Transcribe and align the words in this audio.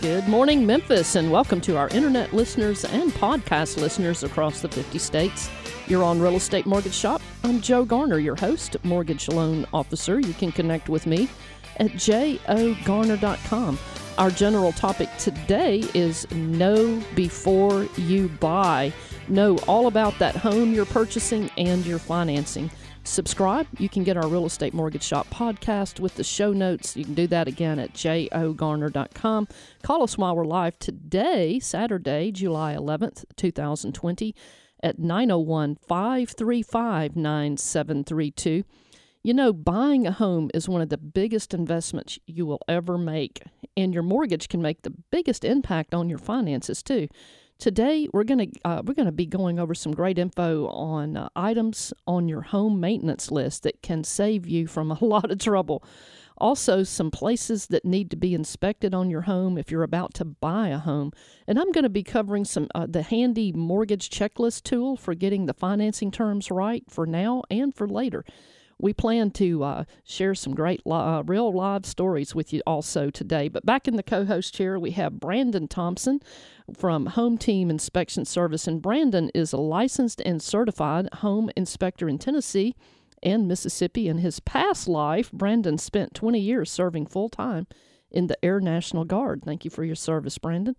Good 0.00 0.28
morning, 0.28 0.64
Memphis, 0.64 1.16
and 1.16 1.28
welcome 1.28 1.60
to 1.62 1.76
our 1.76 1.88
internet 1.88 2.32
listeners 2.32 2.84
and 2.84 3.10
podcast 3.10 3.78
listeners 3.78 4.22
across 4.22 4.60
the 4.60 4.68
50 4.68 4.96
states. 4.96 5.50
You're 5.88 6.04
on 6.04 6.20
Real 6.20 6.36
Estate 6.36 6.66
Mortgage 6.66 6.94
Shop. 6.94 7.20
I'm 7.42 7.60
Joe 7.60 7.84
Garner, 7.84 8.20
your 8.20 8.36
host, 8.36 8.76
mortgage 8.84 9.26
loan 9.28 9.66
officer. 9.72 10.20
You 10.20 10.34
can 10.34 10.52
connect 10.52 10.88
with 10.88 11.08
me 11.08 11.28
at 11.78 11.90
jogarner.com. 11.94 13.78
Our 14.18 14.30
general 14.30 14.70
topic 14.70 15.08
today 15.18 15.82
is 15.94 16.30
know 16.30 17.02
before 17.16 17.88
you 17.96 18.28
buy. 18.28 18.92
Know 19.26 19.56
all 19.66 19.88
about 19.88 20.16
that 20.20 20.36
home 20.36 20.72
you're 20.74 20.86
purchasing 20.86 21.50
and 21.56 21.84
your 21.84 21.98
financing 21.98 22.70
subscribe. 23.04 23.66
You 23.78 23.88
can 23.88 24.04
get 24.04 24.16
our 24.16 24.28
Real 24.28 24.46
Estate 24.46 24.74
Mortgage 24.74 25.02
Shop 25.02 25.28
podcast 25.30 26.00
with 26.00 26.14
the 26.14 26.24
show 26.24 26.52
notes. 26.52 26.96
You 26.96 27.04
can 27.04 27.14
do 27.14 27.26
that 27.28 27.48
again 27.48 27.78
at 27.78 27.94
jogarner.com. 27.94 29.48
Call 29.82 30.02
us 30.02 30.18
while 30.18 30.36
we're 30.36 30.44
live 30.44 30.78
today, 30.78 31.58
Saturday, 31.58 32.30
July 32.32 32.74
11th, 32.74 33.24
2020, 33.36 34.34
at 34.82 34.98
901 34.98 35.76
535 35.86 37.16
9732. 37.16 38.64
You 39.24 39.34
know, 39.34 39.52
buying 39.52 40.06
a 40.06 40.12
home 40.12 40.50
is 40.54 40.68
one 40.68 40.80
of 40.80 40.88
the 40.88 40.96
biggest 40.96 41.52
investments 41.52 42.18
you 42.26 42.46
will 42.46 42.60
ever 42.68 42.96
make, 42.96 43.42
and 43.76 43.92
your 43.92 44.02
mortgage 44.02 44.48
can 44.48 44.62
make 44.62 44.82
the 44.82 44.94
biggest 45.10 45.44
impact 45.44 45.92
on 45.92 46.08
your 46.08 46.18
finances, 46.18 46.82
too. 46.82 47.08
Today 47.58 48.08
we're 48.12 48.22
gonna 48.22 48.46
uh, 48.64 48.82
we're 48.84 48.94
gonna 48.94 49.10
be 49.10 49.26
going 49.26 49.58
over 49.58 49.74
some 49.74 49.92
great 49.92 50.16
info 50.16 50.68
on 50.68 51.16
uh, 51.16 51.28
items 51.34 51.92
on 52.06 52.28
your 52.28 52.42
home 52.42 52.78
maintenance 52.78 53.32
list 53.32 53.64
that 53.64 53.82
can 53.82 54.04
save 54.04 54.46
you 54.46 54.68
from 54.68 54.92
a 54.92 54.98
lot 55.04 55.32
of 55.32 55.40
trouble. 55.40 55.82
Also, 56.36 56.84
some 56.84 57.10
places 57.10 57.66
that 57.66 57.84
need 57.84 58.12
to 58.12 58.16
be 58.16 58.32
inspected 58.32 58.94
on 58.94 59.10
your 59.10 59.22
home 59.22 59.58
if 59.58 59.72
you're 59.72 59.82
about 59.82 60.14
to 60.14 60.24
buy 60.24 60.68
a 60.68 60.78
home. 60.78 61.10
And 61.48 61.58
I'm 61.58 61.72
going 61.72 61.82
to 61.82 61.88
be 61.88 62.04
covering 62.04 62.44
some 62.44 62.68
uh, 62.76 62.86
the 62.88 63.02
handy 63.02 63.50
mortgage 63.50 64.08
checklist 64.08 64.62
tool 64.62 64.96
for 64.96 65.14
getting 65.14 65.46
the 65.46 65.52
financing 65.52 66.12
terms 66.12 66.52
right 66.52 66.84
for 66.88 67.06
now 67.06 67.42
and 67.50 67.74
for 67.74 67.88
later 67.88 68.24
we 68.78 68.92
plan 68.92 69.30
to 69.32 69.64
uh, 69.64 69.84
share 70.04 70.34
some 70.34 70.54
great 70.54 70.80
uh, 70.86 71.22
real 71.26 71.52
live 71.52 71.84
stories 71.84 72.34
with 72.34 72.52
you 72.52 72.62
also 72.66 73.10
today. 73.10 73.48
But 73.48 73.66
back 73.66 73.88
in 73.88 73.96
the 73.96 74.02
co 74.02 74.24
host 74.24 74.54
chair, 74.54 74.78
we 74.78 74.92
have 74.92 75.20
Brandon 75.20 75.66
Thompson 75.68 76.20
from 76.76 77.06
Home 77.06 77.38
Team 77.38 77.70
Inspection 77.70 78.24
Service. 78.24 78.66
And 78.66 78.80
Brandon 78.80 79.30
is 79.34 79.52
a 79.52 79.58
licensed 79.58 80.20
and 80.24 80.42
certified 80.42 81.08
home 81.14 81.50
inspector 81.56 82.08
in 82.08 82.18
Tennessee 82.18 82.76
and 83.22 83.48
Mississippi. 83.48 84.08
In 84.08 84.18
his 84.18 84.40
past 84.40 84.86
life, 84.86 85.32
Brandon 85.32 85.78
spent 85.78 86.14
20 86.14 86.38
years 86.38 86.70
serving 86.70 87.06
full 87.06 87.28
time 87.28 87.66
in 88.10 88.28
the 88.28 88.42
Air 88.44 88.60
National 88.60 89.04
Guard. 89.04 89.42
Thank 89.44 89.64
you 89.64 89.70
for 89.70 89.84
your 89.84 89.96
service, 89.96 90.38
Brandon. 90.38 90.76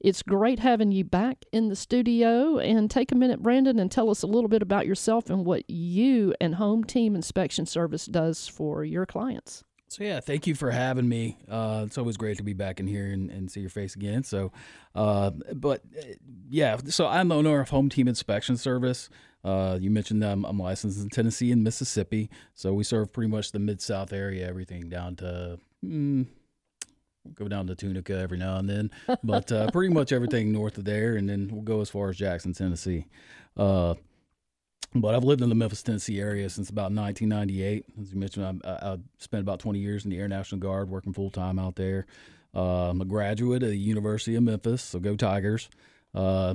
It's 0.00 0.22
great 0.22 0.58
having 0.60 0.92
you 0.92 1.04
back 1.04 1.44
in 1.52 1.68
the 1.68 1.76
studio. 1.76 2.58
And 2.58 2.90
take 2.90 3.12
a 3.12 3.14
minute, 3.14 3.42
Brandon, 3.42 3.78
and 3.78 3.90
tell 3.90 4.10
us 4.10 4.22
a 4.22 4.26
little 4.26 4.48
bit 4.48 4.62
about 4.62 4.86
yourself 4.86 5.30
and 5.30 5.44
what 5.44 5.68
you 5.68 6.34
and 6.40 6.54
Home 6.54 6.84
Team 6.84 7.14
Inspection 7.14 7.66
Service 7.66 8.06
does 8.06 8.48
for 8.48 8.84
your 8.84 9.06
clients. 9.06 9.64
So 9.90 10.04
yeah, 10.04 10.20
thank 10.20 10.46
you 10.46 10.54
for 10.54 10.70
having 10.70 11.08
me. 11.08 11.38
Uh, 11.50 11.84
it's 11.86 11.96
always 11.96 12.18
great 12.18 12.36
to 12.36 12.42
be 12.42 12.52
back 12.52 12.78
in 12.78 12.86
here 12.86 13.06
and, 13.06 13.30
and 13.30 13.50
see 13.50 13.60
your 13.60 13.70
face 13.70 13.96
again. 13.96 14.22
So, 14.22 14.52
uh, 14.94 15.30
but 15.54 15.82
uh, 15.98 16.04
yeah, 16.50 16.76
so 16.88 17.06
I'm 17.06 17.28
the 17.28 17.36
owner 17.36 17.60
of 17.60 17.70
Home 17.70 17.88
Team 17.88 18.06
Inspection 18.06 18.58
Service. 18.58 19.08
Uh, 19.42 19.78
you 19.80 19.90
mentioned 19.90 20.22
I'm, 20.22 20.44
I'm, 20.44 20.58
licensed 20.58 21.00
in 21.00 21.08
Tennessee 21.08 21.52
and 21.52 21.64
Mississippi, 21.64 22.28
so 22.54 22.74
we 22.74 22.84
serve 22.84 23.12
pretty 23.12 23.30
much 23.30 23.52
the 23.52 23.60
Mid 23.60 23.80
South 23.80 24.12
area, 24.12 24.46
everything 24.46 24.88
down 24.90 25.16
to 25.16 25.58
mm, 25.82 26.26
go 27.34 27.48
down 27.48 27.66
to 27.66 27.74
Tunica 27.74 28.14
every 28.14 28.38
now 28.38 28.56
and 28.56 28.68
then, 28.68 28.90
but 29.24 29.50
uh, 29.52 29.70
pretty 29.70 29.92
much 29.92 30.12
everything 30.12 30.52
north 30.52 30.78
of 30.78 30.84
there, 30.84 31.16
and 31.16 31.28
then 31.28 31.48
we'll 31.52 31.62
go 31.62 31.80
as 31.80 31.90
far 31.90 32.10
as 32.10 32.16
Jackson, 32.16 32.52
Tennessee. 32.52 33.06
Uh, 33.56 33.94
but 34.94 35.14
I've 35.14 35.24
lived 35.24 35.42
in 35.42 35.48
the 35.48 35.54
Memphis, 35.54 35.82
Tennessee 35.82 36.20
area 36.20 36.48
since 36.48 36.70
about 36.70 36.92
1998. 36.92 37.84
As 38.00 38.12
you 38.12 38.18
mentioned, 38.18 38.62
I, 38.64 38.70
I 38.70 38.96
spent 39.18 39.42
about 39.42 39.60
20 39.60 39.78
years 39.78 40.04
in 40.04 40.10
the 40.10 40.18
Air 40.18 40.28
National 40.28 40.60
Guard, 40.60 40.88
working 40.88 41.12
full 41.12 41.30
time 41.30 41.58
out 41.58 41.76
there. 41.76 42.06
Uh, 42.54 42.90
I'm 42.90 43.00
a 43.00 43.04
graduate 43.04 43.62
of 43.62 43.68
the 43.68 43.78
University 43.78 44.34
of 44.34 44.42
Memphis, 44.42 44.82
so 44.82 44.98
go 44.98 45.14
Tigers. 45.14 45.68
Uh, 46.14 46.54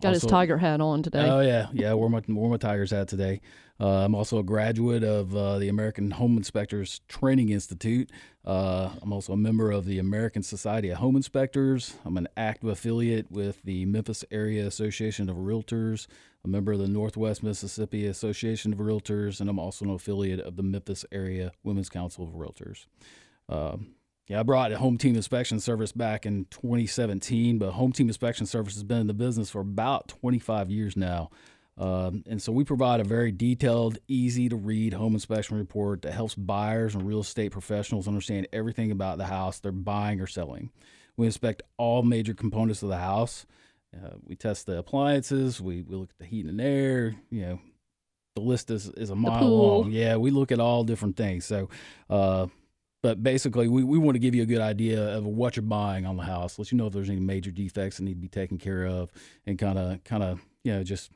Got 0.00 0.08
also, 0.08 0.26
his 0.26 0.30
tiger 0.30 0.58
hat 0.58 0.80
on 0.80 1.02
today. 1.02 1.28
Oh 1.28 1.40
yeah, 1.40 1.68
yeah. 1.72 1.94
Wore 1.94 2.10
my 2.10 2.22
wore 2.28 2.50
my 2.50 2.58
Tigers 2.58 2.90
hat 2.90 3.08
today. 3.08 3.40
Uh, 3.78 4.04
I'm 4.04 4.14
also 4.14 4.38
a 4.38 4.42
graduate 4.42 5.02
of 5.02 5.34
uh, 5.36 5.58
the 5.58 5.68
American 5.68 6.10
Home 6.12 6.36
Inspectors 6.36 7.00
Training 7.08 7.50
Institute. 7.50 8.10
Uh, 8.44 8.90
I'm 9.02 9.12
also 9.12 9.32
a 9.32 9.36
member 9.36 9.70
of 9.70 9.84
the 9.84 9.98
American 9.98 10.42
Society 10.42 10.90
of 10.90 10.98
Home 10.98 11.16
Inspectors. 11.16 11.94
I'm 12.04 12.16
an 12.16 12.28
active 12.36 12.70
affiliate 12.70 13.30
with 13.30 13.62
the 13.62 13.84
Memphis 13.84 14.24
Area 14.30 14.66
Association 14.66 15.28
of 15.28 15.36
Realtors, 15.36 16.06
a 16.44 16.48
member 16.48 16.72
of 16.72 16.78
the 16.78 16.88
Northwest 16.88 17.42
Mississippi 17.42 18.06
Association 18.06 18.72
of 18.72 18.78
Realtors, 18.78 19.40
and 19.40 19.50
I'm 19.50 19.58
also 19.58 19.84
an 19.84 19.90
affiliate 19.90 20.40
of 20.40 20.56
the 20.56 20.62
Memphis 20.62 21.04
Area 21.12 21.52
Women's 21.62 21.90
Council 21.90 22.24
of 22.24 22.34
Realtors. 22.34 22.86
Yeah, 24.28 24.40
I 24.40 24.42
brought 24.42 24.72
a 24.72 24.78
home 24.78 24.98
team 24.98 25.14
inspection 25.14 25.60
service 25.60 25.92
back 25.92 26.26
in 26.26 26.46
2017, 26.46 27.58
but 27.58 27.72
home 27.72 27.92
team 27.92 28.08
inspection 28.08 28.44
service 28.44 28.74
has 28.74 28.82
been 28.82 28.98
in 28.98 29.06
the 29.06 29.14
business 29.14 29.50
for 29.50 29.60
about 29.60 30.08
25 30.08 30.68
years 30.68 30.96
now. 30.96 31.30
Um, 31.78 32.24
and 32.26 32.42
so 32.42 32.52
we 32.52 32.64
provide 32.64 33.00
a 33.00 33.04
very 33.04 33.30
detailed, 33.30 33.98
easy 34.08 34.48
to 34.48 34.56
read 34.56 34.94
home 34.94 35.14
inspection 35.14 35.58
report 35.58 36.02
that 36.02 36.12
helps 36.12 36.34
buyers 36.34 36.94
and 36.94 37.06
real 37.06 37.20
estate 37.20 37.52
professionals 37.52 38.08
understand 38.08 38.48
everything 38.52 38.90
about 38.90 39.18
the 39.18 39.26
house 39.26 39.60
they're 39.60 39.72
buying 39.72 40.20
or 40.20 40.26
selling. 40.26 40.70
We 41.16 41.26
inspect 41.26 41.62
all 41.76 42.02
major 42.02 42.34
components 42.34 42.82
of 42.82 42.88
the 42.88 42.98
house. 42.98 43.46
Uh, 43.94 44.16
we 44.24 44.34
test 44.36 44.66
the 44.66 44.78
appliances. 44.78 45.60
We, 45.60 45.82
we 45.82 45.96
look 45.96 46.10
at 46.10 46.18
the 46.18 46.24
heat 46.24 46.46
and 46.46 46.60
air. 46.60 47.14
You 47.30 47.42
know, 47.42 47.60
the 48.34 48.42
list 48.42 48.70
is, 48.70 48.88
is 48.88 49.10
a 49.10 49.14
mile 49.14 49.48
long. 49.48 49.92
Yeah, 49.92 50.16
we 50.16 50.30
look 50.30 50.50
at 50.50 50.60
all 50.60 50.82
different 50.82 51.16
things. 51.16 51.44
So, 51.44 51.68
uh, 52.10 52.46
but 53.06 53.22
basically, 53.22 53.68
we, 53.68 53.84
we 53.84 53.98
want 53.98 54.16
to 54.16 54.18
give 54.18 54.34
you 54.34 54.42
a 54.42 54.46
good 54.46 54.60
idea 54.60 55.16
of 55.16 55.24
what 55.24 55.54
you're 55.54 55.62
buying 55.62 56.06
on 56.06 56.16
the 56.16 56.24
house. 56.24 56.58
Let 56.58 56.72
you 56.72 56.76
know 56.76 56.88
if 56.88 56.92
there's 56.92 57.08
any 57.08 57.20
major 57.20 57.52
defects 57.52 57.98
that 57.98 58.02
need 58.02 58.14
to 58.14 58.20
be 58.20 58.26
taken 58.26 58.58
care 58.58 58.84
of, 58.84 59.12
and 59.46 59.56
kind 59.56 59.78
of 59.78 60.02
kind 60.02 60.24
of 60.24 60.44
you 60.64 60.72
know 60.72 60.82
just 60.82 61.12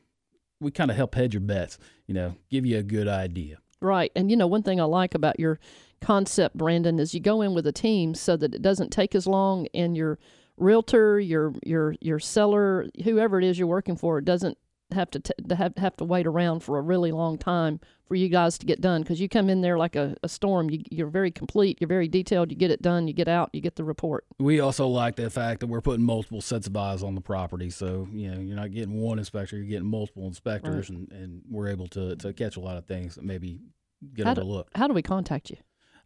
we 0.61 0.71
kind 0.71 0.93
of 0.93 0.97
help 0.97 1.17
hedge 1.17 1.35
your 1.35 1.41
bets. 1.41 1.79
You 2.07 2.15
know, 2.15 2.37
give 2.49 2.65
you 2.65 2.79
a 2.79 2.85
good 2.85 3.09
idea. 3.09 3.59
Right, 3.81 4.13
and 4.15 4.31
you 4.31 4.37
know 4.37 4.47
one 4.47 4.63
thing 4.63 4.81
I 4.81 4.85
like 4.85 5.17
about 5.17 5.41
your 5.41 5.59
concept, 6.01 6.57
Brandon, 6.57 7.01
is 7.01 7.13
you 7.13 7.19
go 7.19 7.43
in 7.43 7.55
with 7.55 7.67
a 7.67 7.73
team 7.73 8.15
so 8.15 8.37
that 8.37 8.55
it 8.55 8.63
doesn't 8.63 8.91
take 8.91 9.17
as 9.17 9.27
long, 9.27 9.67
and 9.75 9.97
your 9.97 10.21
realtor, 10.59 11.19
your 11.19 11.55
your 11.67 11.97
your 12.01 12.21
seller, 12.21 12.87
whoever 13.03 13.37
it 13.37 13.45
is 13.45 13.59
you're 13.59 13.67
working 13.67 13.97
for, 13.97 14.21
doesn't 14.21 14.57
have 14.93 15.11
to, 15.11 15.21
t- 15.21 15.33
to 15.49 15.55
have 15.55 15.77
have 15.77 15.97
to 15.97 16.05
wait 16.05 16.27
around 16.27 16.61
for 16.61 16.79
a 16.79 16.83
really 16.83 17.13
long 17.13 17.39
time 17.39 17.81
for 18.07 18.15
you 18.15 18.29
guys 18.29 18.59
to 18.59 18.67
get 18.67 18.81
done 18.81 19.03
because 19.03 19.21
you 19.21 19.29
come 19.29 19.49
in 19.49 19.61
there 19.61 19.79
like 19.79 19.97
a, 19.97 20.17
a 20.23 20.29
storm. 20.29 20.71
You, 20.71 20.83
you're 20.91 21.09
very 21.09 21.31
complete. 21.31 21.79
You're 21.81 21.89
very 21.89 22.09
detailed. 22.09 22.51
You 22.51 22.57
get 22.57 22.71
it 22.71 22.83
done. 22.83 23.07
You 23.07 23.15
get 23.15 23.29
out. 23.29 23.51
You 23.53 23.61
get 23.61 23.77
the 23.77 23.85
report. 23.85 24.25
We 24.39 24.61
also 24.61 24.87
like 24.89 25.17
the 25.17 25.31
fact 25.31 25.61
that 25.61 25.69
we're 25.69 25.81
putting 25.81 26.05
multiple 26.05 26.41
sets 26.41 26.67
of 26.67 26.77
eyes 26.77 27.03
on 27.03 27.15
the 27.15 27.21
property. 27.21 27.71
So 27.71 28.09
you 28.13 28.31
know 28.31 28.41
you're 28.41 28.57
not 28.57 28.73
getting 28.73 29.01
one 29.01 29.19
inspector. 29.19 29.57
You're 29.57 29.67
getting 29.67 29.89
multiple 29.89 30.27
inspectors, 30.27 30.91
right. 30.91 30.99
and, 30.99 31.13
and 31.13 31.43
we're 31.49 31.69
able 31.69 31.89
to 31.89 32.17
to 32.17 32.33
catch 32.33 32.57
a 32.57 32.61
lot 32.61 32.77
of 32.77 32.87
things 32.87 33.15
that 33.15 33.25
maybe 33.25 33.61
get 34.15 34.27
how 34.27 34.33
overlooked. 34.33 34.75
Do, 34.75 34.81
how 34.81 34.89
do 34.89 34.95
we 34.95 35.03
contact 35.03 35.51
you? 35.51 35.57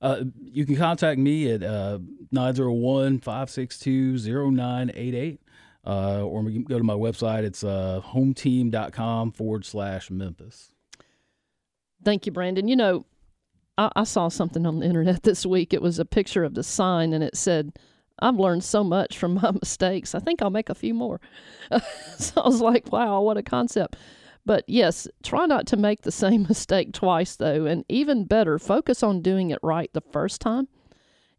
Uh, 0.03 0.25
you 0.43 0.67
can 0.67 0.77
contact 0.77 1.19
me 1.19 1.51
at 1.51 1.63
uh, 1.63 1.99
901 2.31 3.21
562 3.21 4.19
0988 4.53 5.41
uh, 5.87 6.23
or 6.23 6.43
go 6.43 6.79
to 6.79 6.85
my 6.85 6.95
website. 6.95 7.45
It's 7.45 7.65
uh, 7.65 8.01
hometeam.com 8.05 9.33
forward 9.33 9.65
slash 9.65 10.11
Memphis. 10.11 10.73
Thank 12.05 12.27
you, 12.27 12.33
Brandon. 12.33 12.69
You 12.69 12.77
know, 12.77 13.07
I, 13.79 13.91
I 13.97 14.05
saw 14.05 14.29
something 14.29 14.67
on 14.67 14.81
the 14.81 14.87
internet 14.87 15.23
this 15.25 15.45
week. 15.47 15.73
It 15.73 15.83
was 15.83 15.99
a 15.99 16.05
picture 16.05 16.45
of 16.45 16.55
the 16.55 16.63
sign, 16.63 17.13
and 17.13 17.25
it 17.25 17.37
said, 17.37 17.73
I've 18.21 18.37
learned 18.37 18.65
so 18.65 18.85
much 18.85 19.19
from 19.19 19.35
my 19.35 19.51
mistakes. 19.63 20.15
I 20.15 20.21
think 20.21 20.41
I'll 20.41 20.51
make 20.51 20.71
a 20.71 20.75
few 20.75 20.95
more. 20.95 21.21
so 22.19 22.41
I 22.41 22.47
was 22.47 22.61
like, 22.61 22.93
wow, 22.93 23.21
what 23.21 23.37
a 23.37 23.43
concept. 23.43 23.97
But 24.47 24.65
yes, 24.69 25.09
try 25.23 25.47
not 25.47 25.67
to 25.69 25.77
make 25.77 26.03
the 26.03 26.13
same 26.13 26.43
mistake 26.49 26.93
twice, 26.93 27.37
though. 27.37 27.65
And 27.67 27.85
even 27.89 28.25
better, 28.25 28.59
focus 28.59 29.03
on 29.03 29.23
doing 29.23 29.51
it 29.51 29.59
right 29.63 29.91
the 29.93 30.03
first 30.13 30.41
time. 30.41 30.69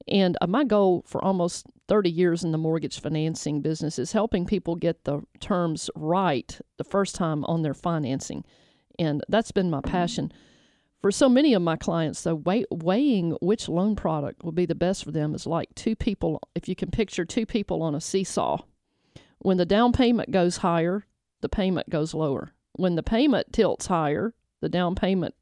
And 0.08 0.38
uh, 0.40 0.48
my 0.48 0.64
goal 0.64 1.04
for 1.08 1.24
almost 1.24 1.66
30 1.88 2.10
years 2.10 2.44
in 2.44 2.52
the 2.52 2.58
mortgage 2.58 3.00
financing 3.00 3.62
business 3.62 3.98
is 3.98 4.12
helping 4.12 4.46
people 4.46 4.76
get 4.76 5.04
the 5.04 5.22
terms 5.40 5.90
right 5.96 6.60
the 6.78 6.84
first 6.84 7.16
time 7.16 7.44
on 7.46 7.62
their 7.62 7.74
financing. 7.74 8.44
And 9.00 9.24
that's 9.28 9.52
been 9.52 9.70
my 9.70 9.82
passion. 9.82 10.32
For 11.02 11.12
so 11.12 11.30
many 11.30 11.54
of 11.54 11.62
my 11.62 11.76
clients, 11.76 12.24
though, 12.24 12.36
weigh, 12.36 12.66
weighing 12.72 13.38
which 13.42 13.70
loan 13.70 13.96
product 13.96 14.44
will 14.44 14.52
be 14.52 14.66
the 14.66 14.74
best 14.74 15.04
for 15.04 15.12
them 15.12 15.36
is 15.36 15.46
like 15.46 15.74
two 15.76 15.96
people, 15.96 16.42
if 16.56 16.68
you 16.68 16.76
can 16.76 16.90
picture 16.90 17.26
two 17.26 17.46
people 17.46 17.84
on 17.84 17.94
a 17.94 18.02
seesaw. 18.02 18.58
When 19.40 19.58
the 19.58 19.66
down 19.66 19.92
payment 19.92 20.32
goes 20.32 20.58
higher, 20.58 21.06
the 21.42 21.50
payment 21.50 21.90
goes 21.90 22.16
lower. 22.16 22.54
When 22.74 22.96
the 22.96 23.04
payment 23.04 23.54
tilts 23.54 23.86
higher, 23.86 24.34
the 24.62 24.70
down 24.70 24.96
payment 24.96 25.36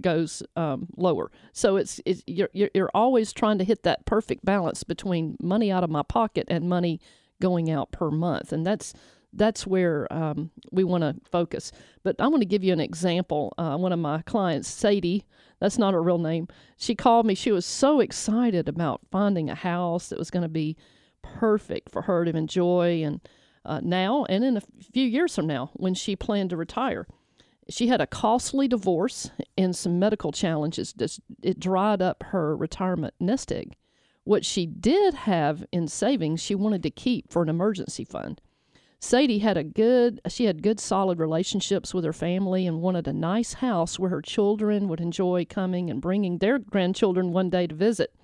goes 0.00 0.42
um, 0.56 0.88
lower. 0.96 1.30
So 1.52 1.76
it's, 1.76 2.00
it's 2.04 2.22
you're, 2.26 2.50
you're 2.52 2.90
always 2.94 3.32
trying 3.32 3.58
to 3.58 3.64
hit 3.64 3.82
that 3.84 4.04
perfect 4.06 4.44
balance 4.44 4.84
between 4.84 5.36
money 5.40 5.72
out 5.72 5.84
of 5.84 5.90
my 5.90 6.02
pocket 6.02 6.46
and 6.48 6.68
money 6.68 7.00
going 7.40 7.70
out 7.70 7.90
per 7.90 8.10
month, 8.10 8.52
and 8.52 8.64
that's 8.66 8.94
that's 9.34 9.66
where 9.66 10.12
um, 10.12 10.50
we 10.70 10.84
want 10.84 11.02
to 11.02 11.16
focus. 11.30 11.72
But 12.02 12.16
I 12.20 12.26
want 12.26 12.42
to 12.42 12.46
give 12.46 12.62
you 12.62 12.72
an 12.72 12.80
example. 12.80 13.54
Uh, 13.56 13.76
one 13.76 13.92
of 13.92 13.98
my 13.98 14.22
clients, 14.22 14.68
Sadie, 14.68 15.24
that's 15.58 15.78
not 15.78 15.94
her 15.94 16.02
real 16.02 16.18
name. 16.18 16.48
She 16.76 16.94
called 16.94 17.24
me. 17.24 17.34
She 17.34 17.50
was 17.50 17.64
so 17.64 18.00
excited 18.00 18.68
about 18.68 19.00
finding 19.10 19.48
a 19.48 19.54
house 19.54 20.08
that 20.08 20.18
was 20.18 20.30
going 20.30 20.42
to 20.42 20.48
be 20.48 20.76
perfect 21.22 21.90
for 21.90 22.02
her 22.02 22.24
to 22.24 22.36
enjoy, 22.36 23.02
and 23.02 23.20
uh, 23.64 23.80
now 23.82 24.24
and 24.26 24.44
in 24.44 24.56
a 24.56 24.62
few 24.92 25.06
years 25.06 25.34
from 25.34 25.46
now, 25.46 25.70
when 25.74 25.94
she 25.94 26.14
planned 26.14 26.50
to 26.50 26.56
retire. 26.56 27.06
She 27.68 27.88
had 27.88 28.00
a 28.00 28.06
costly 28.06 28.68
divorce 28.68 29.30
and 29.56 29.74
some 29.74 29.98
medical 29.98 30.32
challenges. 30.32 30.94
It 31.42 31.60
dried 31.60 32.02
up 32.02 32.22
her 32.24 32.56
retirement 32.56 33.14
nest 33.20 33.52
egg. 33.52 33.76
What 34.24 34.44
she 34.44 34.66
did 34.66 35.14
have 35.14 35.64
in 35.72 35.88
savings, 35.88 36.40
she 36.40 36.54
wanted 36.54 36.82
to 36.84 36.90
keep 36.90 37.30
for 37.30 37.42
an 37.42 37.48
emergency 37.48 38.04
fund. 38.04 38.40
Sadie 39.00 39.40
had 39.40 39.56
a 39.56 39.64
good 39.64 40.20
she 40.28 40.44
had 40.44 40.62
good 40.62 40.78
solid 40.78 41.18
relationships 41.18 41.92
with 41.92 42.04
her 42.04 42.12
family 42.12 42.68
and 42.68 42.80
wanted 42.80 43.08
a 43.08 43.12
nice 43.12 43.54
house 43.54 43.98
where 43.98 44.10
her 44.10 44.22
children 44.22 44.86
would 44.86 45.00
enjoy 45.00 45.44
coming 45.44 45.90
and 45.90 46.00
bringing 46.00 46.38
their 46.38 46.60
grandchildren 46.60 47.32
one 47.32 47.50
day 47.50 47.66
to 47.66 47.74
visit. 47.74 48.14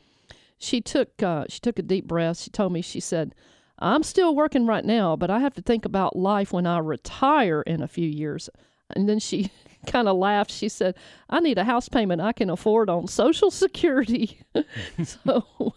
She 0.57 0.81
took 0.81 1.21
uh, 1.21 1.47
she 1.49 1.59
took 1.59 1.81
a 1.81 1.83
deep 1.83 2.07
breath. 2.07 2.39
She 2.39 2.51
told 2.51 2.73
me 2.73 2.81
she 2.81 3.01
said, 3.01 3.35
"I'm 3.81 4.05
still 4.05 4.37
working 4.37 4.67
right 4.67 4.85
now, 4.85 5.17
but 5.17 5.31
I 5.31 5.41
have 5.41 5.55
to 5.55 5.63
think 5.63 5.85
about 5.85 6.17
life 6.17 6.53
when 6.53 6.67
I 6.67 6.79
retire 6.79 7.63
in 7.63 7.83
a 7.83 7.89
few 7.89 8.09
years." 8.09 8.49
And 8.95 9.09
then 9.09 9.19
she 9.19 9.51
kind 9.87 10.09
of 10.09 10.17
laughed. 10.17 10.51
She 10.51 10.69
said, 10.69 10.97
I 11.29 11.41
need 11.41 11.59
a 11.59 11.65
house 11.65 11.89
payment 11.89 12.21
I 12.21 12.33
can 12.33 12.51
afford 12.51 12.91
on 12.91 13.07
Social 13.07 13.51
Security. 13.51 14.41
so, 15.05 15.75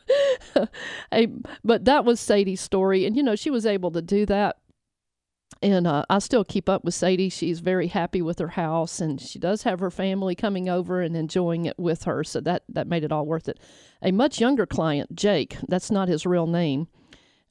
a, 1.13 1.27
but 1.63 1.85
that 1.85 2.05
was 2.05 2.19
Sadie's 2.19 2.61
story. 2.61 3.05
And, 3.05 3.15
you 3.15 3.23
know, 3.23 3.35
she 3.35 3.49
was 3.49 3.65
able 3.65 3.91
to 3.91 4.01
do 4.01 4.25
that 4.27 4.57
and 5.61 5.85
uh, 5.85 6.03
I 6.09 6.19
still 6.19 6.43
keep 6.43 6.67
up 6.67 6.83
with 6.83 6.95
Sadie. 6.95 7.29
She's 7.29 7.59
very 7.59 7.87
happy 7.87 8.21
with 8.21 8.39
her 8.39 8.49
house, 8.49 8.99
and 8.99 9.21
she 9.21 9.37
does 9.37 9.63
have 9.63 9.79
her 9.79 9.91
family 9.91 10.33
coming 10.33 10.67
over 10.67 11.01
and 11.01 11.15
enjoying 11.15 11.65
it 11.65 11.77
with 11.77 12.03
her. 12.03 12.23
So 12.23 12.41
that 12.41 12.63
that 12.69 12.87
made 12.87 13.03
it 13.03 13.11
all 13.11 13.25
worth 13.25 13.47
it. 13.47 13.59
A 14.01 14.11
much 14.11 14.39
younger 14.39 14.65
client, 14.65 15.15
Jake, 15.15 15.57
that's 15.67 15.91
not 15.91 16.07
his 16.07 16.25
real 16.25 16.47
name. 16.47 16.87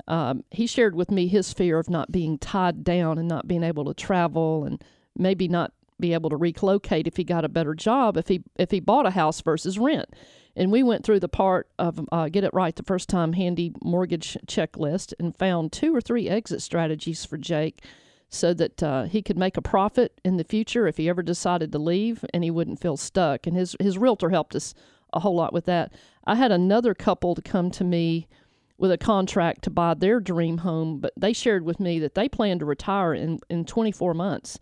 Um, 0.08 0.44
he 0.50 0.66
shared 0.66 0.96
with 0.96 1.10
me 1.10 1.28
his 1.28 1.52
fear 1.52 1.78
of 1.78 1.88
not 1.88 2.10
being 2.10 2.36
tied 2.38 2.82
down 2.82 3.18
and 3.18 3.28
not 3.28 3.46
being 3.46 3.62
able 3.62 3.84
to 3.84 3.94
travel 3.94 4.64
and 4.64 4.82
maybe 5.16 5.48
not 5.48 5.72
be 5.98 6.14
able 6.14 6.30
to 6.30 6.36
relocate 6.36 7.06
if 7.06 7.16
he 7.16 7.24
got 7.24 7.44
a 7.44 7.48
better 7.48 7.74
job 7.74 8.16
if 8.16 8.28
he 8.28 8.42
if 8.56 8.70
he 8.70 8.80
bought 8.80 9.06
a 9.06 9.10
house 9.10 9.40
versus 9.40 9.78
rent. 9.78 10.08
And 10.56 10.72
we 10.72 10.82
went 10.82 11.04
through 11.04 11.20
the 11.20 11.28
part 11.28 11.68
of 11.78 12.00
uh, 12.10 12.28
get 12.28 12.44
it 12.44 12.54
right 12.54 12.74
the 12.74 12.82
first 12.82 13.08
time 13.08 13.34
handy 13.34 13.72
mortgage 13.82 14.36
checklist 14.46 15.12
and 15.18 15.36
found 15.36 15.72
two 15.72 15.94
or 15.94 16.00
three 16.00 16.28
exit 16.28 16.62
strategies 16.62 17.24
for 17.24 17.36
Jake 17.36 17.84
so 18.30 18.54
that 18.54 18.82
uh, 18.82 19.04
he 19.04 19.22
could 19.22 19.36
make 19.36 19.56
a 19.56 19.62
profit 19.62 20.20
in 20.24 20.36
the 20.36 20.44
future 20.44 20.86
if 20.86 20.96
he 20.96 21.08
ever 21.08 21.22
decided 21.22 21.72
to 21.72 21.78
leave 21.78 22.24
and 22.32 22.44
he 22.44 22.50
wouldn't 22.50 22.80
feel 22.80 22.96
stuck. 22.96 23.46
And 23.46 23.56
his, 23.56 23.76
his 23.80 23.98
realtor 23.98 24.30
helped 24.30 24.54
us 24.54 24.72
a 25.12 25.20
whole 25.20 25.34
lot 25.34 25.52
with 25.52 25.66
that. 25.66 25.92
I 26.24 26.36
had 26.36 26.52
another 26.52 26.94
couple 26.94 27.34
to 27.34 27.42
come 27.42 27.72
to 27.72 27.82
me 27.82 28.28
with 28.78 28.92
a 28.92 28.98
contract 28.98 29.62
to 29.62 29.70
buy 29.70 29.94
their 29.94 30.20
dream 30.20 30.58
home, 30.58 31.00
but 31.00 31.12
they 31.16 31.32
shared 31.32 31.64
with 31.64 31.80
me 31.80 31.98
that 31.98 32.14
they 32.14 32.28
plan 32.28 32.60
to 32.60 32.64
retire 32.64 33.12
in, 33.12 33.40
in 33.50 33.64
24 33.64 34.14
months 34.14 34.60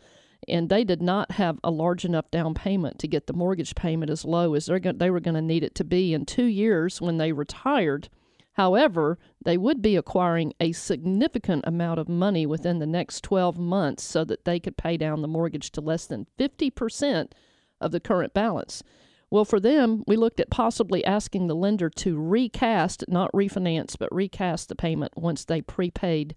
and 0.48 0.68
they 0.68 0.84
did 0.84 1.02
not 1.02 1.32
have 1.32 1.58
a 1.62 1.70
large 1.70 2.04
enough 2.04 2.30
down 2.30 2.54
payment 2.54 2.98
to 2.98 3.08
get 3.08 3.26
the 3.26 3.32
mortgage 3.32 3.74
payment 3.74 4.10
as 4.10 4.24
low 4.24 4.54
as 4.54 4.68
going, 4.68 4.98
they 4.98 5.10
were 5.10 5.20
going 5.20 5.34
to 5.34 5.42
need 5.42 5.64
it 5.64 5.74
to 5.76 5.84
be 5.84 6.14
in 6.14 6.24
two 6.24 6.46
years 6.46 7.00
when 7.00 7.18
they 7.18 7.32
retired. 7.32 8.08
However, 8.54 9.18
they 9.44 9.56
would 9.56 9.80
be 9.80 9.94
acquiring 9.94 10.52
a 10.58 10.72
significant 10.72 11.64
amount 11.66 12.00
of 12.00 12.08
money 12.08 12.44
within 12.44 12.80
the 12.80 12.86
next 12.86 13.22
12 13.22 13.56
months 13.56 14.02
so 14.02 14.24
that 14.24 14.44
they 14.44 14.58
could 14.58 14.76
pay 14.76 14.96
down 14.96 15.22
the 15.22 15.28
mortgage 15.28 15.70
to 15.72 15.80
less 15.80 16.06
than 16.06 16.26
50% 16.38 17.30
of 17.80 17.92
the 17.92 18.00
current 18.00 18.34
balance. 18.34 18.82
Well, 19.30 19.44
for 19.44 19.60
them, 19.60 20.02
we 20.06 20.16
looked 20.16 20.40
at 20.40 20.50
possibly 20.50 21.04
asking 21.04 21.46
the 21.46 21.54
lender 21.54 21.90
to 21.90 22.18
recast, 22.18 23.04
not 23.08 23.30
refinance, 23.32 23.96
but 23.98 24.12
recast 24.12 24.68
the 24.68 24.74
payment 24.74 25.12
once 25.16 25.44
they 25.44 25.60
prepaid 25.60 26.34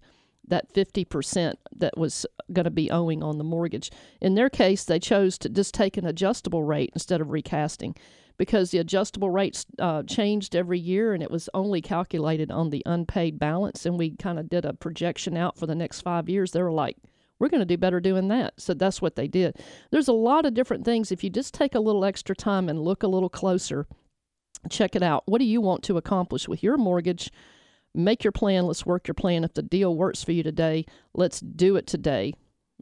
that 0.48 0.72
50% 0.72 1.54
that 1.76 1.96
was 1.96 2.26
going 2.52 2.64
to 2.64 2.70
be 2.70 2.90
owing 2.90 3.22
on 3.22 3.38
the 3.38 3.44
mortgage. 3.44 3.90
In 4.20 4.34
their 4.34 4.50
case, 4.50 4.84
they 4.84 4.98
chose 4.98 5.38
to 5.38 5.48
just 5.48 5.74
take 5.74 5.96
an 5.96 6.06
adjustable 6.06 6.62
rate 6.62 6.90
instead 6.94 7.20
of 7.20 7.30
recasting 7.30 7.94
because 8.38 8.70
the 8.70 8.78
adjustable 8.78 9.30
rates 9.30 9.66
uh, 9.78 10.02
changed 10.02 10.56
every 10.56 10.78
year 10.78 11.14
and 11.14 11.22
it 11.22 11.30
was 11.30 11.48
only 11.54 11.80
calculated 11.80 12.50
on 12.50 12.70
the 12.70 12.82
unpaid 12.86 13.38
balance. 13.38 13.86
And 13.86 13.98
we 13.98 14.16
kind 14.16 14.38
of 14.38 14.48
did 14.48 14.64
a 14.64 14.74
projection 14.74 15.36
out 15.36 15.56
for 15.58 15.66
the 15.66 15.74
next 15.74 16.00
five 16.00 16.28
years. 16.28 16.52
They 16.52 16.62
were 16.62 16.72
like, 16.72 16.96
we're 17.38 17.48
going 17.48 17.60
to 17.60 17.66
do 17.66 17.76
better 17.76 18.00
doing 18.00 18.28
that. 18.28 18.54
So 18.60 18.72
that's 18.74 19.02
what 19.02 19.16
they 19.16 19.26
did. 19.26 19.56
There's 19.90 20.08
a 20.08 20.12
lot 20.12 20.46
of 20.46 20.54
different 20.54 20.84
things. 20.84 21.10
If 21.10 21.24
you 21.24 21.30
just 21.30 21.54
take 21.54 21.74
a 21.74 21.80
little 21.80 22.04
extra 22.04 22.36
time 22.36 22.68
and 22.68 22.80
look 22.80 23.02
a 23.02 23.08
little 23.08 23.28
closer, 23.28 23.86
check 24.70 24.94
it 24.94 25.02
out. 25.02 25.24
What 25.26 25.38
do 25.38 25.44
you 25.44 25.60
want 25.60 25.82
to 25.84 25.96
accomplish 25.96 26.46
with 26.46 26.62
your 26.62 26.76
mortgage? 26.76 27.32
Make 27.94 28.24
your 28.24 28.32
plan. 28.32 28.66
Let's 28.66 28.86
work 28.86 29.06
your 29.06 29.14
plan. 29.14 29.44
If 29.44 29.54
the 29.54 29.62
deal 29.62 29.96
works 29.96 30.22
for 30.22 30.32
you 30.32 30.42
today, 30.42 30.84
let's 31.14 31.40
do 31.40 31.76
it 31.76 31.86
today. 31.86 32.34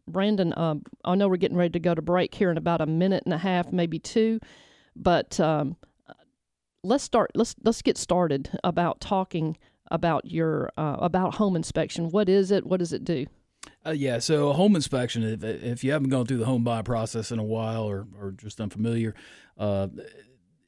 Brandon, 0.07 0.57
um, 0.57 0.83
I 1.05 1.15
know 1.15 1.29
we're 1.29 1.37
getting 1.37 1.57
ready 1.57 1.73
to 1.73 1.81
go 1.81 1.95
to 1.95 2.03
break 2.03 2.35
here 2.35 2.51
in 2.51 2.57
about 2.57 2.81
a 2.81 2.87
minute 2.87 3.23
and 3.25 3.35
a 3.35 3.39
half, 3.39 3.73
maybe 3.73 3.99
two, 3.99 4.41
but 4.97 5.39
um, 5.39 5.77
let's 6.83 7.05
start. 7.05 7.31
Let's 7.35 7.55
let's 7.63 7.83
get 7.83 7.97
started 7.97 8.51
about 8.65 9.01
talking 9.01 9.57
about 9.91 10.25
your 10.27 10.71
uh, 10.77 10.97
about 11.01 11.35
home 11.35 11.57
inspection. 11.57 12.11
What 12.11 12.29
is 12.29 12.51
it? 12.51 12.67
What 12.67 12.79
does 12.79 12.93
it 12.93 13.05
do? 13.05 13.27
Uh, 13.85 13.91
yeah, 13.91 14.19
so 14.19 14.49
a 14.49 14.53
home 14.55 14.75
inspection, 14.75 15.23
if, 15.23 15.45
if 15.45 15.85
you 15.85 15.93
haven't 15.93 16.09
gone 16.09 16.27
through 16.27 16.39
the 16.39 16.47
home 16.47 16.65
buy 16.65 16.83
process 16.83 17.31
in 17.31 17.39
a 17.39 17.45
while 17.45 17.85
or, 17.85 18.07
or 18.19 18.33
just 18.33 18.61
unfamiliar, 18.61 19.15
uh, 19.59 19.89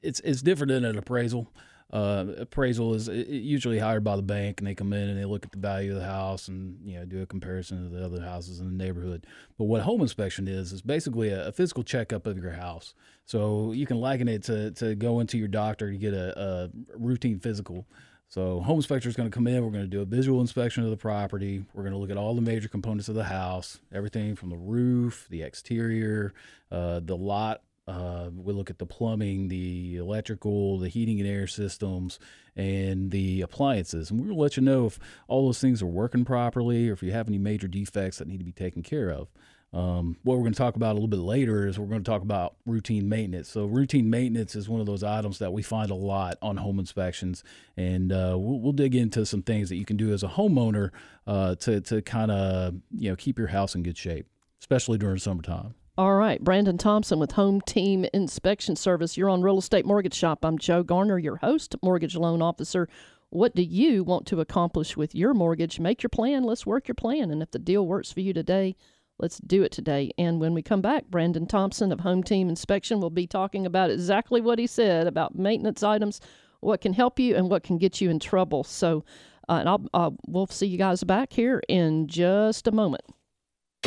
it's 0.03 0.21
it's 0.21 0.43
different 0.43 0.71
than 0.71 0.85
an 0.85 0.99
appraisal 0.99 1.53
uh, 1.93 2.25
appraisal 2.39 2.95
is 2.95 3.09
usually 3.09 3.79
hired 3.79 4.03
by 4.03 4.17
the 4.17 4.23
bank, 4.23 4.61
and 4.61 4.67
they 4.67 4.75
come 4.75 4.93
in 4.95 5.11
and 5.11 5.19
they 5.19 5.27
look 5.27 5.45
at 5.45 5.53
the 5.53 5.59
value 5.59 5.93
of 5.93 5.99
the 5.99 6.07
house 6.07 6.49
and 6.49 6.79
you 6.85 6.99
know 6.99 7.05
do 7.05 7.21
a 7.23 7.27
comparison 7.27 7.83
to 7.83 7.95
the 7.95 8.05
other 8.05 8.23
houses 8.23 8.61
in 8.61 8.67
the 8.67 8.85
neighborhood. 8.85 9.27
But 9.59 9.65
what 9.65 9.83
home 9.83 10.01
inspection 10.01 10.49
is 10.49 10.73
is 10.73 10.81
basically 10.81 11.29
a, 11.29 11.49
a 11.49 11.53
physical 11.53 11.83
checkup 11.83 12.27
of 12.27 12.39
your 12.39 12.53
house. 12.53 12.95
So 13.27 13.73
you 13.73 13.87
can 13.87 14.01
liken 14.01 14.27
it 14.27 14.43
to 14.45 14.71
to 14.73 14.95
go 14.95 15.21
into 15.21 15.37
your 15.37 15.49
doctor 15.49 15.93
to 15.93 15.99
get 15.99 16.15
a, 16.15 16.41
a 16.41 16.71
routine 16.97 17.39
physical. 17.39 17.87
So 18.29 18.61
home 18.61 18.77
inspector 18.77 19.11
is 19.11 19.15
going 19.15 19.31
to 19.31 19.35
come 19.35 19.47
in. 19.47 19.63
We're 19.63 19.71
going 19.71 19.85
to 19.85 19.91
do 19.91 20.01
a 20.01 20.07
visual 20.07 20.41
inspection 20.41 20.85
of 20.85 20.89
the 20.89 20.97
property. 20.97 21.67
We're 21.75 21.83
going 21.83 21.93
to 21.93 21.99
look 21.99 22.09
at 22.09 22.17
all 22.17 22.35
the 22.35 22.41
major 22.41 22.67
components 22.67 23.11
of 23.11 23.15
the 23.15 23.25
house, 23.25 23.79
everything 23.93 24.37
from 24.37 24.49
the 24.49 24.57
roof, 24.57 25.27
the 25.29 25.43
exterior, 25.43 26.33
uh, 26.71 27.01
the 27.05 27.15
lot 27.15 27.61
uh, 27.89 28.31
we 28.35 28.53
look 28.53 28.71
at 28.71 28.79
the 28.79 28.87
plumbing, 28.87 29.49
the 29.49 29.97
electrical, 29.97 30.79
the 30.79 30.89
heating 30.89 31.21
and 31.21 31.29
air 31.29 31.47
systems, 31.47 32.19
and 32.55 33.11
the 33.11 33.41
appliances. 33.41 34.11
And 34.11 34.25
we'll 34.25 34.37
let 34.37 34.57
you 34.57 34.63
know 34.63 34.87
if 34.87 34.99
all 35.27 35.47
those 35.47 35.61
things 35.61 35.83
are 35.83 35.87
working 35.87 36.25
properly 36.25 36.89
or 36.89 36.93
if 36.93 37.03
you 37.03 37.13
have 37.13 37.29
any 37.29 37.39
major 37.39 37.69
defects 37.69 38.19
that 38.19 38.29
need 38.29 38.39
to 38.39 38.45
be 38.45 38.53
taken 38.53 38.83
care 38.83 39.11
of. 39.11 39.29
Um, 39.75 40.19
what 40.23 40.35
we're 40.37 40.43
going 40.43 40.53
to 40.53 40.59
talk 40.59 40.77
about 40.77 40.93
a 40.93 40.95
little 40.95 41.09
bit 41.09 41.21
later 41.21 41.67
is 41.67 41.79
we're 41.79 41.87
going 41.87 42.05
to 42.05 42.11
talk 42.11 42.21
about 42.21 42.57
routine 42.67 43.09
maintenance. 43.09 43.49
So, 43.49 43.65
routine 43.65 44.11
maintenance 44.11 44.55
is 44.55 44.69
one 44.69 44.81
of 44.81 44.87
those 44.87 45.03
items 45.03 45.39
that 45.39 45.51
we 45.55 45.63
find 45.63 45.91
a 45.91 45.95
lot 45.95 46.37
on 46.43 46.59
home 46.59 46.79
inspections, 46.79 47.43
and 47.75 48.13
uh, 48.13 48.37
we'll, 48.39 48.61
we'll, 48.61 48.73
dig 48.73 48.95
into 48.95 49.25
some 49.25 49.41
things 49.41 49.71
that 49.71 49.77
you 49.77 49.87
can 49.87 49.97
do 49.97 50.13
as 50.13 50.23
a 50.23 50.29
homeowner 50.29 50.91
uh, 51.27 51.55
to 51.55 51.81
to 51.81 52.03
kind 52.03 52.31
of 52.31 52.75
you 52.91 53.09
know 53.09 53.17
keep 53.17 53.39
your 53.39 53.49
house 53.49 53.75
in 53.75 53.83
good 53.83 53.97
shape, 53.97 54.27
especially 54.61 54.99
during 54.99 55.17
summertime. 55.17 55.75
All 55.99 56.15
right, 56.15 56.43
Brandon 56.43 56.79
Thompson 56.79 57.19
with 57.19 57.33
Home 57.33 57.61
Team 57.61 58.07
Inspection 58.15 58.77
Service. 58.77 59.19
You're 59.19 59.29
on 59.29 59.43
Real 59.43 59.59
Estate 59.59 59.85
Mortgage 59.85 60.15
Shop. 60.15 60.43
I'm 60.43 60.57
Joe 60.57 60.83
Garner, 60.83 61.19
your 61.19 61.37
host, 61.37 61.77
mortgage 61.83 62.17
loan 62.17 62.41
officer. 62.41 62.89
What 63.29 63.55
do 63.55 63.63
you 63.63 64.03
want 64.03 64.27
to 64.29 64.41
accomplish 64.41 64.97
with 64.97 65.15
your 65.15 65.35
mortgage? 65.35 65.79
Make 65.79 66.03
your 66.03 66.09
plan. 66.09 66.45
Let's 66.45 66.65
work 66.65 66.89
your 66.89 66.95
plan. 66.95 67.31
And 67.31 67.43
if 67.43 67.51
the 67.51 67.59
deal 67.59 67.87
works 67.87 68.11
for 68.11 68.21
you 68.21 68.33
today, 68.33 68.75
let's 69.19 69.37
do 69.37 69.63
it 69.65 69.71
today. 69.71 70.11
And 70.17 70.41
when 70.41 70.55
we 70.55 70.63
come 70.63 70.81
back, 70.81 71.09
Brandon 71.11 71.47
Thompson 71.47 71.93
of 71.93 72.01
Home 72.01 72.23
Team 72.23 72.49
Inspection 72.49 72.99
will 72.99 73.11
be 73.11 73.27
talking 73.27 73.67
about 73.67 73.91
exactly 73.91 74.41
what 74.41 74.59
he 74.59 74.67
said 74.67 75.07
about 75.07 75.37
maintenance 75.37 75.83
items, 75.83 76.23
what 76.61 76.81
can 76.81 76.95
help 76.95 77.19
you, 77.19 77.37
and 77.37 77.51
what 77.51 77.65
can 77.65 77.77
get 77.77 78.01
you 78.01 78.09
in 78.09 78.19
trouble. 78.19 78.65
So, 78.65 79.05
uh, 79.47 79.57
and 79.57 79.69
I'll, 79.69 79.85
uh, 79.93 80.11
we'll 80.27 80.47
see 80.47 80.69
you 80.69 80.79
guys 80.79 81.05
back 81.05 81.35
here 81.35 81.61
in 81.69 82.09
just 82.09 82.67
a 82.67 82.73
moment. 82.73 83.05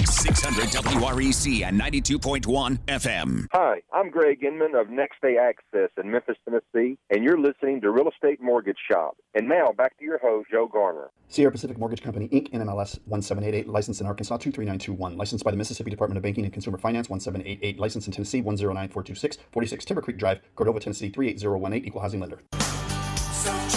600 0.05 0.69
WREC 0.69 1.63
and 1.63 1.79
92.1 1.79 2.77
FM. 2.87 3.47
Hi, 3.51 3.81
I'm 3.91 4.09
Greg 4.09 4.43
Inman 4.43 4.75
of 4.75 4.89
Next 4.89 5.21
Day 5.21 5.37
Access 5.37 5.89
in 6.01 6.11
Memphis, 6.11 6.37
Tennessee, 6.45 6.97
and 7.09 7.23
you're 7.23 7.39
listening 7.39 7.81
to 7.81 7.91
Real 7.91 8.09
Estate 8.09 8.41
Mortgage 8.41 8.77
Shop. 8.89 9.17
And 9.33 9.49
now 9.49 9.71
back 9.75 9.97
to 9.99 10.05
your 10.05 10.19
host, 10.19 10.49
Joe 10.51 10.67
Garner. 10.67 11.09
Sierra 11.27 11.51
Pacific 11.51 11.77
Mortgage 11.77 12.01
Company, 12.01 12.27
Inc., 12.29 12.51
NMLS 12.51 12.99
1788, 13.05 13.67
licensed 13.67 14.01
in 14.01 14.07
Arkansas 14.07 14.37
23921, 14.37 15.17
licensed 15.17 15.43
by 15.43 15.51
the 15.51 15.57
Mississippi 15.57 15.89
Department 15.89 16.17
of 16.17 16.23
Banking 16.23 16.43
and 16.43 16.53
Consumer 16.53 16.77
Finance 16.77 17.09
1788, 17.09 17.79
licensed 17.79 18.07
in 18.07 18.13
Tennessee 18.13 18.41
109426, 18.41 19.37
46 19.51 19.85
Timber 19.85 20.01
Creek 20.01 20.17
Drive, 20.17 20.39
Cordova, 20.55 20.79
Tennessee 20.79 21.09
38018, 21.09 21.85
equal 21.85 22.01
housing 22.01 22.19
lender. 22.19 22.41
So 23.33 23.74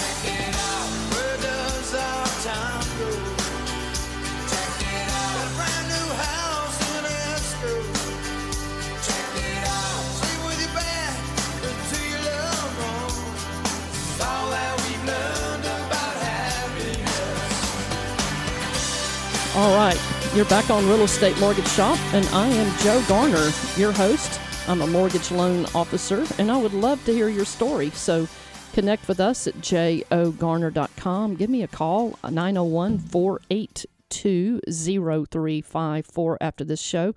you're 20.38 20.46
back 20.46 20.70
on 20.70 20.86
Real 20.86 21.02
Estate 21.02 21.36
Mortgage 21.40 21.66
Shop, 21.66 21.98
and 22.14 22.24
I 22.26 22.46
am 22.46 22.78
Joe 22.78 23.02
Garner, 23.08 23.50
your 23.76 23.90
host. 23.90 24.40
I'm 24.68 24.82
a 24.82 24.86
mortgage 24.86 25.32
loan 25.32 25.66
officer, 25.74 26.24
and 26.38 26.48
I 26.48 26.56
would 26.56 26.74
love 26.74 27.04
to 27.06 27.12
hear 27.12 27.28
your 27.28 27.44
story. 27.44 27.90
So 27.90 28.28
connect 28.72 29.08
with 29.08 29.18
us 29.18 29.48
at 29.48 29.54
jogarner.com. 29.56 31.34
Give 31.34 31.50
me 31.50 31.64
a 31.64 31.66
call, 31.66 32.16
901 32.22 32.98
482 32.98 34.60
0354 34.64 36.38
after 36.40 36.64
this 36.64 36.80
show, 36.80 37.16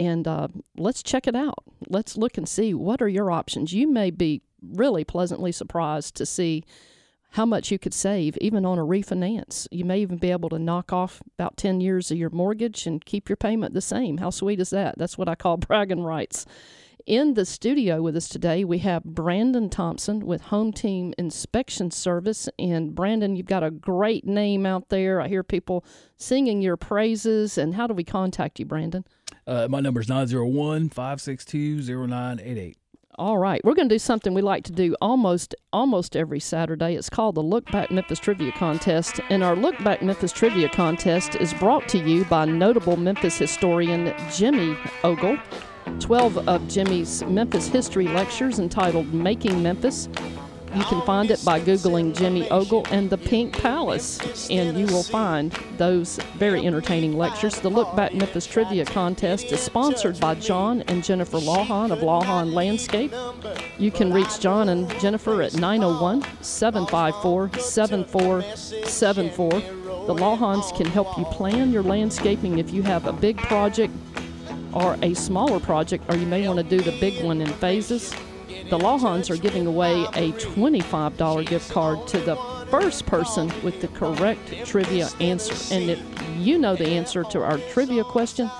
and 0.00 0.26
uh, 0.26 0.48
let's 0.78 1.02
check 1.02 1.26
it 1.26 1.36
out. 1.36 1.64
Let's 1.90 2.16
look 2.16 2.38
and 2.38 2.48
see 2.48 2.72
what 2.72 3.02
are 3.02 3.08
your 3.08 3.30
options. 3.30 3.74
You 3.74 3.88
may 3.88 4.10
be 4.10 4.40
really 4.62 5.04
pleasantly 5.04 5.52
surprised 5.52 6.14
to 6.14 6.24
see 6.24 6.64
how 7.34 7.44
much 7.44 7.72
you 7.72 7.80
could 7.80 7.92
save 7.92 8.38
even 8.40 8.64
on 8.64 8.78
a 8.78 8.82
refinance. 8.82 9.66
You 9.72 9.84
may 9.84 9.98
even 9.98 10.18
be 10.18 10.30
able 10.30 10.48
to 10.50 10.58
knock 10.58 10.92
off 10.92 11.20
about 11.36 11.56
10 11.56 11.80
years 11.80 12.12
of 12.12 12.16
your 12.16 12.30
mortgage 12.30 12.86
and 12.86 13.04
keep 13.04 13.28
your 13.28 13.36
payment 13.36 13.74
the 13.74 13.80
same. 13.80 14.18
How 14.18 14.30
sweet 14.30 14.60
is 14.60 14.70
that? 14.70 14.96
That's 14.98 15.18
what 15.18 15.28
I 15.28 15.34
call 15.34 15.56
bragging 15.58 16.04
rights. 16.04 16.46
In 17.06 17.34
the 17.34 17.44
studio 17.44 18.00
with 18.00 18.14
us 18.14 18.28
today, 18.28 18.62
we 18.62 18.78
have 18.78 19.02
Brandon 19.02 19.68
Thompson 19.68 20.24
with 20.24 20.42
Home 20.42 20.72
Team 20.72 21.12
Inspection 21.18 21.90
Service. 21.90 22.48
And 22.56 22.94
Brandon, 22.94 23.34
you've 23.34 23.46
got 23.46 23.64
a 23.64 23.70
great 23.72 24.24
name 24.24 24.64
out 24.64 24.88
there. 24.90 25.20
I 25.20 25.26
hear 25.26 25.42
people 25.42 25.84
singing 26.16 26.62
your 26.62 26.76
praises. 26.76 27.58
And 27.58 27.74
how 27.74 27.88
do 27.88 27.94
we 27.94 28.04
contact 28.04 28.60
you, 28.60 28.64
Brandon? 28.64 29.04
Uh, 29.44 29.66
my 29.68 29.80
number 29.80 30.00
is 30.00 30.08
901 30.08 30.88
562 30.90 31.82
0988. 31.82 32.78
All 33.16 33.38
right, 33.38 33.60
we're 33.62 33.74
going 33.74 33.88
to 33.88 33.94
do 33.94 34.00
something 34.00 34.34
we 34.34 34.42
like 34.42 34.64
to 34.64 34.72
do 34.72 34.96
almost 35.00 35.54
almost 35.72 36.16
every 36.16 36.40
Saturday. 36.40 36.96
It's 36.96 37.08
called 37.08 37.36
the 37.36 37.44
Look 37.44 37.70
Back 37.70 37.92
Memphis 37.92 38.18
Trivia 38.18 38.50
Contest, 38.50 39.20
and 39.30 39.44
our 39.44 39.54
Look 39.54 39.78
Back 39.84 40.02
Memphis 40.02 40.32
Trivia 40.32 40.68
Contest 40.68 41.36
is 41.36 41.54
brought 41.54 41.88
to 41.90 41.98
you 41.98 42.24
by 42.24 42.44
notable 42.44 42.96
Memphis 42.96 43.38
historian 43.38 44.12
Jimmy 44.32 44.76
Ogle. 45.04 45.38
12 46.00 46.48
of 46.48 46.66
Jimmy's 46.66 47.22
Memphis 47.26 47.68
history 47.68 48.08
lectures 48.08 48.58
entitled 48.58 49.14
Making 49.14 49.62
Memphis. 49.62 50.08
You 50.74 50.82
can 50.82 51.02
find 51.02 51.30
it 51.30 51.44
by 51.44 51.60
Googling 51.60 52.16
Jimmy 52.16 52.50
Ogle 52.50 52.84
and 52.90 53.08
the 53.08 53.16
Pink 53.16 53.56
Palace, 53.56 54.48
and 54.50 54.76
you 54.76 54.86
will 54.86 55.04
find 55.04 55.52
those 55.76 56.18
very 56.36 56.66
entertaining 56.66 57.16
lectures. 57.16 57.60
The 57.60 57.70
Look 57.70 57.94
Back 57.94 58.12
Memphis 58.12 58.44
Trivia 58.44 58.84
Contest 58.84 59.52
is 59.52 59.60
sponsored 59.60 60.18
by 60.18 60.34
John 60.34 60.82
and 60.88 61.04
Jennifer 61.04 61.38
Lawhon 61.38 61.92
of 61.92 62.00
Lawhon 62.00 62.54
Landscape. 62.54 63.12
You 63.78 63.92
can 63.92 64.12
reach 64.12 64.40
John 64.40 64.68
and 64.68 64.90
Jennifer 64.98 65.42
at 65.42 65.54
901 65.54 66.24
754 66.42 67.52
7474. 67.60 69.50
The 70.06 70.14
Lawhons 70.14 70.72
can 70.72 70.86
help 70.86 71.16
you 71.16 71.24
plan 71.26 71.70
your 71.72 71.84
landscaping 71.84 72.58
if 72.58 72.72
you 72.72 72.82
have 72.82 73.06
a 73.06 73.12
big 73.12 73.38
project 73.38 73.94
or 74.72 74.98
a 75.02 75.14
smaller 75.14 75.60
project, 75.60 76.02
or 76.08 76.16
you 76.16 76.26
may 76.26 76.48
want 76.48 76.58
to 76.58 76.64
do 76.64 76.82
the 76.82 76.98
big 76.98 77.22
one 77.22 77.40
in 77.40 77.46
phases. 77.46 78.12
The 78.74 78.80
Lawhons 78.80 79.30
are 79.30 79.36
giving 79.36 79.68
away 79.68 80.02
a 80.14 80.32
$25 80.32 81.46
gift 81.46 81.70
card 81.70 82.08
to 82.08 82.18
the 82.18 82.34
first 82.72 83.06
person 83.06 83.52
with 83.62 83.80
the 83.80 83.86
correct 83.86 84.66
trivia 84.66 85.10
answer. 85.20 85.72
And 85.72 85.88
if 85.88 86.02
you 86.38 86.58
know 86.58 86.74
the 86.74 86.88
answer 86.88 87.22
to 87.22 87.40
our 87.40 87.58
trivia 87.72 88.02
question, 88.02 88.50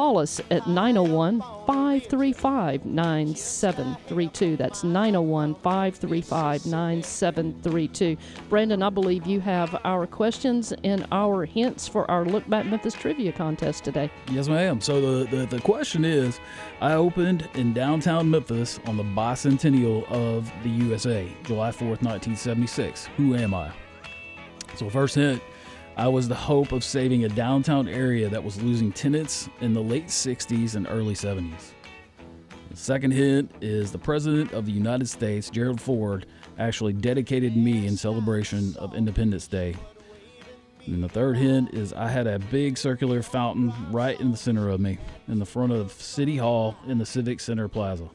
call 0.00 0.18
us 0.18 0.40
at 0.50 0.66
901 0.66 1.40
535 1.66 2.86
9732. 2.86 4.56
That's 4.56 4.82
901 4.82 5.54
535 5.56 6.64
9732. 6.64 8.16
Brandon, 8.48 8.82
I 8.82 8.88
believe 8.88 9.26
you 9.26 9.40
have 9.40 9.78
our 9.84 10.06
questions 10.06 10.72
and 10.84 11.06
our 11.12 11.44
hints 11.44 11.86
for 11.86 12.10
our 12.10 12.24
Look 12.24 12.48
Back 12.48 12.64
Memphis 12.64 12.94
Trivia 12.94 13.30
contest 13.30 13.84
today. 13.84 14.10
Yes, 14.30 14.48
ma'am. 14.48 14.80
So 14.80 15.02
the, 15.02 15.36
the, 15.36 15.44
the 15.44 15.60
question 15.60 16.06
is 16.06 16.40
I 16.80 16.94
opened 16.94 17.46
in 17.52 17.74
downtown 17.74 18.30
Memphis 18.30 18.80
on 18.86 18.96
the 18.96 19.04
bicentennial 19.04 20.10
of 20.10 20.50
the 20.62 20.70
USA, 20.70 21.30
July 21.42 21.72
4th, 21.72 22.00
1976. 22.00 23.10
Who 23.18 23.34
am 23.34 23.52
I? 23.52 23.70
So, 24.76 24.88
first 24.88 25.16
hint 25.16 25.42
I 25.96 26.08
was 26.08 26.28
the 26.28 26.34
hope 26.34 26.72
of 26.72 26.84
saving 26.84 27.24
a 27.24 27.28
downtown 27.28 27.88
area 27.88 28.28
that 28.28 28.42
was 28.42 28.62
losing 28.62 28.92
tenants 28.92 29.48
in 29.60 29.72
the 29.72 29.82
late 29.82 30.06
60s 30.06 30.76
and 30.76 30.86
early 30.88 31.14
70s. 31.14 31.72
The 32.70 32.76
second 32.76 33.10
hint 33.10 33.50
is 33.60 33.90
the 33.90 33.98
President 33.98 34.52
of 34.52 34.64
the 34.64 34.72
United 34.72 35.08
States, 35.08 35.50
Gerald 35.50 35.80
Ford, 35.80 36.26
actually 36.58 36.92
dedicated 36.92 37.56
me 37.56 37.86
in 37.86 37.96
celebration 37.96 38.76
of 38.78 38.94
Independence 38.94 39.48
Day. 39.48 39.74
And 40.86 41.02
the 41.02 41.08
third 41.08 41.36
hint 41.36 41.74
is 41.74 41.92
I 41.92 42.08
had 42.08 42.26
a 42.26 42.38
big 42.38 42.78
circular 42.78 43.22
fountain 43.22 43.72
right 43.90 44.18
in 44.20 44.30
the 44.30 44.36
center 44.36 44.68
of 44.68 44.80
me, 44.80 44.98
in 45.28 45.38
the 45.38 45.44
front 45.46 45.72
of 45.72 45.92
City 45.92 46.36
Hall 46.36 46.76
in 46.86 46.98
the 46.98 47.06
Civic 47.06 47.40
Center 47.40 47.68
Plaza. 47.68 48.08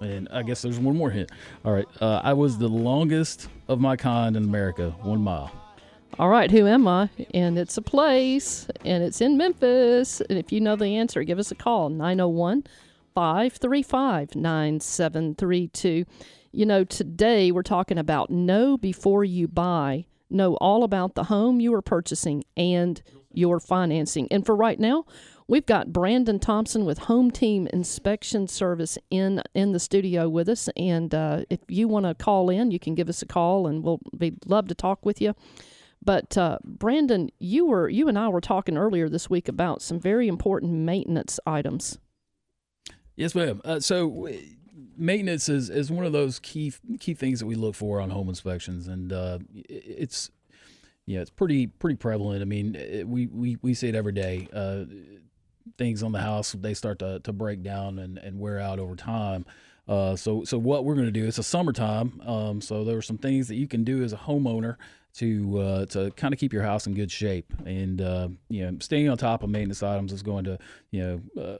And 0.00 0.28
I 0.30 0.42
guess 0.42 0.62
there's 0.62 0.78
one 0.78 0.96
more 0.96 1.10
hint. 1.10 1.30
All 1.64 1.72
right, 1.72 1.86
uh, 2.00 2.20
I 2.24 2.32
was 2.32 2.58
the 2.58 2.68
longest 2.68 3.48
of 3.68 3.80
my 3.80 3.96
kind 3.96 4.36
in 4.36 4.44
America, 4.44 4.90
one 5.02 5.22
mile. 5.22 5.52
All 6.20 6.28
right, 6.28 6.50
who 6.50 6.66
am 6.66 6.86
I? 6.86 7.08
And 7.32 7.58
it's 7.58 7.78
a 7.78 7.82
place, 7.82 8.66
and 8.84 9.02
it's 9.02 9.22
in 9.22 9.38
Memphis. 9.38 10.20
And 10.20 10.38
if 10.38 10.52
you 10.52 10.60
know 10.60 10.76
the 10.76 10.98
answer, 10.98 11.24
give 11.24 11.38
us 11.38 11.50
a 11.50 11.54
call 11.54 11.88
901 11.88 12.64
535 13.14 14.36
9732. 14.36 16.04
You 16.52 16.66
know, 16.66 16.84
today 16.84 17.50
we're 17.50 17.62
talking 17.62 17.96
about 17.96 18.28
know 18.28 18.76
before 18.76 19.24
you 19.24 19.48
buy, 19.48 20.04
know 20.28 20.56
all 20.56 20.84
about 20.84 21.14
the 21.14 21.24
home 21.24 21.58
you 21.58 21.72
are 21.72 21.80
purchasing 21.80 22.44
and 22.54 23.00
your 23.32 23.58
financing. 23.58 24.28
And 24.30 24.44
for 24.44 24.54
right 24.54 24.78
now, 24.78 25.06
we've 25.48 25.64
got 25.64 25.90
Brandon 25.90 26.38
Thompson 26.38 26.84
with 26.84 26.98
Home 26.98 27.30
Team 27.30 27.66
Inspection 27.72 28.46
Service 28.46 28.98
in 29.10 29.42
in 29.54 29.72
the 29.72 29.80
studio 29.80 30.28
with 30.28 30.50
us. 30.50 30.68
And 30.76 31.14
uh, 31.14 31.44
if 31.48 31.60
you 31.66 31.88
want 31.88 32.04
to 32.04 32.14
call 32.14 32.50
in, 32.50 32.72
you 32.72 32.78
can 32.78 32.94
give 32.94 33.08
us 33.08 33.22
a 33.22 33.26
call, 33.26 33.66
and 33.66 33.82
we'll 33.82 34.02
be 34.14 34.34
love 34.44 34.68
to 34.68 34.74
talk 34.74 35.06
with 35.06 35.22
you. 35.22 35.34
But 36.02 36.36
uh, 36.38 36.58
Brandon, 36.64 37.30
you 37.38 37.66
were 37.66 37.88
you 37.88 38.08
and 38.08 38.18
I 38.18 38.28
were 38.28 38.40
talking 38.40 38.76
earlier 38.78 39.08
this 39.08 39.28
week 39.28 39.48
about 39.48 39.82
some 39.82 40.00
very 40.00 40.28
important 40.28 40.72
maintenance 40.72 41.38
items. 41.46 41.98
Yes, 43.16 43.34
ma'am. 43.34 43.60
Uh, 43.64 43.80
so 43.80 44.28
maintenance 44.96 45.48
is, 45.48 45.68
is 45.68 45.90
one 45.90 46.06
of 46.06 46.12
those 46.12 46.38
key 46.38 46.72
key 47.00 47.14
things 47.14 47.40
that 47.40 47.46
we 47.46 47.54
look 47.54 47.74
for 47.74 48.00
on 48.00 48.10
home 48.10 48.28
inspections, 48.28 48.88
and 48.88 49.12
uh, 49.12 49.38
it's 49.54 50.30
yeah, 51.06 51.20
it's 51.20 51.30
pretty 51.30 51.66
pretty 51.66 51.96
prevalent. 51.96 52.40
I 52.40 52.44
mean, 52.44 52.76
it, 52.76 53.06
we, 53.06 53.26
we 53.26 53.58
we 53.60 53.74
see 53.74 53.88
it 53.88 53.94
every 53.94 54.12
day. 54.12 54.48
Uh, 54.52 54.84
things 55.76 56.02
on 56.02 56.12
the 56.12 56.20
house 56.20 56.52
they 56.52 56.74
start 56.74 56.98
to, 56.98 57.20
to 57.20 57.32
break 57.32 57.62
down 57.62 57.98
and, 57.98 58.18
and 58.18 58.40
wear 58.40 58.58
out 58.58 58.78
over 58.78 58.96
time. 58.96 59.44
Uh, 59.86 60.16
so 60.16 60.44
so 60.44 60.56
what 60.56 60.84
we're 60.84 60.94
going 60.94 61.06
to 61.06 61.12
do? 61.12 61.26
It's 61.26 61.38
a 61.38 61.42
summertime, 61.42 62.20
um, 62.24 62.60
so 62.60 62.84
there 62.84 62.96
are 62.96 63.02
some 63.02 63.18
things 63.18 63.48
that 63.48 63.56
you 63.56 63.66
can 63.66 63.84
do 63.84 64.02
as 64.02 64.12
a 64.12 64.16
homeowner 64.16 64.76
to 65.14 65.58
uh, 65.58 65.86
to 65.86 66.10
kind 66.12 66.32
of 66.32 66.40
keep 66.40 66.52
your 66.52 66.62
house 66.62 66.86
in 66.86 66.94
good 66.94 67.10
shape, 67.10 67.52
and 67.64 68.00
uh, 68.00 68.28
you 68.48 68.64
know, 68.64 68.78
staying 68.80 69.08
on 69.08 69.18
top 69.18 69.42
of 69.42 69.50
maintenance 69.50 69.82
items 69.82 70.12
is 70.12 70.22
going 70.22 70.44
to 70.44 70.58
you 70.90 71.02
know. 71.36 71.42
Uh, 71.42 71.58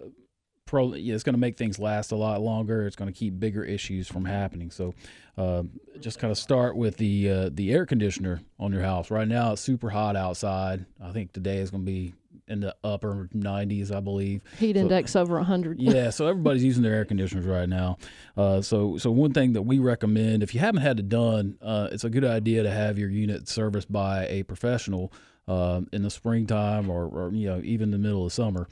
pro, 0.66 0.95
yeah, 0.95 1.14
it's 1.14 1.25
going 1.25 1.35
to 1.35 1.40
make 1.40 1.57
things 1.57 1.80
last 1.80 2.12
a 2.12 2.16
lot 2.16 2.40
longer. 2.40 2.87
It's 2.87 2.95
going 2.95 3.12
to 3.12 3.19
keep 3.19 3.40
bigger 3.40 3.64
issues 3.64 4.07
from 4.07 4.25
happening. 4.25 4.71
So, 4.71 4.95
uh, 5.37 5.64
just 5.99 6.21
kind 6.21 6.30
of 6.30 6.38
start 6.38 6.76
with 6.76 6.97
the 6.97 7.28
uh, 7.28 7.50
the 7.52 7.73
air 7.73 7.87
conditioner 7.87 8.40
on 8.59 8.73
your 8.73 8.83
house. 8.83 9.11
Right 9.11 9.26
now, 9.26 9.52
it's 9.52 9.62
super 9.62 9.90
hot 9.90 10.14
outside. 10.14 10.87
I 11.02 11.11
think 11.11 11.33
today 11.33 11.57
is 11.57 11.73
going 11.73 11.85
to 11.85 11.90
be 11.90 12.14
in 12.50 12.61
the 12.61 12.75
upper 12.85 13.28
90s, 13.35 13.95
I 13.95 14.00
believe. 14.00 14.42
Heat 14.59 14.76
So- 14.76 14.80
index 14.83 15.16
over 15.16 15.37
100. 15.37 15.80
yeah, 15.80 16.11
so 16.16 16.26
everybody's 16.26 16.64
using 16.64 16.83
their 16.83 16.95
air 16.95 17.04
conditioners 17.04 17.47
right 17.47 17.69
now. 17.69 17.97
Uh, 18.37 18.61
so, 18.61 18.99
so 18.99 19.11
one 19.11 19.33
thing 19.33 19.52
that 19.54 19.62
we 19.62 19.78
recommend, 19.78 20.42
if 20.42 20.52
you 20.54 20.61
haven't 20.61 20.83
had 20.83 20.99
it 20.99 21.09
done, 21.09 21.57
uh, 21.62 21.88
it's 21.92 22.04
a 22.04 22.11
good 22.11 22.25
idea 22.25 22.62
to 22.62 22.71
have 22.71 22.99
your 22.99 23.09
unit 23.11 23.49
serviced 23.49 23.90
by 23.90 24.26
a 24.26 24.42
professional. 24.42 25.12
uh, 25.49 25.80
in 25.92 26.02
the 26.02 26.11
springtime 26.11 26.88
or, 26.88 27.07
or 27.07 27.33
you 27.33 27.49
know 27.49 27.61
even 27.64 27.90
the 27.90 27.99
middle 27.99 28.25
of 28.25 28.33
summer. 28.33 28.69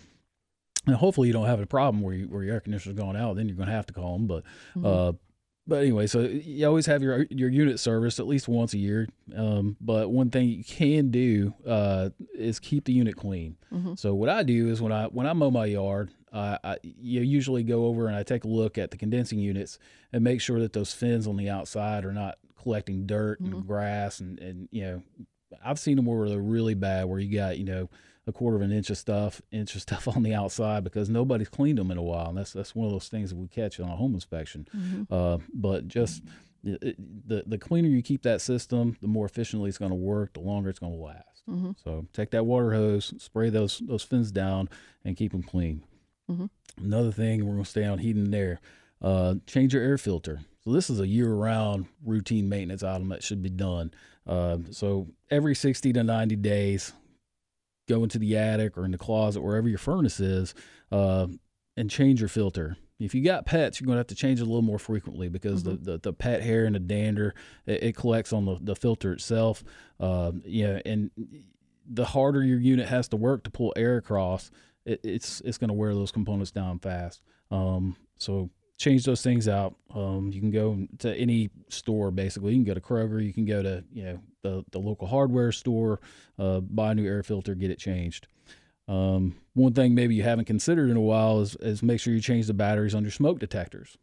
And 0.86 0.94
hopefully 0.94 1.26
you 1.26 1.32
don't 1.34 1.46
have 1.46 1.60
a 1.60 1.66
problem 1.66 2.02
where, 2.02 2.14
you, 2.14 2.26
where 2.26 2.44
your 2.44 2.54
air 2.54 2.60
conditioner's 2.60 2.96
going 2.96 3.16
out. 3.16 3.34
Then 3.34 3.48
you're 3.48 3.56
going 3.56 3.68
to 3.68 3.74
have 3.74 3.86
to 3.86 3.92
call 3.92 4.12
them. 4.16 4.26
But 4.28 4.44
uh, 4.84 5.12
but 5.68 5.82
anyway, 5.82 6.06
so 6.06 6.20
you 6.20 6.66
always 6.66 6.86
have 6.86 7.02
your 7.02 7.26
your 7.30 7.50
unit 7.50 7.78
serviced 7.78 8.18
at 8.18 8.26
least 8.26 8.48
once 8.48 8.72
a 8.72 8.78
year. 8.78 9.06
Um, 9.36 9.76
but 9.80 10.10
one 10.10 10.30
thing 10.30 10.48
you 10.48 10.64
can 10.64 11.10
do 11.10 11.52
uh, 11.66 12.08
is 12.34 12.58
keep 12.58 12.86
the 12.86 12.92
unit 12.92 13.16
clean. 13.16 13.56
So 13.96 14.14
what 14.14 14.30
I 14.30 14.42
do 14.42 14.68
is 14.70 14.80
when 14.80 14.92
I 14.92 15.04
when 15.06 15.26
I 15.26 15.34
mow 15.34 15.50
my 15.50 15.66
yard, 15.66 16.10
uh, 16.32 16.56
I 16.64 16.78
you 16.82 17.20
usually 17.20 17.62
go 17.62 17.84
over 17.84 18.06
and 18.08 18.16
I 18.16 18.22
take 18.22 18.44
a 18.44 18.48
look 18.48 18.78
at 18.78 18.90
the 18.90 18.96
condensing 18.96 19.38
units 19.38 19.78
and 20.10 20.24
make 20.24 20.40
sure 20.40 20.58
that 20.60 20.72
those 20.72 20.94
fins 20.94 21.26
on 21.26 21.36
the 21.36 21.50
outside 21.50 22.06
are 22.06 22.12
not 22.12 22.38
collecting 22.60 23.06
dirt 23.06 23.38
and 23.40 23.66
grass 23.66 24.20
and 24.20 24.38
and 24.40 24.68
you 24.72 24.82
know 24.82 25.02
I've 25.64 25.78
seen 25.78 25.96
them 25.96 26.06
where 26.06 26.28
they're 26.28 26.38
really 26.38 26.74
bad, 26.74 27.04
where 27.06 27.18
you 27.18 27.36
got 27.36 27.58
you 27.58 27.64
know 27.64 27.90
a 28.28 28.32
quarter 28.32 28.56
of 28.56 28.62
an 28.62 28.70
inch 28.70 28.90
of 28.90 28.98
stuff, 28.98 29.42
inch 29.50 29.74
of 29.74 29.80
stuff 29.88 30.06
on 30.06 30.22
the 30.22 30.34
outside 30.34 30.84
because 30.84 31.08
nobody's 31.10 31.48
cleaned 31.48 31.78
them 31.78 31.90
in 31.90 31.98
a 31.98 32.02
while, 32.02 32.28
and 32.28 32.38
that's 32.38 32.52
that's 32.52 32.74
one 32.74 32.86
of 32.86 32.92
those 32.92 33.08
things 33.08 33.30
that 33.30 33.36
we 33.36 33.48
catch 33.48 33.80
on 33.80 33.88
a 33.88 33.96
home 33.96 34.14
inspection. 34.14 34.66
Uh, 35.10 35.38
but 35.52 35.88
just 35.88 36.22
it- 36.64 36.96
the 37.28 37.42
the 37.46 37.58
cleaner 37.58 37.88
you 37.88 38.02
keep 38.02 38.22
that 38.22 38.40
system, 38.40 38.96
the 39.00 39.08
more 39.08 39.26
efficiently 39.26 39.68
it's 39.68 39.78
going 39.78 39.90
to 39.90 39.94
work, 39.96 40.34
the 40.34 40.40
longer 40.40 40.68
it's 40.70 40.78
going 40.78 40.92
to 40.96 41.02
last. 41.02 41.24
So 41.82 42.06
take 42.12 42.30
that 42.32 42.44
water 42.44 42.72
hose, 42.74 43.14
spray 43.18 43.48
those 43.48 43.78
those 43.78 44.02
fins 44.02 44.30
down, 44.30 44.68
and 45.04 45.16
keep 45.16 45.32
them 45.32 45.42
clean. 45.42 45.82
Another 46.76 47.10
thing, 47.10 47.46
we're 47.46 47.52
going 47.54 47.64
to 47.64 47.70
stay 47.70 47.84
on 47.86 47.98
heating 47.98 48.24
and 48.26 48.34
air. 48.34 48.60
Uh, 49.00 49.36
change 49.46 49.72
your 49.72 49.82
air 49.82 49.96
filter. 49.96 50.40
So 50.64 50.72
this 50.72 50.90
is 50.90 51.00
a 51.00 51.06
year-round 51.06 51.86
routine 52.04 52.48
maintenance 52.50 52.82
item 52.82 53.08
that 53.08 53.22
should 53.22 53.42
be 53.42 53.48
done. 53.48 53.92
Uh, 54.26 54.58
so 54.72 55.06
every 55.30 55.54
60 55.54 55.92
to 55.94 56.02
90 56.04 56.36
days, 56.36 56.92
go 57.88 58.02
into 58.02 58.18
the 58.18 58.36
attic 58.36 58.76
or 58.76 58.84
in 58.84 58.90
the 58.90 58.98
closet, 58.98 59.42
wherever 59.42 59.68
your 59.68 59.78
furnace 59.78 60.20
is, 60.20 60.54
uh, 60.92 61.26
and 61.76 61.90
change 61.90 62.20
your 62.20 62.28
filter. 62.28 62.76
If 62.98 63.14
you 63.14 63.22
got 63.22 63.46
pets, 63.46 63.80
you're 63.80 63.86
going 63.86 63.96
to 63.96 64.00
have 64.00 64.08
to 64.08 64.14
change 64.16 64.40
it 64.40 64.42
a 64.42 64.46
little 64.46 64.62
more 64.62 64.78
frequently 64.78 65.28
because 65.28 65.62
the, 65.62 65.76
the, 65.76 65.98
the 65.98 66.12
pet 66.12 66.42
hair 66.42 66.64
and 66.64 66.74
the 66.74 66.80
dander 66.80 67.34
it, 67.64 67.82
it 67.84 67.96
collects 67.96 68.32
on 68.32 68.44
the, 68.44 68.58
the 68.60 68.74
filter 68.74 69.12
itself. 69.12 69.62
Uh, 70.00 70.32
yeah, 70.44 70.80
and 70.84 71.10
the 71.88 72.04
harder 72.04 72.42
your 72.42 72.58
unit 72.58 72.88
has 72.88 73.08
to 73.08 73.16
work 73.16 73.44
to 73.44 73.50
pull 73.50 73.72
air 73.76 73.96
across, 73.96 74.50
it, 74.84 75.00
it's 75.04 75.40
it's 75.42 75.58
going 75.58 75.68
to 75.68 75.74
wear 75.74 75.94
those 75.94 76.10
components 76.10 76.50
down 76.50 76.78
fast. 76.78 77.22
Um, 77.50 77.96
so 78.18 78.50
change 78.78 79.04
those 79.04 79.22
things 79.22 79.48
out. 79.48 79.74
Um, 79.94 80.30
you 80.32 80.40
can 80.40 80.50
go 80.50 80.86
to 80.98 81.14
any 81.14 81.50
store 81.68 82.10
basically. 82.10 82.52
You 82.52 82.58
can 82.58 82.64
go 82.64 82.74
to 82.74 82.80
Kroger. 82.80 83.24
You 83.24 83.32
can 83.32 83.44
go 83.44 83.62
to 83.62 83.84
you 83.92 84.04
know 84.04 84.20
the 84.42 84.64
the 84.70 84.78
local 84.78 85.06
hardware 85.06 85.52
store, 85.52 86.00
uh, 86.38 86.60
buy 86.60 86.92
a 86.92 86.94
new 86.94 87.06
air 87.06 87.22
filter, 87.22 87.54
get 87.54 87.70
it 87.70 87.78
changed. 87.78 88.26
Um, 88.86 89.36
one 89.52 89.74
thing 89.74 89.94
maybe 89.94 90.14
you 90.14 90.22
haven't 90.22 90.46
considered 90.46 90.88
in 90.88 90.96
a 90.96 91.00
while 91.00 91.40
is, 91.40 91.56
is 91.56 91.82
make 91.82 92.00
sure 92.00 92.14
you 92.14 92.20
change 92.20 92.46
the 92.46 92.54
batteries 92.54 92.94
on 92.94 93.02
your 93.02 93.10
smoke 93.10 93.38
detectors. 93.38 93.98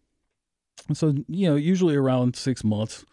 And 0.88 0.96
so, 0.96 1.16
you 1.28 1.50
know, 1.50 1.56
usually 1.56 1.96
around 1.96 2.36
six 2.36 2.64
months, 2.64 3.04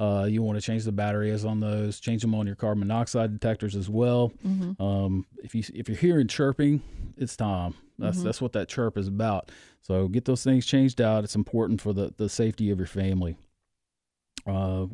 uh, 0.00 0.26
you 0.28 0.42
want 0.42 0.58
to 0.58 0.62
change 0.62 0.84
the 0.84 0.90
batteries 0.92 1.44
on 1.44 1.60
those, 1.60 2.00
change 2.00 2.22
them 2.22 2.34
on 2.34 2.46
your 2.46 2.56
carbon 2.56 2.80
monoxide 2.80 3.32
detectors 3.38 3.76
as 3.76 3.88
well. 3.88 4.32
Um, 4.80 5.26
if 5.44 5.54
you 5.54 5.62
if 5.74 5.88
you're 5.88 5.98
hearing 5.98 6.26
chirping, 6.26 6.82
it's 7.16 7.36
time. 7.36 7.74
That's 7.98 8.16
that's 8.24 8.40
what 8.40 8.52
that 8.54 8.68
chirp 8.68 8.96
is 8.96 9.06
about. 9.06 9.52
So 9.82 10.08
get 10.08 10.24
those 10.24 10.42
things 10.42 10.66
changed 10.66 11.00
out. 11.00 11.22
It's 11.22 11.36
important 11.36 11.80
for 11.80 11.92
the 11.92 12.12
the 12.16 12.28
safety 12.28 12.70
of 12.70 12.78
your 12.78 12.88
family. 12.88 13.36
Uh, 14.46 14.86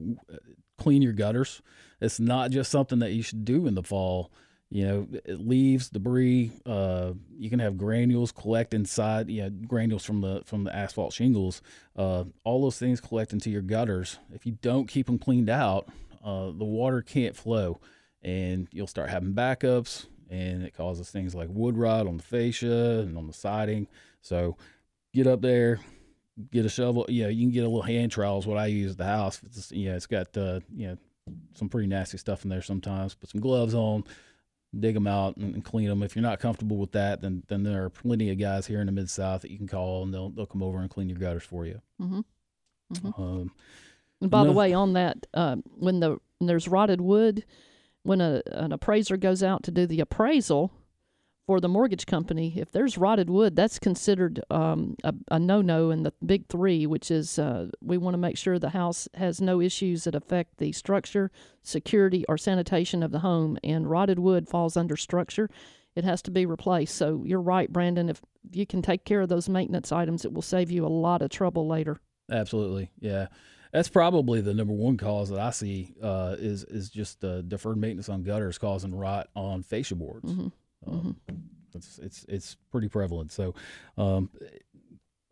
clean 0.78 1.02
your 1.02 1.12
gutters. 1.12 1.62
It's 2.00 2.21
not 2.21 2.50
just 2.50 2.71
something 2.71 2.99
that 3.00 3.12
you 3.12 3.23
should 3.23 3.45
do 3.45 3.66
in 3.66 3.75
the 3.75 3.83
fall. 3.83 4.30
You 4.68 4.87
know, 4.87 5.09
leaves, 5.28 5.90
debris. 5.90 6.50
Uh, 6.66 7.12
you 7.38 7.49
can 7.49 7.61
have 7.61 7.78
granules 7.78 8.33
collect 8.33 8.75
inside. 8.75 9.30
You 9.30 9.45
know, 9.45 9.50
granules 9.50 10.04
from 10.04 10.21
the 10.23 10.42
from 10.45 10.64
the 10.64 10.75
asphalt 10.75 11.12
shingles. 11.12 11.62
Uh, 11.95 12.25
all 12.42 12.62
those 12.62 12.78
things 12.78 13.00
collect 13.00 13.33
into 13.33 13.49
your 13.49 13.62
gutters. 13.62 14.18
If 14.35 14.45
you 14.45 14.52
don't 14.62 14.88
keep 14.88 15.06
them 15.06 15.18
cleaned 15.18 15.49
out, 15.49 15.88
uh, 16.25 16.47
the 16.47 16.64
water 16.64 17.00
can't 17.00 17.37
flow, 17.37 17.80
and 18.23 18.66
you'll 18.73 18.88
start 18.88 19.09
having 19.09 19.35
backups, 19.35 20.06
and 20.28 20.64
it 20.64 20.76
causes 20.76 21.11
things 21.11 21.33
like 21.33 21.49
wood 21.49 21.78
rot 21.78 22.09
on 22.09 22.16
the 22.16 22.23
fascia 22.25 23.00
and 23.00 23.16
on 23.16 23.28
the 23.28 23.33
siding. 23.33 23.87
So, 24.21 24.56
get 25.14 25.28
up 25.28 25.42
there, 25.42 25.78
get 26.50 26.64
a 26.64 26.69
shovel. 26.69 27.07
You 27.09 27.25
know, 27.25 27.28
you 27.28 27.43
can 27.45 27.50
get 27.52 27.61
a 27.64 27.69
little 27.69 27.83
hand 27.83 28.12
trowel 28.12 28.38
is 28.38 28.47
what 28.47 28.59
I 28.59 28.66
use 28.66 28.93
at 28.93 28.99
the 28.99 29.05
house. 29.05 29.40
It's, 29.45 29.73
you 29.73 29.90
know, 29.90 29.96
it's 29.96 30.07
got 30.07 30.37
uh, 30.37 30.61
you 30.75 30.88
know 30.88 30.96
some 31.55 31.68
pretty 31.68 31.88
nasty 31.88 32.18
stuff 32.18 32.44
in 32.44 32.51
there 32.51 32.62
sometimes. 32.62 33.14
Put 33.14 33.31
some 33.31 33.40
gloves 33.40 33.75
on, 33.75 34.05
dig 34.79 34.94
them 34.94 35.07
out 35.07 35.37
and, 35.37 35.55
and 35.55 35.64
clean 35.64 35.88
them. 35.88 36.03
If 36.03 36.14
you're 36.14 36.22
not 36.22 36.38
comfortable 36.40 36.77
with 36.77 36.92
that, 36.92 37.20
then 37.20 37.42
then 37.49 37.62
there 37.62 37.85
are 37.85 37.90
plenty 37.90 38.31
of 38.31 38.38
guys 38.38 38.66
here 38.66 38.81
in 38.81 38.87
the 38.87 38.92
mid 38.92 39.11
South 39.11 39.42
that 39.42 39.51
you 39.51 39.59
can 39.59 39.68
call 39.68 40.03
and 40.03 40.12
they'll 40.14 40.31
they'll 40.31 40.46
come 40.46 40.62
over 40.62 40.79
and 40.79 40.90
clean 40.90 41.09
your 41.09 41.18
gutters 41.18 41.42
for 41.44 41.66
you. 41.66 41.81
Mhm. 42.01 42.25
Um, 43.18 43.53
And 44.20 44.31
by 44.31 44.44
the 44.44 44.53
way, 44.53 44.72
on 44.72 44.92
that, 44.92 45.27
uh, 45.35 45.57
when 45.75 46.01
the 46.01 46.18
when 46.38 46.46
there's 46.46 46.68
rotted 46.68 47.01
wood, 47.01 47.44
when 48.03 48.20
a, 48.20 48.42
an 48.53 48.72
appraiser 48.72 49.16
goes 49.16 49.42
out 49.42 49.62
to 49.64 49.70
do 49.70 49.87
the 49.87 50.01
appraisal 50.01 50.70
for 51.46 51.61
the 51.61 51.68
mortgage 51.68 52.06
company, 52.06 52.54
if 52.56 52.72
there's 52.72 52.98
rotted 52.98 53.30
wood, 53.30 53.54
that's 53.54 53.78
considered 53.78 54.42
um, 54.50 54.96
a, 55.04 55.14
a 55.30 55.38
no-no 55.38 55.90
in 55.90 56.02
the 56.02 56.12
big 56.24 56.48
three, 56.48 56.87
which 56.87 57.11
is 57.11 57.38
uh, 57.38 57.68
we 57.80 57.96
want 57.96 58.14
to 58.14 58.18
make 58.18 58.37
sure 58.37 58.59
the 58.59 58.70
house 58.70 59.09
has 59.14 59.40
no 59.40 59.61
issues 59.61 60.04
that 60.04 60.16
affect 60.16 60.59
the 60.59 60.72
structure, 60.72 61.30
security, 61.62 62.24
or 62.28 62.37
sanitation 62.37 63.02
of 63.02 63.12
the 63.12 63.20
home. 63.20 63.59
And 63.62 63.88
rotted 63.88 64.18
wood 64.18 64.48
falls 64.48 64.76
under 64.76 64.96
structure. 64.96 65.48
It 65.94 66.04
has 66.04 66.20
to 66.22 66.32
be 66.32 66.46
replaced. 66.46 66.96
So 66.96 67.22
you're 67.24 67.40
right, 67.40 67.72
Brandon. 67.72 68.09
If 68.09 68.20
you 68.50 68.66
can 68.66 68.82
take 68.82 69.04
care 69.04 69.20
of 69.20 69.28
those 69.28 69.48
maintenance 69.48 69.92
items, 69.92 70.24
it 70.24 70.32
will 70.32 70.42
save 70.42 70.70
you 70.70 70.85
a 70.85 70.88
lot 70.88 71.22
of 71.22 71.30
trouble 71.30 71.68
later. 71.68 71.98
Absolutely, 72.30 72.90
yeah. 72.98 73.28
That's 73.72 73.88
probably 73.88 74.40
the 74.40 74.54
number 74.54 74.72
one 74.72 74.96
cause 74.96 75.28
that 75.30 75.38
I 75.38 75.50
see 75.50 75.94
uh, 76.02 76.37
is 76.38 76.64
is 76.64 76.90
just 76.90 77.24
uh, 77.24 77.42
deferred 77.42 77.76
maintenance 77.76 78.09
on 78.09 78.22
gutters 78.22 78.59
causing 78.59 78.94
rot 78.94 79.28
on 79.37 79.62
fascia 79.62 79.94
boards. 79.94 80.32
Um, 80.87 81.17
It's 81.75 81.99
it's 81.99 82.25
it's 82.29 82.57
pretty 82.73 82.89
prevalent. 82.89 83.33
So, 83.33 83.55
um, 83.99 84.31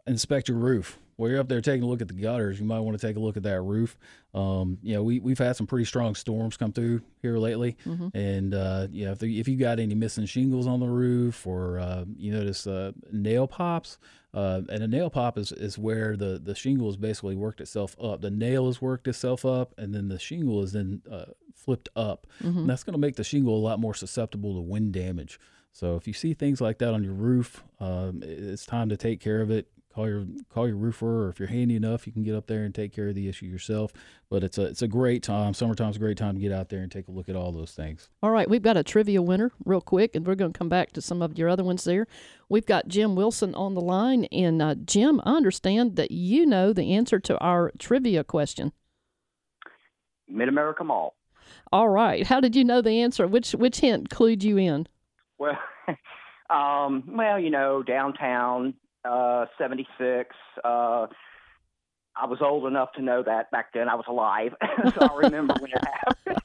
inspect 0.07 0.49
your 0.49 0.59
roof. 0.59 0.99
While 1.17 1.31
you're 1.31 1.39
up 1.39 1.49
there 1.49 1.61
taking 1.61 1.85
a 1.85 1.87
look 1.87 2.03
at 2.03 2.09
the 2.09 2.15
gutters, 2.15 2.59
you 2.59 2.67
might 2.67 2.81
want 2.81 2.99
to 2.99 3.07
take 3.07 3.17
a 3.17 3.21
look 3.21 3.37
at 3.37 3.45
that 3.45 3.61
roof. 3.63 3.97
Um, 4.35 4.79
you 4.83 4.95
know, 4.95 5.03
we 5.05 5.21
we've 5.21 5.39
had 5.39 5.55
some 5.57 5.67
pretty 5.67 5.85
strong 5.85 6.17
storms 6.17 6.57
come 6.57 6.73
through 6.73 7.03
here 7.23 7.39
lately, 7.39 7.77
and 8.15 8.53
uh, 8.53 8.89
you 8.91 9.05
know, 9.05 9.13
if, 9.13 9.21
the, 9.21 9.39
if 9.39 9.47
you 9.47 9.57
got 9.57 9.79
any 9.79 9.95
missing 9.95 10.27
shingles 10.27 10.67
on 10.67 10.81
the 10.81 10.89
roof 10.89 11.47
or 11.47 11.79
uh, 11.79 12.05
you 12.17 12.33
notice 12.33 12.67
uh, 12.67 12.91
nail 13.13 13.47
pops, 13.47 13.97
uh, 14.35 14.63
and 14.69 14.83
a 14.83 14.89
nail 14.89 15.09
pop 15.09 15.39
is, 15.39 15.53
is 15.53 15.79
where 15.79 16.17
the 16.17 16.41
the 16.45 16.55
shingle 16.55 16.89
has 16.89 16.97
basically 16.97 17.37
worked 17.37 17.61
itself 17.61 17.95
up. 18.03 18.21
The 18.21 18.31
nail 18.31 18.67
has 18.67 18.83
worked 18.83 19.07
itself 19.07 19.45
up, 19.45 19.73
and 19.79 19.95
then 19.95 20.09
the 20.09 20.19
shingle 20.19 20.65
is 20.65 20.73
then 20.73 21.01
uh, 21.09 21.27
flipped 21.65 21.89
up. 21.97 22.27
And 22.41 22.69
that's 22.69 22.85
going 22.85 22.95
to 22.95 22.99
make 22.99 23.17
the 23.17 23.25
shingle 23.25 23.57
a 23.57 23.59
lot 23.59 23.81
more 23.81 23.95
susceptible 23.95 24.55
to 24.55 24.61
wind 24.61 24.93
damage. 24.93 25.39
So 25.73 25.97
if 25.97 26.07
you 26.07 26.13
see 26.13 26.35
things 26.35 26.61
like 26.61 26.79
that 26.79 26.95
on 26.95 27.03
your 27.03 27.15
roof, 27.15 27.65
um, 27.81 28.23
it's 28.23 28.65
time 28.65 28.89
to 28.91 28.97
take 28.97 29.21
care 29.21 29.41
of 29.41 29.51
it. 29.51 29.69
Call 29.93 30.09
your 30.09 30.25
call 30.53 30.67
your 30.67 30.77
roofer, 30.77 31.27
or 31.27 31.29
if 31.29 31.39
you're 31.39 31.47
handy 31.47 31.77
enough, 31.77 32.05
you 32.05 32.13
can 32.13 32.25
get 32.25 32.35
up 32.35 32.49
there 32.49 32.65
and 32.65 32.75
take 32.75 32.93
care 32.93 33.09
of 33.09 33.15
the 33.15 33.29
issue 33.29 33.47
yourself. 33.47 33.93
But 34.29 34.43
it's 34.43 34.59
a 34.59 34.67
it's 34.67 34.83
a 34.83 34.89
great 34.89 35.23
time. 35.23 35.55
Summertime's 35.55 35.95
a 35.95 36.01
great 36.01 36.17
time 36.17 36.35
to 36.35 36.41
get 36.41 36.51
out 36.51 36.69
there 36.69 36.81
and 36.81 36.91
take 36.91 37.07
a 37.07 37.13
look 37.13 37.29
at 37.29 37.37
all 37.37 37.53
those 37.53 37.71
things. 37.71 38.09
All 38.21 38.33
right, 38.33 38.51
we've 38.51 38.63
got 38.63 38.77
a 38.77 38.83
trivia 38.83 39.23
winner 39.23 39.53
real 39.65 39.81
quick, 39.81 40.17
and 40.17 40.27
we're 40.27 40.35
going 40.35 40.53
to 40.53 40.59
come 40.59 40.69
back 40.69 40.91
to 40.93 41.01
some 41.01 41.23
of 41.23 41.39
your 41.39 41.49
other 41.49 41.63
ones 41.63 41.85
there. 41.85 42.09
We've 42.49 42.67
got 42.67 42.89
Jim 42.89 43.15
Wilson 43.15 43.55
on 43.55 43.75
the 43.75 43.81
line. 43.81 44.25
And 44.33 44.61
uh, 44.61 44.75
Jim, 44.75 45.21
I 45.25 45.37
understand 45.37 45.95
that 45.95 46.11
you 46.11 46.45
know 46.45 46.73
the 46.73 46.93
answer 46.93 47.21
to 47.21 47.39
our 47.39 47.71
trivia 47.79 48.25
question. 48.25 48.73
Mid 50.29 50.49
America 50.49 50.83
Mall. 50.83 51.15
All 51.75 51.89
right, 51.89 52.25
how 52.25 52.39
did 52.39 52.55
you 52.55 52.63
know 52.63 52.81
the 52.81 53.01
answer? 53.01 53.27
Which 53.27 53.51
which 53.51 53.81
hint 53.81 54.09
clued 54.09 54.45
you 54.45 54.59
in? 54.59 54.87
Well, 55.39 55.59
um, 56.49 57.03
well, 57.09 57.41
you 57.41 57.51
know, 57.51 57.83
downtown, 57.83 58.75
uh, 59.05 59.47
76. 59.59 60.37
Uh, 60.63 61.09
I 62.15 62.27
was 62.27 62.39
old 62.41 62.67
enough 62.67 62.93
to 62.93 63.03
know 63.03 63.25
that 63.25 63.51
back 63.51 63.73
then 63.75 63.89
I 63.89 63.97
was 63.97 64.05
alive, 64.07 64.53
so 64.95 65.01
I 65.01 65.17
remember 65.17 65.55
when 65.59 65.73
it 65.73 65.85
happened. 65.85 66.43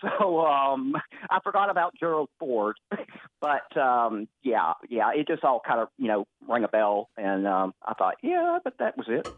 so 0.00 0.46
um, 0.46 0.96
I 1.30 1.38
forgot 1.44 1.70
about 1.70 1.94
Gerald 1.94 2.28
Ford, 2.40 2.74
but 3.40 3.76
um, 3.76 4.26
yeah, 4.42 4.72
yeah, 4.90 5.12
it 5.14 5.28
just 5.28 5.44
all 5.44 5.62
kind 5.64 5.78
of 5.78 5.90
you 5.96 6.08
know 6.08 6.26
rang 6.48 6.64
a 6.64 6.68
bell, 6.68 7.08
and 7.16 7.46
um, 7.46 7.72
I 7.86 7.94
thought, 7.94 8.16
yeah, 8.20 8.58
but 8.64 8.78
that 8.80 8.96
was 8.96 9.06
it. 9.08 9.28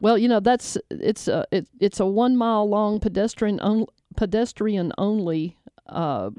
Well, 0.00 0.18
you 0.18 0.28
know 0.28 0.40
that's 0.40 0.76
it's 0.90 1.28
a 1.28 1.46
it, 1.50 1.68
it's 1.80 2.00
a 2.00 2.06
one 2.06 2.36
mile 2.36 2.68
long 2.68 3.00
pedestrian 3.00 3.60
on, 3.60 3.86
pedestrian 4.16 4.92
only 4.98 5.56
uh, 5.88 6.30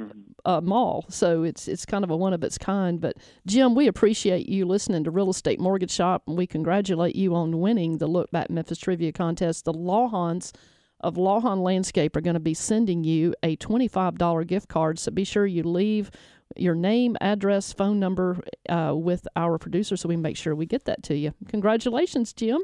uh, 0.45 0.61
mall, 0.61 1.05
so 1.09 1.43
it's 1.43 1.67
it's 1.67 1.85
kind 1.85 2.03
of 2.03 2.11
a 2.11 2.17
one 2.17 2.33
of 2.33 2.43
its 2.43 2.57
kind. 2.57 3.01
But 3.01 3.17
Jim, 3.45 3.73
we 3.73 3.87
appreciate 3.87 4.47
you 4.47 4.65
listening 4.65 5.03
to 5.05 5.11
Real 5.11 5.29
Estate 5.29 5.59
Mortgage 5.59 5.91
Shop, 5.91 6.23
and 6.27 6.37
we 6.37 6.45
congratulate 6.45 7.15
you 7.15 7.33
on 7.33 7.59
winning 7.59 7.97
the 7.97 8.07
Look 8.07 8.29
Back 8.31 8.49
Memphis 8.49 8.77
Trivia 8.77 9.11
Contest. 9.11 9.65
The 9.65 9.73
Lawhons 9.73 10.53
of 10.99 11.15
Lawhon 11.15 11.61
Landscape 11.61 12.15
are 12.15 12.21
going 12.21 12.33
to 12.33 12.39
be 12.39 12.53
sending 12.53 13.03
you 13.03 13.33
a 13.43 13.55
$25 13.57 14.47
gift 14.47 14.67
card. 14.67 14.97
So 14.99 15.11
be 15.11 15.23
sure 15.23 15.45
you 15.45 15.63
leave 15.63 16.09
your 16.55 16.75
name, 16.75 17.15
address, 17.21 17.71
phone 17.73 17.99
number 17.99 18.39
uh, 18.69 18.93
with 18.95 19.27
our 19.35 19.57
producer 19.57 19.95
so 19.95 20.09
we 20.09 20.17
make 20.17 20.37
sure 20.37 20.55
we 20.55 20.65
get 20.65 20.85
that 20.85 21.03
to 21.03 21.15
you. 21.15 21.33
Congratulations, 21.49 22.33
Jim. 22.33 22.61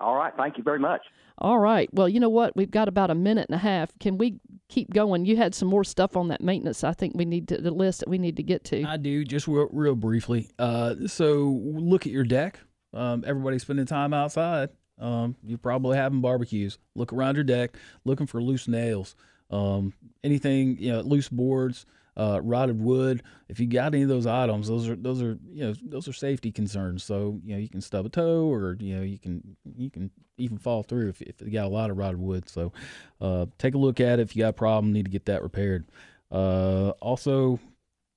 All 0.00 0.16
right. 0.16 0.32
Thank 0.36 0.58
you 0.58 0.64
very 0.64 0.78
much. 0.78 1.02
All 1.38 1.58
right. 1.58 1.88
Well, 1.92 2.08
you 2.08 2.18
know 2.18 2.28
what? 2.28 2.56
We've 2.56 2.70
got 2.70 2.88
about 2.88 3.10
a 3.10 3.14
minute 3.14 3.46
and 3.48 3.54
a 3.54 3.58
half. 3.58 3.96
Can 4.00 4.18
we 4.18 4.40
keep 4.68 4.92
going? 4.92 5.24
You 5.24 5.36
had 5.36 5.54
some 5.54 5.68
more 5.68 5.84
stuff 5.84 6.16
on 6.16 6.28
that 6.28 6.40
maintenance. 6.40 6.82
I 6.82 6.92
think 6.92 7.14
we 7.16 7.24
need 7.24 7.48
to 7.48 7.58
the 7.58 7.70
list 7.70 8.00
that 8.00 8.08
we 8.08 8.18
need 8.18 8.36
to 8.36 8.42
get 8.42 8.64
to. 8.64 8.84
I 8.84 8.96
do 8.96 9.24
just 9.24 9.46
real, 9.46 9.68
real 9.70 9.94
briefly. 9.94 10.48
Uh, 10.58 10.94
so 11.06 11.60
look 11.64 12.06
at 12.06 12.12
your 12.12 12.24
deck. 12.24 12.58
Um, 12.92 13.22
everybody's 13.26 13.62
spending 13.62 13.86
time 13.86 14.12
outside. 14.12 14.70
Um, 14.98 15.36
you're 15.44 15.58
probably 15.58 15.96
having 15.96 16.20
barbecues. 16.20 16.78
Look 16.96 17.12
around 17.12 17.36
your 17.36 17.44
deck, 17.44 17.76
looking 18.04 18.26
for 18.26 18.42
loose 18.42 18.66
nails, 18.66 19.14
um, 19.50 19.92
anything 20.24 20.76
you 20.78 20.92
know, 20.92 21.00
loose 21.02 21.28
boards, 21.28 21.86
uh, 22.18 22.40
rotted 22.42 22.82
wood. 22.82 23.22
If 23.48 23.60
you 23.60 23.66
got 23.66 23.94
any 23.94 24.02
of 24.02 24.08
those 24.08 24.26
items, 24.26 24.68
those 24.68 24.88
are 24.88 24.96
those 24.96 25.22
are 25.22 25.38
you 25.50 25.64
know 25.64 25.74
those 25.82 26.08
are 26.08 26.12
safety 26.12 26.50
concerns. 26.50 27.04
So 27.04 27.40
you 27.44 27.54
know 27.54 27.60
you 27.60 27.68
can 27.68 27.80
stub 27.80 28.04
a 28.04 28.08
toe, 28.08 28.52
or 28.52 28.76
you 28.80 28.96
know 28.96 29.02
you 29.02 29.18
can 29.18 29.56
you 29.76 29.88
can 29.88 30.10
even 30.36 30.58
fall 30.58 30.82
through 30.82 31.08
if, 31.08 31.22
if 31.22 31.40
you 31.40 31.50
got 31.50 31.66
a 31.66 31.68
lot 31.70 31.90
of 31.90 31.96
rotted 31.96 32.20
wood. 32.20 32.48
So 32.48 32.72
uh, 33.20 33.46
take 33.58 33.74
a 33.74 33.78
look 33.78 34.00
at 34.00 34.18
it. 34.18 34.22
If 34.22 34.36
you 34.36 34.42
got 34.42 34.50
a 34.50 34.52
problem, 34.52 34.92
need 34.92 35.04
to 35.04 35.10
get 35.10 35.26
that 35.26 35.42
repaired. 35.42 35.86
Uh, 36.30 36.90
also, 37.00 37.58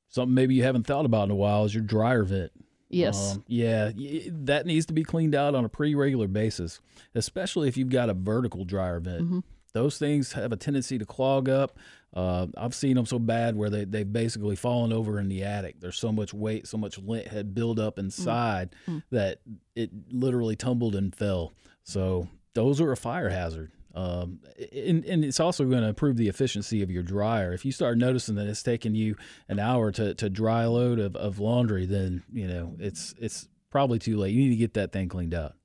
something 0.09 0.33
maybe 0.33 0.55
you 0.55 0.63
haven't 0.63 0.87
thought 0.87 1.05
about 1.05 1.25
in 1.25 1.31
a 1.31 1.35
while 1.35 1.63
is 1.65 1.73
your 1.73 1.83
dryer 1.83 2.23
vent. 2.23 2.51
yes. 2.89 3.35
Um, 3.35 3.43
yeah, 3.47 3.91
that 4.27 4.65
needs 4.65 4.87
to 4.87 4.93
be 4.93 5.03
cleaned 5.03 5.35
out 5.35 5.55
on 5.55 5.63
a 5.63 5.69
pretty 5.69 5.95
regular 5.95 6.27
basis, 6.27 6.79
especially 7.15 7.67
if 7.69 7.77
you've 7.77 7.89
got 7.89 8.09
a 8.09 8.13
vertical 8.13 8.65
dryer 8.65 8.99
vent. 8.99 9.45
Those 9.73 9.97
things 9.97 10.33
have 10.33 10.51
a 10.51 10.57
tendency 10.57 10.97
to 10.97 11.05
clog 11.05 11.47
up. 11.47 11.77
Uh, 12.13 12.47
I've 12.57 12.75
seen 12.75 12.95
them 12.95 13.05
so 13.05 13.19
bad 13.19 13.55
where 13.55 13.69
they 13.69 13.85
they've 13.85 14.11
basically 14.11 14.55
fallen 14.55 14.91
over 14.91 15.19
in 15.19 15.29
the 15.29 15.43
attic. 15.43 15.79
There's 15.79 15.97
so 15.97 16.11
much 16.11 16.33
weight, 16.33 16.67
so 16.67 16.77
much 16.77 16.97
lint 16.97 17.27
had 17.27 17.55
built 17.55 17.79
up 17.79 17.97
inside 17.97 18.75
that 19.11 19.39
it 19.75 19.91
literally 20.11 20.55
tumbled 20.55 20.95
and 20.95 21.15
fell. 21.15 21.53
So 21.83 22.27
those 22.53 22.81
are 22.81 22.91
a 22.91 22.97
fire 22.97 23.29
hazard. 23.29 23.71
Um, 23.93 24.39
and, 24.73 25.03
and 25.05 25.25
it's 25.25 25.39
also 25.39 25.65
going 25.65 25.81
to 25.81 25.89
improve 25.89 26.15
the 26.15 26.29
efficiency 26.29 26.81
of 26.81 26.89
your 26.89 27.03
dryer. 27.03 27.51
If 27.53 27.65
you 27.65 27.73
start 27.73 27.97
noticing 27.97 28.35
that 28.35 28.47
it's 28.47 28.63
taking 28.63 28.95
you 28.95 29.15
an 29.49 29.59
hour 29.59 29.91
to, 29.91 30.13
to 30.15 30.29
dry 30.29 30.63
a 30.63 30.69
load 30.69 30.99
of, 30.99 31.15
of 31.15 31.39
laundry, 31.39 31.85
then 31.85 32.23
you 32.31 32.47
know 32.47 32.75
it's 32.79 33.13
it's 33.19 33.47
probably 33.69 33.99
too 33.99 34.17
late. 34.17 34.33
You 34.33 34.43
need 34.43 34.49
to 34.49 34.55
get 34.55 34.73
that 34.75 34.91
thing 34.91 35.09
cleaned 35.09 35.33
up. 35.33 35.57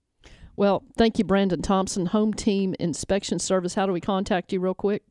Well, 0.56 0.84
thank 0.96 1.18
you, 1.18 1.24
Brandon 1.24 1.60
Thompson, 1.60 2.06
Home 2.06 2.32
Team 2.32 2.74
Inspection 2.80 3.38
Service. 3.38 3.74
How 3.74 3.84
do 3.84 3.92
we 3.92 4.00
contact 4.00 4.52
you, 4.52 4.60
real 4.60 4.74
quick? 4.74 5.02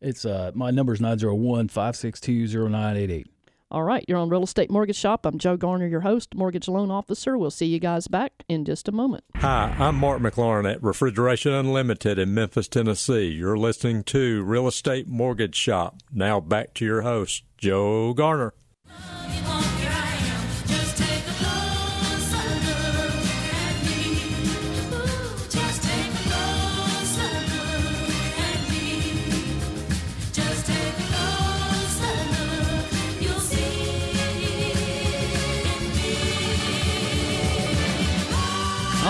It's 0.00 0.24
uh 0.24 0.52
my 0.54 0.70
number 0.70 0.94
is 0.94 1.00
901-562-0988. 1.00 3.26
All 3.72 3.84
right, 3.84 4.04
you're 4.08 4.18
on 4.18 4.28
Real 4.28 4.42
Estate 4.42 4.68
Mortgage 4.68 4.96
Shop. 4.96 5.24
I'm 5.24 5.38
Joe 5.38 5.56
Garner, 5.56 5.86
your 5.86 6.00
host, 6.00 6.34
mortgage 6.34 6.66
loan 6.66 6.90
officer. 6.90 7.38
We'll 7.38 7.52
see 7.52 7.66
you 7.66 7.78
guys 7.78 8.08
back 8.08 8.32
in 8.48 8.64
just 8.64 8.88
a 8.88 8.92
moment. 8.92 9.22
Hi, 9.36 9.72
I'm 9.78 9.94
Mark 9.94 10.20
McLaurin 10.20 10.68
at 10.68 10.82
Refrigeration 10.82 11.52
Unlimited 11.52 12.18
in 12.18 12.34
Memphis, 12.34 12.66
Tennessee. 12.66 13.28
You're 13.28 13.56
listening 13.56 14.02
to 14.04 14.42
Real 14.42 14.66
Estate 14.66 15.06
Mortgage 15.06 15.54
Shop. 15.54 15.98
Now 16.12 16.40
back 16.40 16.74
to 16.74 16.84
your 16.84 17.02
host, 17.02 17.44
Joe 17.58 18.12
Garner. 18.12 18.54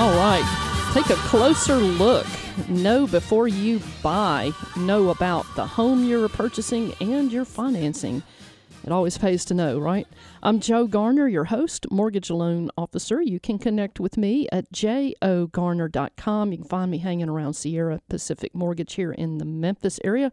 All 0.01 0.17
right, 0.17 0.91
take 0.95 1.11
a 1.11 1.21
closer 1.29 1.77
look. 1.77 2.27
Know 2.71 3.07
before 3.07 3.49
you 3.49 3.83
buy. 4.03 4.51
Know 4.75 5.11
about 5.11 5.45
the 5.57 5.67
home 5.67 6.05
you're 6.05 6.27
purchasing 6.31 6.95
and 7.03 7.31
your 7.31 7.45
financing. 7.45 8.23
It 8.83 8.93
always 8.93 9.19
pays 9.19 9.45
to 9.45 9.55
know, 9.55 9.79
right? 9.79 10.07
I'm 10.43 10.59
Joe 10.59 10.87
Garner, 10.87 11.29
your 11.29 11.45
host, 11.45 11.85
mortgage 11.91 12.31
loan 12.31 12.71
officer. 12.79 13.21
You 13.21 13.39
can 13.39 13.59
connect 13.59 14.01
with 14.01 14.17
me 14.17 14.49
at 14.51 14.73
jogarner.com. 14.73 16.53
You 16.53 16.59
can 16.59 16.67
find 16.67 16.91
me 16.91 16.97
hanging 16.97 17.29
around 17.29 17.53
Sierra 17.53 18.01
Pacific 18.09 18.55
Mortgage 18.55 18.95
here 18.95 19.13
in 19.13 19.37
the 19.37 19.45
Memphis 19.45 20.01
area. 20.03 20.33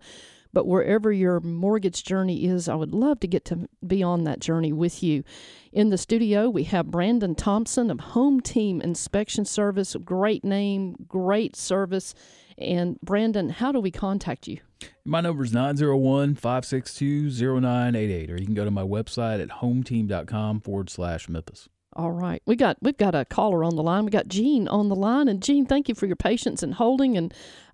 But 0.54 0.68
wherever 0.68 1.12
your 1.12 1.40
mortgage 1.40 2.04
journey 2.04 2.46
is, 2.46 2.68
I 2.68 2.76
would 2.76 2.94
love 2.94 3.20
to 3.22 3.28
get 3.28 3.46
to 3.46 3.68
be 3.86 4.04
on 4.04 4.24
that 4.24 4.40
journey 4.40 4.74
with 4.74 5.04
you. 5.04 5.24
In 5.72 5.90
the 5.90 5.98
studio, 5.98 6.50
we 6.50 6.64
have 6.66 6.92
Brandon 6.92 7.36
Thompson 7.36 7.90
of 7.92 8.00
Home 8.00 8.42
Team 8.42 8.82
Inspection 8.82 9.46
Service. 9.46 9.96
Great 10.04 10.44
name, 10.44 10.96
great 11.08 11.56
service. 11.56 12.14
And 12.58 13.00
Brandon, 13.02 13.50
how 13.50 13.72
do 13.72 13.80
we 13.80 13.92
contact 13.92 14.48
you? 14.48 14.60
My 15.06 15.22
number 15.22 15.44
is 15.44 15.54
901-562-0988 15.54 18.32
or 18.32 18.38
you 18.38 18.46
can 18.46 18.56
go 18.56 18.66
to 18.66 18.72
my 18.72 18.84
website 18.84 19.42
at 19.42 19.50
hometeam.com 19.50 20.62
forward 20.62 20.90
slash 20.90 21.30
Memphis. 21.30 21.70
All 21.94 22.12
right, 22.12 22.42
we 22.46 22.56
got 22.56 22.78
we've 22.80 22.98
got 22.98 23.16
a 23.16 23.26
caller 23.26 23.64
on 23.64 23.76
the 23.76 23.82
line. 23.82 24.06
We 24.06 24.12
got 24.12 24.28
Jean 24.28 24.68
on 24.68 24.88
the 24.88 24.96
line, 24.96 25.28
and 25.28 25.42
Jean, 25.42 25.66
thank 25.66 25.90
you 25.90 25.96
for 25.96 26.06
your 26.06 26.16
patience 26.16 26.62
and 26.62 26.76
holding. 26.76 27.18
And 27.18 27.34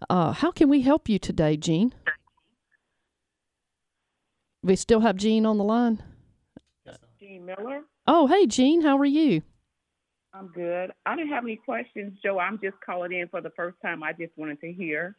uh, 0.10 0.32
how 0.32 0.50
can 0.50 0.70
we 0.70 0.82
help 0.82 1.10
you 1.10 1.20
today, 1.20 1.58
Jean? 1.58 1.94
We 4.64 4.78
still 4.78 5.02
have 5.02 5.18
Jean 5.18 5.46
on 5.46 5.58
the 5.58 5.64
line. 5.64 6.02
Jean 7.20 7.46
Miller. 7.46 7.82
Oh, 8.08 8.28
hey, 8.28 8.48
Jean, 8.48 8.82
how 8.82 8.98
are 8.98 9.06
you? 9.06 9.42
I'm 10.34 10.48
good. 10.48 10.92
I 11.06 11.16
didn't 11.16 11.32
have 11.32 11.44
any 11.44 11.58
questions, 11.58 12.18
Joe. 12.24 12.40
I'm 12.40 12.60
just 12.64 12.78
calling 12.84 13.12
in 13.12 13.28
for 13.28 13.42
the 13.42 13.52
first 13.52 13.78
time. 13.82 14.02
I 14.02 14.14
just 14.14 14.32
wanted 14.36 14.60
to 14.62 14.72
hear 14.72 15.16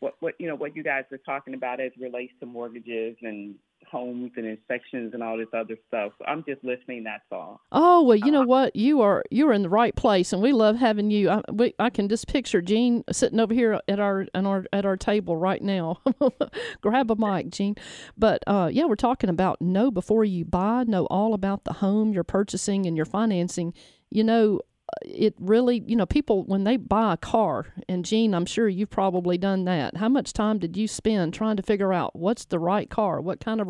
what 0.00 0.14
what 0.20 0.34
you 0.38 0.48
know 0.48 0.56
what 0.56 0.76
you 0.76 0.82
guys 0.82 1.04
are 1.12 1.18
talking 1.18 1.54
about 1.54 1.80
as 1.80 1.92
it 1.96 2.02
relates 2.02 2.32
to 2.40 2.46
mortgages 2.46 3.16
and 3.22 3.54
homes 3.90 4.32
and 4.36 4.46
inspections 4.46 5.12
and 5.14 5.22
all 5.22 5.36
this 5.36 5.48
other 5.52 5.76
stuff. 5.88 6.12
So 6.18 6.24
I'm 6.26 6.44
just 6.44 6.62
listening. 6.64 7.04
That's 7.04 7.24
all. 7.30 7.60
Oh 7.72 8.02
well, 8.02 8.16
you 8.16 8.30
know 8.30 8.42
what? 8.42 8.74
You 8.76 9.00
are 9.02 9.24
you 9.30 9.48
are 9.48 9.52
in 9.52 9.62
the 9.62 9.68
right 9.68 9.94
place, 9.94 10.32
and 10.32 10.42
we 10.42 10.52
love 10.52 10.76
having 10.76 11.10
you. 11.10 11.30
I, 11.30 11.42
we, 11.52 11.74
I 11.78 11.90
can 11.90 12.08
just 12.08 12.28
picture 12.28 12.60
Jean 12.60 13.04
sitting 13.10 13.40
over 13.40 13.54
here 13.54 13.80
at 13.88 14.00
our 14.00 14.26
at 14.34 14.46
our 14.46 14.64
at 14.72 14.84
our 14.84 14.96
table 14.96 15.36
right 15.36 15.62
now. 15.62 16.00
Grab 16.80 17.10
a 17.10 17.16
mic, 17.16 17.50
Jean. 17.50 17.76
But 18.16 18.42
uh, 18.46 18.70
yeah, 18.72 18.84
we're 18.84 18.96
talking 18.96 19.30
about 19.30 19.60
know 19.60 19.90
before 19.90 20.24
you 20.24 20.44
buy. 20.44 20.84
Know 20.84 21.06
all 21.06 21.34
about 21.34 21.64
the 21.64 21.74
home 21.74 22.12
you're 22.12 22.24
purchasing 22.24 22.86
and 22.86 22.96
your 22.96 23.06
financing. 23.06 23.74
You 24.10 24.24
know, 24.24 24.60
it 25.02 25.34
really 25.38 25.82
you 25.86 25.96
know 25.96 26.06
people 26.06 26.44
when 26.44 26.64
they 26.64 26.76
buy 26.76 27.14
a 27.14 27.16
car 27.16 27.66
and 27.88 28.04
Jean, 28.04 28.34
I'm 28.34 28.46
sure 28.46 28.68
you've 28.68 28.90
probably 28.90 29.38
done 29.38 29.64
that. 29.64 29.96
How 29.96 30.08
much 30.08 30.32
time 30.32 30.58
did 30.58 30.76
you 30.76 30.88
spend 30.88 31.34
trying 31.34 31.56
to 31.56 31.62
figure 31.62 31.92
out 31.92 32.16
what's 32.16 32.44
the 32.44 32.58
right 32.58 32.88
car? 32.88 33.20
What 33.20 33.40
kind 33.40 33.60
of 33.60 33.68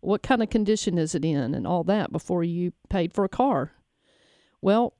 what 0.00 0.22
kind 0.22 0.42
of 0.42 0.50
condition 0.50 0.98
is 0.98 1.14
it 1.14 1.24
in 1.24 1.54
and 1.54 1.66
all 1.66 1.84
that 1.84 2.12
before 2.12 2.44
you 2.44 2.72
paid 2.88 3.12
for 3.12 3.24
a 3.24 3.28
car? 3.28 3.72
Well, 4.62 4.94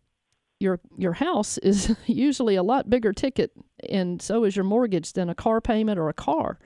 your 0.58 0.80
your 0.96 1.14
house 1.14 1.58
is 1.58 1.96
usually 2.06 2.54
a 2.54 2.62
lot 2.62 2.90
bigger 2.90 3.12
ticket 3.12 3.52
and 3.88 4.20
so 4.20 4.44
is 4.44 4.56
your 4.56 4.64
mortgage 4.64 5.14
than 5.14 5.30
a 5.30 5.34
car 5.34 5.60
payment 5.60 5.98
or 5.98 6.08
a 6.08 6.14
car. 6.14 6.58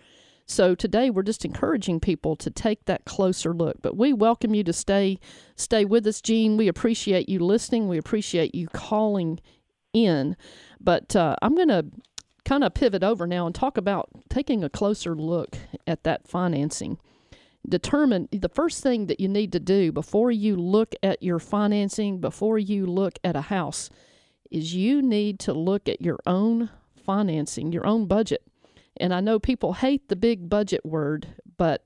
So 0.47 0.75
today 0.75 1.11
we're 1.11 1.23
just 1.23 1.45
encouraging 1.45 2.01
people 2.01 2.37
to 2.37 2.51
take 2.51 2.85
that 2.85 3.05
closer 3.05 3.55
look. 3.55 3.81
But 3.81 3.97
we 3.97 4.13
welcome 4.13 4.55
you 4.55 4.65
to 4.65 4.73
stay 4.73 5.19
stay 5.57 5.85
with 5.85 6.07
us, 6.07 6.21
Jean. 6.21 6.57
We 6.57 6.69
appreciate 6.69 7.29
you 7.29 7.39
listening. 7.41 7.89
We 7.89 7.99
appreciate 7.99 8.55
you 8.55 8.69
calling 8.69 9.41
in. 9.93 10.37
But 10.81 11.17
uh, 11.17 11.37
I'm 11.41 11.55
going 11.55 11.69
to 11.69 11.87
kind 12.45 12.63
of 12.63 12.75
pivot 12.75 13.03
over 13.03 13.27
now 13.27 13.47
and 13.47 13.55
talk 13.55 13.79
about 13.79 14.11
taking 14.29 14.63
a 14.63 14.69
closer 14.69 15.15
look 15.15 15.57
at 15.87 16.05
that 16.05 16.29
financing. 16.29 16.99
Determine 17.67 18.29
the 18.31 18.51
first 18.51 18.83
thing 18.83 19.07
that 19.07 19.21
you 19.21 19.29
need 19.29 19.51
to 19.53 19.61
do 19.61 19.91
before 19.91 20.31
you 20.31 20.55
look 20.55 20.95
at 21.03 21.23
your 21.23 21.39
financing, 21.39 22.21
before 22.21 22.59
you 22.59 22.85
look 22.85 23.19
at 23.25 23.37
a 23.37 23.41
house, 23.43 23.89
is 24.51 24.75
you 24.75 25.01
need 25.01 25.39
to 25.41 25.55
look 25.55 25.89
at 25.89 26.03
your 26.03 26.19
own 26.27 26.69
financing, 26.95 27.73
your 27.73 27.87
own 27.87 28.05
budget. 28.07 28.43
And 28.99 29.13
I 29.13 29.21
know 29.21 29.39
people 29.39 29.75
hate 29.75 30.09
the 30.09 30.17
big 30.17 30.49
budget 30.49 30.85
word, 30.85 31.27
but 31.57 31.85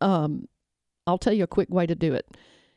um, 0.00 0.48
I'll 1.06 1.18
tell 1.18 1.32
you 1.32 1.44
a 1.44 1.48
quick 1.48 1.70
way 1.70 1.86
to 1.86 1.94
do 1.94 2.14
it. 2.14 2.26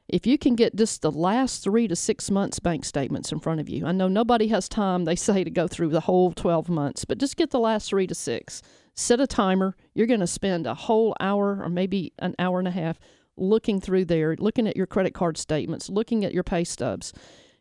If 0.07 0.27
you 0.27 0.37
can 0.37 0.55
get 0.55 0.75
just 0.75 1.01
the 1.01 1.11
last 1.11 1.63
three 1.63 1.87
to 1.87 1.95
six 1.95 2.29
months 2.29 2.59
bank 2.59 2.83
statements 2.83 3.31
in 3.31 3.39
front 3.39 3.61
of 3.61 3.69
you, 3.69 3.85
I 3.85 3.93
know 3.93 4.09
nobody 4.09 4.47
has 4.49 4.67
time, 4.67 5.05
they 5.05 5.15
say, 5.15 5.43
to 5.43 5.49
go 5.49 5.67
through 5.67 5.89
the 5.89 6.01
whole 6.01 6.33
12 6.33 6.67
months, 6.67 7.05
but 7.05 7.17
just 7.17 7.37
get 7.37 7.51
the 7.51 7.59
last 7.59 7.89
three 7.89 8.07
to 8.07 8.15
six. 8.15 8.61
Set 8.93 9.21
a 9.21 9.27
timer. 9.27 9.75
You're 9.93 10.07
going 10.07 10.19
to 10.19 10.27
spend 10.27 10.67
a 10.67 10.73
whole 10.73 11.15
hour 11.21 11.61
or 11.63 11.69
maybe 11.69 12.11
an 12.19 12.35
hour 12.37 12.59
and 12.59 12.67
a 12.67 12.71
half 12.71 12.99
looking 13.37 13.79
through 13.79 14.05
there, 14.05 14.35
looking 14.37 14.67
at 14.67 14.75
your 14.75 14.85
credit 14.85 15.13
card 15.13 15.37
statements, 15.37 15.89
looking 15.89 16.25
at 16.25 16.33
your 16.33 16.43
pay 16.43 16.65
stubs. 16.65 17.13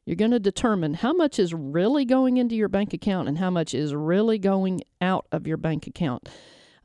You're 0.07 0.17
going 0.17 0.31
to 0.31 0.41
determine 0.41 0.95
how 0.95 1.13
much 1.13 1.39
is 1.39 1.55
really 1.55 2.05
going 2.05 2.37
into 2.37 2.57
your 2.57 2.69
bank 2.69 2.93
account 2.93 3.29
and 3.29 3.39
how 3.39 3.51
much 3.51 3.75
is 3.75 3.95
really 3.95 4.39
going 4.39 4.81
out 5.01 5.27
of 5.31 5.47
your 5.47 5.57
bank 5.57 5.87
account. 5.87 6.29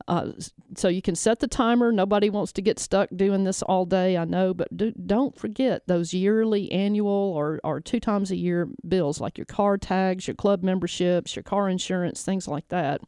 Uh, 0.08 0.32
so 0.76 0.86
you 0.86 1.02
can 1.02 1.16
set 1.16 1.40
the 1.40 1.48
timer. 1.48 1.90
Nobody 1.90 2.30
wants 2.30 2.52
to 2.52 2.62
get 2.62 2.78
stuck 2.78 3.08
doing 3.16 3.42
this 3.42 3.62
all 3.62 3.84
day, 3.84 4.16
I 4.16 4.24
know, 4.24 4.54
but 4.54 4.76
do, 4.76 4.92
don't 4.92 5.36
forget 5.36 5.82
those 5.88 6.14
yearly, 6.14 6.70
annual, 6.70 7.10
or, 7.10 7.58
or 7.64 7.80
two 7.80 7.98
times 7.98 8.30
a 8.30 8.36
year 8.36 8.68
bills 8.86 9.20
like 9.20 9.36
your 9.36 9.46
car 9.46 9.76
tags, 9.76 10.28
your 10.28 10.36
club 10.36 10.62
memberships, 10.62 11.34
your 11.34 11.42
car 11.42 11.68
insurance, 11.68 12.22
things 12.22 12.46
like 12.46 12.68
that. 12.68 13.00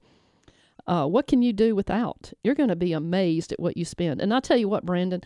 Uh, 0.89 1.07
what 1.07 1.27
can 1.27 1.43
you 1.43 1.53
do 1.53 1.77
without? 1.77 2.33
You're 2.43 2.55
going 2.55 2.71
to 2.71 2.77
be 2.77 2.95
amazed 2.95 3.53
at 3.53 3.61
what 3.61 3.77
you 3.77 3.85
spend. 3.85 4.21
And 4.21 4.35
I 4.35 4.41
tell 4.41 4.57
you 4.57 4.69
what, 4.69 4.87
Brandon, 4.87 5.23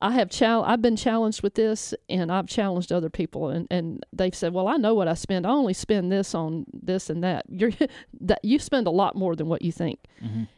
I 0.00 0.12
have 0.12 0.30
chal- 0.30 0.62
I've 0.64 0.80
been 0.80 0.94
challenged 0.96 1.42
with 1.42 1.54
this, 1.54 1.92
and 2.08 2.30
I've 2.30 2.46
challenged 2.46 2.92
other 2.92 3.10
people, 3.10 3.48
and, 3.48 3.66
and 3.70 4.06
they've 4.12 4.34
said, 4.34 4.52
"Well, 4.52 4.68
I 4.68 4.76
know 4.76 4.94
what 4.94 5.08
I 5.08 5.14
spend. 5.14 5.44
I 5.46 5.50
only 5.50 5.74
spend 5.74 6.12
this 6.12 6.34
on 6.34 6.66
this 6.72 7.10
and 7.10 7.24
that." 7.24 7.46
You're 7.48 7.72
that 8.20 8.38
you 8.44 8.58
spend 8.60 8.86
a 8.86 8.90
lot 8.92 9.16
more 9.16 9.34
than 9.34 9.48
what 9.48 9.62
you 9.62 9.72
think. 9.72 9.98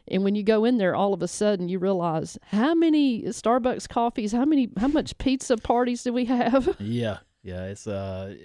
And 0.07 0.23
when 0.23 0.35
you 0.35 0.43
go 0.43 0.63
in 0.65 0.77
there, 0.77 0.95
all 0.95 1.13
of 1.13 1.21
a 1.21 1.27
sudden 1.27 1.69
you 1.69 1.79
realize 1.79 2.37
how 2.47 2.75
many 2.75 3.23
Starbucks 3.23 3.89
coffees, 3.89 4.31
how 4.31 4.45
many, 4.45 4.69
how 4.77 4.89
much 4.89 5.17
pizza 5.17 5.57
parties 5.57 6.03
do 6.03 6.13
we 6.13 6.25
have? 6.25 6.75
Yeah, 6.79 7.19
yeah. 7.43 7.65
It's 7.65 7.87
uh, 7.87 8.35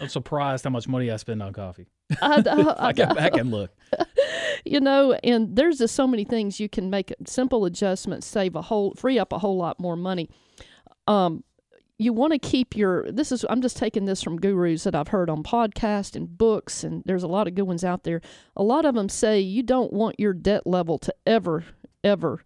I'm 0.00 0.08
surprised 0.08 0.64
how 0.64 0.70
much 0.70 0.88
money 0.88 1.10
I 1.10 1.16
spend 1.16 1.42
on 1.42 1.52
coffee. 1.52 1.86
I, 2.22 2.42
I- 2.46 2.88
I 2.88 2.92
get 2.92 3.14
back 3.14 3.34
and 3.34 3.50
look. 3.50 3.70
you 4.64 4.80
know, 4.80 5.12
and 5.24 5.54
there's 5.56 5.78
just 5.78 5.94
so 5.94 6.06
many 6.06 6.24
things 6.24 6.58
you 6.60 6.68
can 6.68 6.90
make 6.90 7.12
simple 7.26 7.64
adjustments, 7.64 8.26
save 8.26 8.56
a 8.56 8.62
whole, 8.62 8.94
free 8.94 9.18
up 9.18 9.32
a 9.32 9.38
whole 9.38 9.56
lot 9.56 9.78
more 9.78 9.96
money. 9.96 10.28
Um, 11.06 11.44
you 12.00 12.12
want 12.12 12.32
to 12.32 12.38
keep 12.38 12.76
your 12.76 13.10
this 13.10 13.32
is 13.32 13.44
i'm 13.50 13.60
just 13.60 13.76
taking 13.76 14.04
this 14.04 14.22
from 14.22 14.38
gurus 14.38 14.84
that 14.84 14.94
i've 14.94 15.08
heard 15.08 15.28
on 15.28 15.42
podcasts 15.42 16.14
and 16.14 16.38
books 16.38 16.84
and 16.84 17.02
there's 17.06 17.24
a 17.24 17.26
lot 17.26 17.48
of 17.48 17.56
good 17.56 17.62
ones 17.64 17.82
out 17.82 18.04
there 18.04 18.20
a 18.56 18.62
lot 18.62 18.84
of 18.84 18.94
them 18.94 19.08
say 19.08 19.40
you 19.40 19.64
don't 19.64 19.92
want 19.92 20.14
your 20.20 20.32
debt 20.32 20.64
level 20.64 20.96
to 20.96 21.12
ever 21.26 21.64
ever 22.04 22.40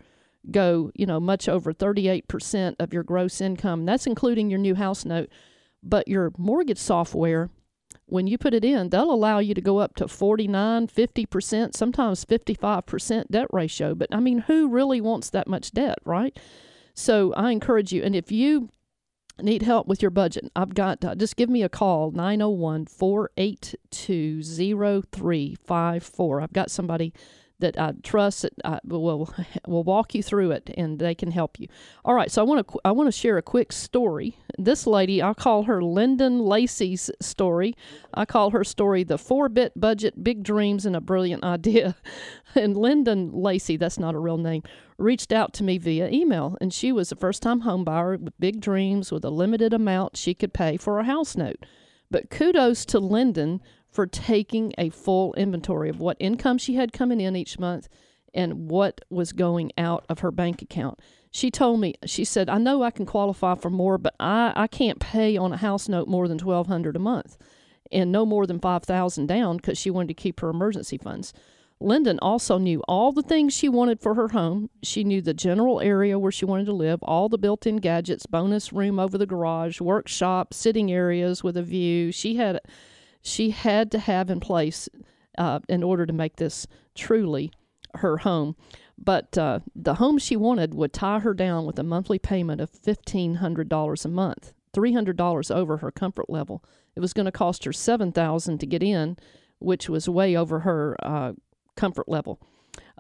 go 0.51 0.91
you 0.95 1.05
know 1.05 1.21
much 1.21 1.51
over 1.51 1.71
38% 1.75 2.77
of 2.81 2.95
your 2.95 3.03
gross 3.03 3.43
income 3.43 3.85
that's 3.85 4.07
including 4.07 4.49
your 4.49 4.59
new 4.59 4.75
house 4.75 5.05
note 5.05 5.29
but 5.83 6.09
your 6.09 6.33
mortgage 6.37 6.79
software 6.79 7.51
when 8.07 8.27
you 8.27 8.39
put 8.39 8.55
it 8.55 8.65
in 8.65 8.89
they'll 8.91 9.13
allow 9.13 9.39
you 9.39 9.55
to 9.55 9.61
go 9.61 9.79
up 9.79 9.95
to 9.95 10.09
49 10.09 10.87
50% 10.87 11.75
sometimes 11.77 12.25
55% 12.25 13.29
debt 13.31 13.49
ratio 13.53 13.95
but 13.95 14.09
i 14.13 14.21
mean 14.21 14.39
who 14.41 14.69
really 14.69 15.01
wants 15.01 15.31
that 15.31 15.49
much 15.49 15.73
debt 15.73 15.99
right 16.05 16.39
so 16.95 17.33
i 17.35 17.51
encourage 17.51 17.93
you 17.93 18.03
and 18.03 18.17
if 18.17 18.33
you 18.33 18.69
need 19.41 19.63
help 19.63 19.87
with 19.87 20.03
your 20.03 20.11
budget, 20.11 20.51
I've 20.55 20.75
got 20.75 21.05
uh, 21.05 21.15
just 21.15 21.37
give 21.37 21.49
me 21.49 21.63
a 21.63 21.69
call 21.69 22.11
901 22.11 22.87
482 22.87 24.43
0354. 24.43 26.41
I've 26.41 26.53
got 26.53 26.71
somebody 26.71 27.13
that 27.63 27.79
I 27.79 27.93
trust 28.03 28.43
that 28.43 28.53
I 28.65 28.81
will 28.85 29.33
will 29.67 29.85
walk 29.85 30.15
you 30.15 30.23
through 30.23 30.51
it 30.51 30.71
and 30.77 30.99
they 30.99 31.15
can 31.15 31.31
help 31.31 31.59
you. 31.59 31.69
All 32.05 32.15
right, 32.15 32.31
so 32.31 32.43
I 32.43 32.45
want 32.45 32.69
to 32.69 32.81
I 32.85 32.93
want 32.93 33.07
to 33.07 33.13
share 33.13 33.39
a 33.39 33.43
quick 33.43 33.73
story. 33.73 34.37
This 34.59 34.87
lady, 34.87 35.23
I'll 35.23 35.35
call 35.35 35.63
her 35.65 35.83
Lyndon 35.83 36.41
Lacey's 36.41 37.11
story. 37.21 37.75
I 38.13 38.27
call 38.27 38.51
her 38.51 38.65
story 38.65 39.05
the 39.05 39.17
4-bit 39.17 39.73
budget, 39.81 40.23
big 40.23 40.43
dreams 40.43 40.85
and 40.85 40.95
a 40.95 41.01
brilliant 41.01 41.45
idea. 41.59 41.97
And 42.55 42.77
Lyndon 42.77 43.33
Lacey, 43.33 43.79
that's 43.79 43.99
not 43.99 44.15
a 44.15 44.19
real 44.19 44.37
name, 44.37 44.63
reached 44.99 45.33
out 45.33 45.55
to 45.55 45.65
me 45.65 45.79
via 45.79 46.09
email 46.09 46.59
and 46.61 46.73
she 46.73 46.93
was 46.93 47.11
a 47.11 47.17
first-time 47.17 47.61
home 47.61 47.85
buyer 47.85 48.19
with 48.19 48.39
big 48.39 48.61
dreams 48.61 49.11
with 49.11 49.25
a 49.25 49.31
limited 49.31 49.73
amount 49.73 50.17
she 50.17 50.35
could 50.35 50.53
pay 50.53 50.77
for 50.77 50.99
a 50.99 51.05
house 51.05 51.37
note. 51.37 51.65
But 52.11 52.29
kudos 52.29 52.85
to 52.87 52.99
Lyndon 52.99 53.63
for 53.93 54.07
taking 54.07 54.73
a 54.79 54.89
full 54.89 55.35
inventory 55.35 55.91
of 55.91 56.01
what 56.01 56.17
income 56.19 56.59
she 56.59 56.75
had 56.75 56.93
coming 56.93 57.21
in 57.21 57.37
each 57.37 57.59
month 57.59 57.89
and 58.35 58.71
what 58.71 59.03
was 59.11 59.33
going 59.33 59.71
out 59.77 60.05
of 60.09 60.21
her 60.21 60.31
bank 60.31 60.63
account. 60.63 60.99
She 61.31 61.51
told 61.51 61.81
me, 61.81 61.95
she 62.07 62.25
said, 62.25 62.49
I 62.49 62.59
know 62.59 62.83
I 62.83 62.91
can 62.91 63.07
qualify 63.07 63.55
for 63.55 63.71
more, 63.71 63.99
but 63.99 64.15
I, 64.19 64.53
I 64.57 64.67
can't 64.67 64.99
pay 64.99 65.37
on 65.37 65.53
a 65.53 65.59
house 65.59 65.89
note 65.89 66.09
more 66.09 66.27
than 66.27 66.39
twelve 66.39 66.67
hundred 66.67 66.97
a 66.97 66.99
month 66.99 67.37
and 67.91 68.11
no 68.11 68.25
more 68.25 68.47
than 68.47 68.59
five 68.59 68.85
thousand 68.85 69.27
down 69.27 69.59
because 69.59 69.79
she 69.79 69.91
wanted 69.91 70.09
to 70.09 70.15
keep 70.15 70.41
her 70.41 70.49
emergency 70.49 70.97
funds. 70.97 71.33
Lyndon 71.79 72.19
also 72.21 72.59
knew 72.59 72.81
all 72.87 73.13
the 73.13 73.23
things 73.23 73.53
she 73.53 73.69
wanted 73.69 74.01
for 74.01 74.15
her 74.15 74.29
home. 74.29 74.71
She 74.83 75.05
knew 75.05 75.21
the 75.21 75.35
general 75.35 75.81
area 75.81 76.19
where 76.19 76.31
she 76.31 76.45
wanted 76.45 76.67
to 76.67 76.73
live, 76.73 77.03
all 77.03 77.29
the 77.29 77.39
built 77.39 77.67
in 77.67 77.79
gadgets, 77.79 78.25
bonus 78.25 78.73
room 78.73 78.99
over 79.01 79.19
the 79.19 79.27
garage, 79.27 79.81
workshop, 79.81 80.55
sitting 80.55 80.93
areas 80.93 81.43
with 81.43 81.57
a 81.57 81.63
view. 81.63 82.13
She 82.13 82.37
had 82.37 82.61
she 83.23 83.51
had 83.51 83.91
to 83.93 83.99
have 83.99 84.31
in 84.31 84.41
place 84.41 84.89
uh, 85.39 85.61
in 85.69 85.83
order 85.83 86.05
to 86.07 86.13
make 86.13 86.37
this 86.37 86.67
truly 86.95 87.53
her 87.97 88.19
home. 88.19 88.57
But 88.99 89.37
uh, 89.39 89.61
the 89.75 89.95
home 89.95 90.19
she 90.19 90.37
wanted 90.37 90.75
would 90.75 90.93
tie 90.93 91.21
her 91.21 91.35
down 91.35 91.65
with 91.65 91.79
a 91.79 91.83
monthly 91.83 92.19
payment 92.19 92.61
of 92.61 92.71
$1,500 92.73 94.05
a 94.05 94.09
month, 94.09 94.53
$300 94.75 95.55
over 95.55 95.77
her 95.79 95.91
comfort 95.91 96.31
level. 96.31 96.65
It 96.95 97.01
was 97.01 97.13
going 97.13 97.27
to 97.27 97.33
cost 97.33 97.65
her 97.65 97.73
7000 97.73 98.59
to 98.59 98.67
get 98.67 98.83
in, 98.83 99.17
which 99.59 99.89
was 99.89 100.09
way 100.09 100.37
over 100.37 100.61
her 100.61 100.97
uh, 101.03 101.33
comfort 101.77 102.09
level. 102.09 102.39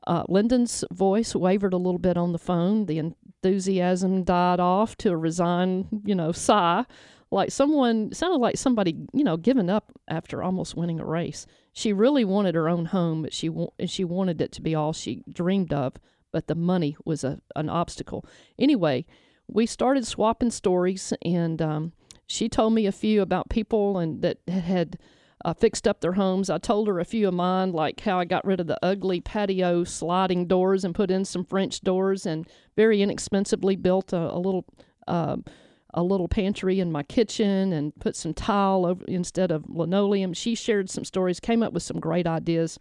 Uh, 0.06 0.24
Lyndon's 0.28 0.85
voice 0.92 1.35
wavered 1.35 1.72
a 1.72 1.78
little 1.78 1.98
bit 1.98 2.16
on 2.16 2.32
the 2.32 2.38
phone. 2.38 2.87
The 2.87 2.98
enthusiasm 2.98 4.24
died 4.24 4.58
off 4.58 4.96
to 4.98 5.11
a 5.11 5.16
resigned, 5.16 6.02
you 6.04 6.14
know, 6.14 6.32
sigh, 6.32 6.85
like 7.33 7.51
someone 7.51 8.12
sounded 8.12 8.37
like 8.37 8.59
somebody, 8.59 8.95
you 9.14 9.25
know, 9.25 9.38
giving 9.38 9.71
up 9.71 9.90
after 10.07 10.42
almost 10.42 10.77
winning 10.77 11.01
a 11.01 11.05
race. 11.05 11.47
She 11.73 11.92
really 11.92 12.27
wanted 12.27 12.55
her 12.55 12.68
own 12.68 12.85
home, 12.87 13.23
but 13.23 13.33
she 13.33 13.49
and 13.79 13.90
she 13.90 14.05
wanted 14.05 14.40
it 14.40 14.53
to 14.53 14.62
be 14.62 14.75
all 14.75 14.92
she 14.92 15.23
dreamed 15.33 15.73
of. 15.73 15.95
But 16.31 16.47
the 16.47 16.55
money 16.55 16.97
was 17.05 17.25
a 17.25 17.40
an 17.57 17.71
obstacle. 17.71 18.27
Anyway, 18.59 19.07
we 19.49 19.64
started 19.64 20.07
swapping 20.07 20.51
stories, 20.51 21.14
and 21.25 21.61
um, 21.62 21.92
she 22.27 22.51
told 22.51 22.75
me 22.75 22.87
a 22.87 22.92
few 22.92 23.23
about 23.23 23.49
people 23.49 23.99
and 23.99 24.21
that 24.21 24.38
had 24.47 24.99
uh, 25.42 25.55
fixed 25.55 25.88
up 25.88 26.03
their 26.03 26.12
homes. 26.12 26.51
I 26.51 26.59
told 26.59 26.87
her 26.87 27.01
a 27.01 27.05
few 27.05 27.29
of 27.29 27.35
mine, 27.35 27.73
like 27.73 28.01
how 28.01 28.18
I 28.18 28.27
got 28.27 28.45
rid 28.45 28.61
of 28.61 28.66
the 28.66 28.79
ugly 28.83 29.23
patio 29.23 29.85
sliding 29.85 30.47
doors 30.47 30.85
and 30.85 30.95
put 30.95 31.11
in 31.11 31.25
some 31.25 31.47
French 31.47 31.81
doors, 31.81 32.27
and 32.27 32.47
very 32.77 33.01
inexpensively 33.01 33.77
built 33.77 34.12
a, 34.12 34.35
a 34.35 34.38
little 34.38 34.66
um 35.09 35.45
a 35.94 36.02
little 36.02 36.28
pantry 36.28 36.81
in 36.81 36.90
my 36.90 37.02
kitchen 37.02 37.72
and 37.72 37.94
put 37.98 38.16
some 38.16 38.35
tile 38.35 38.87
over 38.87 39.05
instead 39.07 39.50
of 39.50 39.68
linoleum. 39.68 40.33
She 40.33 40.55
shared 40.55 40.88
some 40.88 41.05
stories, 41.05 41.40
came 41.40 41.62
up 41.62 41.72
with 41.72 41.83
some 41.83 42.00
great 42.00 42.26
ideas. 42.26 42.78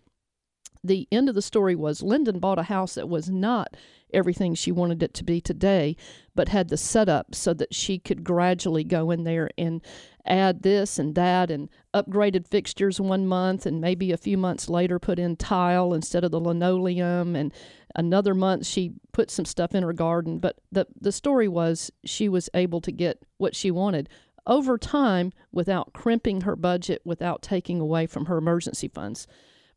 The 0.84 1.08
end 1.12 1.30
of 1.30 1.36
the 1.36 1.41
story 1.41 1.76
was 1.76 2.02
Lyndon 2.02 2.39
bought 2.39 2.58
a 2.58 2.63
house 2.63 2.95
that 2.95 3.10
was 3.10 3.30
not 3.30 3.76
everything 4.13 4.56
she 4.56 4.71
wanted 4.71 5.04
it 5.04 5.13
to 5.15 5.24
be 5.24 5.39
today, 5.39 5.95
but 6.34 6.50
had 6.50 6.69
the 6.69 6.78
setup 6.78 7.36
so 7.36 7.54
that 7.54 7.74
she 7.74 8.00
could 8.00 8.24
gradually 8.24 8.84
go 8.84 9.12
in 9.12 9.24
there 9.24 9.50
and 9.58 9.82
add 10.26 10.63
this 10.63 11.00
and 11.00 11.15
that 11.15 11.50
and 11.50 11.69
upgraded 11.93 12.47
fixtures 12.47 13.00
one 13.00 13.28
month 13.28 13.65
and 13.65 13.82
maybe 13.82 14.12
a 14.12 14.17
few 14.17 14.38
months 14.38 14.69
later 14.69 15.00
put 15.00 15.19
in 15.19 15.36
tile 15.36 15.93
instead 15.93 16.24
of 16.24 16.32
the 16.32 16.39
linoleum 16.39 17.36
and 17.36 17.54
another 17.95 18.34
month 18.34 18.65
she 18.65 18.93
put 19.12 19.30
some 19.30 19.45
stuff 19.45 19.75
in 19.75 19.84
her 19.84 19.93
garden 19.93 20.39
but 20.39 20.60
the 20.71 20.86
the 20.99 21.12
story 21.12 21.47
was 21.47 21.91
she 22.06 22.30
was 22.30 22.49
able 22.54 22.82
to 22.82 22.91
get 22.91 23.23
what 23.38 23.56
she 23.56 23.71
wanted 23.71 24.08
over 24.47 24.77
time 24.77 25.32
without 25.51 25.93
crimping 25.93 26.41
her 26.41 26.56
budget 26.56 27.01
without 27.06 27.41
taking 27.41 27.80
away 27.80 28.06
from 28.08 28.25
her 28.25 28.38
emergency 28.38 28.88
funds. 28.88 29.27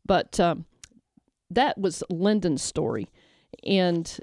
But 0.05 0.39
um, 0.39 0.65
that 1.49 1.77
was 1.77 2.03
Lyndon's 2.09 2.63
story. 2.63 3.09
And 3.65 4.19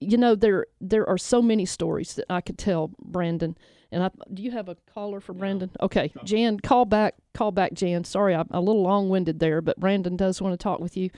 you 0.00 0.16
know 0.16 0.34
there 0.34 0.66
there 0.80 1.06
are 1.08 1.18
so 1.18 1.42
many 1.42 1.66
stories 1.66 2.14
that 2.14 2.26
I 2.30 2.40
could 2.40 2.58
tell 2.58 2.92
Brandon. 3.02 3.56
And 3.92 4.02
I 4.04 4.10
do 4.32 4.42
you 4.42 4.52
have 4.52 4.68
a 4.68 4.76
caller 4.94 5.20
for 5.20 5.32
Brandon? 5.34 5.70
Okay. 5.80 6.12
Jan 6.24 6.60
call 6.60 6.84
back 6.84 7.16
call 7.34 7.50
back 7.50 7.74
Jan. 7.74 8.04
Sorry 8.04 8.34
I'm 8.34 8.48
a 8.50 8.60
little 8.60 8.82
long-winded 8.82 9.40
there 9.40 9.60
but 9.60 9.78
Brandon 9.78 10.16
does 10.16 10.40
want 10.40 10.58
to 10.58 10.62
talk 10.62 10.80
with 10.80 10.96
you 10.96 11.10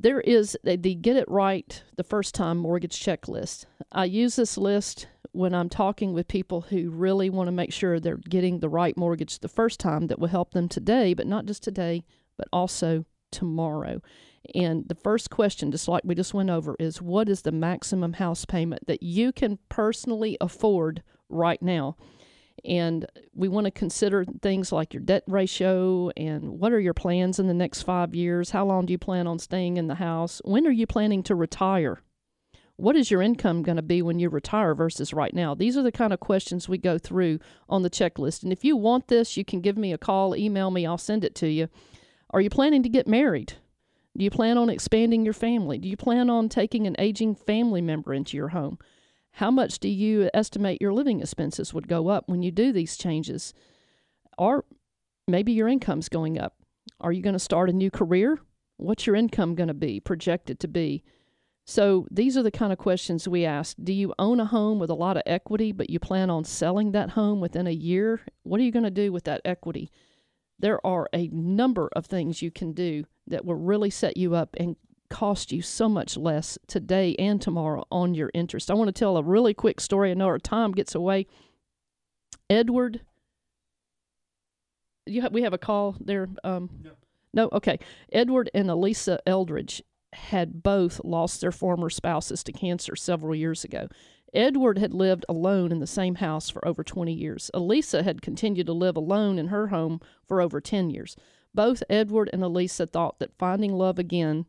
there 0.00 0.20
is 0.20 0.56
the, 0.64 0.76
get 0.76 1.16
it 1.16 1.28
right 1.28 1.82
the 1.96 2.04
first 2.04 2.34
time 2.34 2.58
mortgage 2.58 2.98
checklist. 3.00 3.66
I 3.92 4.04
use 4.04 4.36
this 4.36 4.58
list 4.58 5.08
when 5.32 5.54
I'm 5.54 5.68
talking 5.68 6.12
with 6.12 6.28
people 6.28 6.62
who 6.62 6.90
really 6.90 7.30
want 7.30 7.48
to 7.48 7.52
make 7.52 7.72
sure 7.72 7.98
they're 7.98 8.16
getting 8.16 8.60
the 8.60 8.68
right 8.68 8.96
mortgage 8.96 9.40
the 9.40 9.48
first 9.48 9.80
time 9.80 10.06
that 10.06 10.18
will 10.18 10.28
help 10.28 10.52
them 10.52 10.68
today, 10.68 11.14
but 11.14 11.26
not 11.26 11.46
just 11.46 11.62
today, 11.62 12.04
but 12.36 12.48
also 12.52 13.04
tomorrow. 13.32 14.00
And 14.54 14.86
the 14.88 14.94
first 14.94 15.30
question, 15.30 15.72
just 15.72 15.88
like 15.88 16.02
we 16.04 16.14
just 16.14 16.34
went 16.34 16.50
over, 16.50 16.76
is 16.78 17.00
what 17.00 17.28
is 17.28 17.42
the 17.42 17.52
maximum 17.52 18.14
house 18.14 18.44
payment 18.44 18.86
that 18.86 19.02
you 19.02 19.32
can 19.32 19.58
personally 19.68 20.36
afford 20.40 21.02
right 21.28 21.60
now? 21.62 21.96
And 22.64 23.04
we 23.34 23.48
want 23.48 23.66
to 23.66 23.70
consider 23.70 24.24
things 24.24 24.72
like 24.72 24.94
your 24.94 25.02
debt 25.02 25.24
ratio 25.26 26.10
and 26.16 26.58
what 26.58 26.72
are 26.72 26.80
your 26.80 26.94
plans 26.94 27.38
in 27.38 27.46
the 27.46 27.54
next 27.54 27.82
five 27.82 28.14
years? 28.14 28.50
How 28.50 28.64
long 28.64 28.86
do 28.86 28.92
you 28.92 28.98
plan 28.98 29.26
on 29.26 29.38
staying 29.38 29.76
in 29.76 29.86
the 29.86 29.96
house? 29.96 30.40
When 30.44 30.66
are 30.66 30.72
you 30.72 30.86
planning 30.86 31.22
to 31.24 31.34
retire? 31.34 32.00
What 32.76 32.96
is 32.96 33.10
your 33.10 33.22
income 33.22 33.62
going 33.62 33.76
to 33.76 33.82
be 33.82 34.02
when 34.02 34.18
you 34.18 34.28
retire 34.28 34.74
versus 34.74 35.12
right 35.12 35.32
now? 35.32 35.54
These 35.54 35.76
are 35.76 35.82
the 35.82 35.92
kind 35.92 36.12
of 36.12 36.20
questions 36.20 36.68
we 36.68 36.78
go 36.78 36.98
through 36.98 37.38
on 37.68 37.82
the 37.82 37.90
checklist. 37.90 38.42
And 38.42 38.52
if 38.52 38.64
you 38.64 38.76
want 38.76 39.08
this, 39.08 39.36
you 39.36 39.44
can 39.44 39.60
give 39.60 39.76
me 39.76 39.92
a 39.92 39.98
call, 39.98 40.34
email 40.34 40.70
me, 40.70 40.86
I'll 40.86 40.98
send 40.98 41.22
it 41.22 41.34
to 41.36 41.48
you. 41.48 41.68
Are 42.30 42.40
you 42.40 42.50
planning 42.50 42.82
to 42.82 42.88
get 42.88 43.06
married? 43.06 43.52
Do 44.16 44.24
you 44.24 44.30
plan 44.30 44.58
on 44.58 44.70
expanding 44.70 45.24
your 45.24 45.34
family? 45.34 45.78
Do 45.78 45.88
you 45.88 45.96
plan 45.96 46.30
on 46.30 46.48
taking 46.48 46.86
an 46.86 46.96
aging 46.98 47.34
family 47.34 47.80
member 47.80 48.14
into 48.14 48.36
your 48.36 48.48
home? 48.48 48.78
How 49.38 49.50
much 49.50 49.80
do 49.80 49.88
you 49.88 50.30
estimate 50.32 50.80
your 50.80 50.92
living 50.92 51.20
expenses 51.20 51.74
would 51.74 51.88
go 51.88 52.06
up 52.08 52.28
when 52.28 52.44
you 52.44 52.52
do 52.52 52.72
these 52.72 52.96
changes? 52.96 53.52
Or 54.38 54.64
maybe 55.26 55.50
your 55.50 55.66
income's 55.66 56.08
going 56.08 56.38
up. 56.38 56.54
Are 57.00 57.10
you 57.10 57.20
going 57.20 57.32
to 57.32 57.40
start 57.40 57.68
a 57.68 57.72
new 57.72 57.90
career? 57.90 58.38
What's 58.76 59.08
your 59.08 59.16
income 59.16 59.56
going 59.56 59.68
to 59.68 59.74
be 59.74 59.98
projected 59.98 60.60
to 60.60 60.68
be? 60.68 61.02
So 61.66 62.06
these 62.12 62.36
are 62.36 62.44
the 62.44 62.52
kind 62.52 62.72
of 62.72 62.78
questions 62.78 63.26
we 63.26 63.44
ask. 63.44 63.76
Do 63.82 63.92
you 63.92 64.14
own 64.20 64.38
a 64.38 64.44
home 64.44 64.78
with 64.78 64.90
a 64.90 64.94
lot 64.94 65.16
of 65.16 65.24
equity, 65.26 65.72
but 65.72 65.90
you 65.90 65.98
plan 65.98 66.30
on 66.30 66.44
selling 66.44 66.92
that 66.92 67.10
home 67.10 67.40
within 67.40 67.66
a 67.66 67.72
year? 67.72 68.20
What 68.44 68.60
are 68.60 68.64
you 68.64 68.70
going 68.70 68.84
to 68.84 68.90
do 68.90 69.10
with 69.10 69.24
that 69.24 69.40
equity? 69.44 69.90
There 70.60 70.84
are 70.86 71.08
a 71.12 71.26
number 71.28 71.90
of 71.96 72.06
things 72.06 72.40
you 72.40 72.52
can 72.52 72.72
do 72.72 73.04
that 73.26 73.44
will 73.44 73.56
really 73.56 73.90
set 73.90 74.16
you 74.16 74.36
up 74.36 74.54
and 74.60 74.76
cost 75.10 75.52
you 75.52 75.62
so 75.62 75.88
much 75.88 76.16
less 76.16 76.58
today 76.66 77.14
and 77.18 77.40
tomorrow 77.40 77.84
on 77.90 78.14
your 78.14 78.30
interest. 78.34 78.70
I 78.70 78.74
want 78.74 78.88
to 78.88 78.92
tell 78.92 79.16
a 79.16 79.22
really 79.22 79.54
quick 79.54 79.80
story. 79.80 80.10
I 80.10 80.14
know 80.14 80.26
our 80.26 80.38
time 80.38 80.72
gets 80.72 80.94
away. 80.94 81.26
Edward, 82.50 83.00
you 85.06 85.22
have, 85.22 85.32
we 85.32 85.42
have 85.42 85.52
a 85.52 85.58
call 85.58 85.96
there. 86.00 86.28
Um, 86.42 86.70
no. 86.82 86.90
no, 87.32 87.48
okay. 87.52 87.78
Edward 88.12 88.50
and 88.54 88.70
Elisa 88.70 89.18
Eldridge 89.26 89.82
had 90.12 90.62
both 90.62 91.00
lost 91.04 91.40
their 91.40 91.52
former 91.52 91.90
spouses 91.90 92.42
to 92.44 92.52
cancer 92.52 92.96
several 92.96 93.34
years 93.34 93.64
ago. 93.64 93.88
Edward 94.32 94.78
had 94.78 94.92
lived 94.92 95.24
alone 95.28 95.70
in 95.70 95.78
the 95.78 95.86
same 95.86 96.16
house 96.16 96.50
for 96.50 96.66
over 96.66 96.82
20 96.82 97.12
years. 97.12 97.50
Elisa 97.54 98.02
had 98.02 98.20
continued 98.20 98.66
to 98.66 98.72
live 98.72 98.96
alone 98.96 99.38
in 99.38 99.48
her 99.48 99.68
home 99.68 100.00
for 100.26 100.40
over 100.40 100.60
10 100.60 100.90
years. 100.90 101.16
Both 101.54 101.84
Edward 101.88 102.30
and 102.32 102.42
Elisa 102.42 102.86
thought 102.86 103.20
that 103.20 103.38
finding 103.38 103.72
love 103.72 103.98
again 103.98 104.46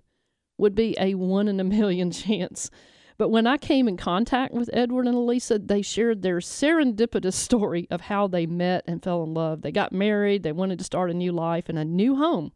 would 0.57 0.75
be 0.75 0.95
a 0.99 1.15
one 1.15 1.47
in 1.47 1.59
a 1.59 1.63
million 1.63 2.11
chance. 2.11 2.69
But 3.17 3.29
when 3.29 3.47
I 3.47 3.57
came 3.57 3.87
in 3.87 3.95
contact 3.95 4.53
with 4.53 4.69
Edward 4.73 5.07
and 5.07 5.15
Elisa, 5.15 5.57
they 5.57 5.81
shared 5.81 6.21
their 6.21 6.39
serendipitous 6.39 7.33
story 7.33 7.87
of 7.89 8.01
how 8.01 8.27
they 8.27 8.45
met 8.45 8.83
and 8.87 9.01
fell 9.01 9.23
in 9.23 9.33
love. 9.33 9.61
They 9.61 9.71
got 9.71 9.93
married, 9.93 10.43
they 10.43 10.51
wanted 10.51 10.79
to 10.79 10.85
start 10.85 11.11
a 11.11 11.13
new 11.13 11.31
life 11.31 11.69
and 11.69 11.79
a 11.79 11.85
new 11.85 12.15
home 12.15 12.51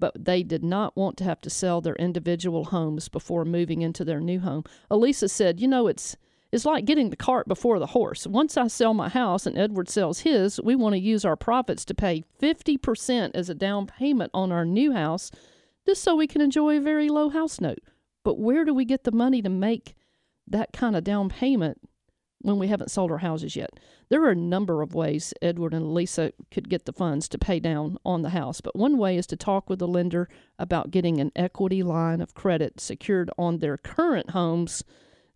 but 0.00 0.24
they 0.24 0.42
did 0.42 0.62
not 0.62 0.96
want 0.96 1.16
to 1.16 1.24
have 1.24 1.40
to 1.40 1.50
sell 1.50 1.80
their 1.80 1.96
individual 1.96 2.66
homes 2.66 3.08
before 3.08 3.44
moving 3.44 3.82
into 3.82 4.04
their 4.04 4.20
new 4.20 4.40
home. 4.40 4.64
Elisa 4.90 5.28
said, 5.28 5.60
"You 5.60 5.68
know, 5.68 5.88
it's 5.88 6.16
it's 6.50 6.64
like 6.64 6.86
getting 6.86 7.10
the 7.10 7.16
cart 7.16 7.46
before 7.46 7.78
the 7.78 7.86
horse. 7.86 8.26
Once 8.26 8.56
I 8.56 8.68
sell 8.68 8.94
my 8.94 9.08
house 9.10 9.44
and 9.44 9.58
Edward 9.58 9.88
sells 9.88 10.20
his, 10.20 10.58
we 10.62 10.74
want 10.74 10.94
to 10.94 10.98
use 10.98 11.24
our 11.24 11.36
profits 11.36 11.84
to 11.86 11.94
pay 11.94 12.24
50% 12.40 13.32
as 13.34 13.50
a 13.50 13.54
down 13.54 13.86
payment 13.86 14.30
on 14.32 14.50
our 14.50 14.64
new 14.64 14.92
house 14.92 15.30
just 15.88 16.02
so 16.02 16.14
we 16.14 16.26
can 16.26 16.42
enjoy 16.42 16.76
a 16.76 16.82
very 16.82 17.08
low 17.08 17.30
house 17.30 17.62
note. 17.62 17.78
But 18.22 18.38
where 18.38 18.66
do 18.66 18.74
we 18.74 18.84
get 18.84 19.04
the 19.04 19.12
money 19.12 19.40
to 19.40 19.48
make 19.48 19.94
that 20.46 20.70
kind 20.72 20.94
of 20.94 21.02
down 21.02 21.30
payment 21.30 21.80
when 22.40 22.58
we 22.58 22.68
haven't 22.68 22.90
sold 22.90 23.10
our 23.10 23.18
houses 23.18 23.56
yet. 23.56 23.70
There 24.10 24.22
are 24.22 24.30
a 24.30 24.36
number 24.36 24.82
of 24.82 24.94
ways 24.94 25.34
Edward 25.42 25.74
and 25.74 25.92
Lisa 25.92 26.32
could 26.50 26.68
get 26.68 26.84
the 26.84 26.92
funds 26.92 27.28
to 27.28 27.38
pay 27.38 27.58
down 27.58 27.96
on 28.04 28.22
the 28.22 28.30
house, 28.30 28.60
but 28.60 28.76
one 28.76 28.96
way 28.96 29.16
is 29.16 29.26
to 29.28 29.36
talk 29.36 29.68
with 29.68 29.80
the 29.80 29.88
lender 29.88 30.28
about 30.58 30.90
getting 30.90 31.20
an 31.20 31.32
equity 31.34 31.82
line 31.82 32.20
of 32.20 32.34
credit 32.34 32.80
secured 32.80 33.30
on 33.36 33.58
their 33.58 33.76
current 33.76 34.30
homes 34.30 34.84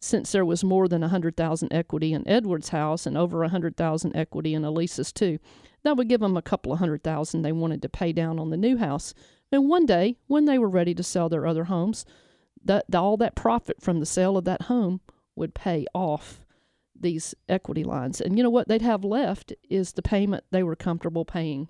since 0.01 0.33
there 0.33 0.45
was 0.45 0.62
more 0.62 0.87
than 0.87 1.01
100,000 1.01 1.73
equity 1.73 2.12
in 2.12 2.27
Edward's 2.29 2.69
house 2.69 3.07
and 3.07 3.17
over 3.17 3.41
100,000 3.41 4.17
equity 4.17 4.55
in 4.55 4.65
Elisa's 4.65 5.12
too. 5.12 5.38
That 5.83 5.97
would 5.97 6.09
give 6.09 6.21
them 6.21 6.37
a 6.37 6.43
couple 6.43 6.73
of 6.73 6.79
hundred 6.79 7.03
thousand 7.03 7.43
they 7.43 7.53
wanted 7.53 7.83
to 7.83 7.88
pay 7.88 8.12
down 8.12 8.38
on 8.38 8.51
the 8.51 8.57
new 8.57 8.77
house. 8.77 9.15
And 9.53 9.69
one 9.69 9.85
day, 9.85 10.17
when 10.27 10.47
they 10.47 10.59
were 10.59 10.69
ready 10.69 10.95
to 10.95 11.03
sell 11.03 11.29
their 11.29 11.47
other 11.47 11.65
homes, 11.65 12.07
that 12.65 12.95
all 12.95 13.19
that 13.19 13.37
profit 13.37 13.83
from 13.83 14.01
the 14.01 14.07
sale 14.07 14.37
of 14.38 14.45
that 14.47 14.62
home 14.62 15.01
would 15.37 15.55
pay 15.55 15.87
off 15.95 16.41
these 16.99 17.35
equity 17.49 17.85
lines. 17.85 18.21
And 18.21 18.37
you 18.37 18.43
know 18.43 18.51
what 18.51 18.69
they'd 18.69 18.83
have 18.83 19.05
left 19.05 19.53
is 19.69 19.93
the 19.93 20.03
payment 20.03 20.45
they 20.51 20.62
were 20.62 20.77
comfortable 20.77 21.25
paying. 21.25 21.69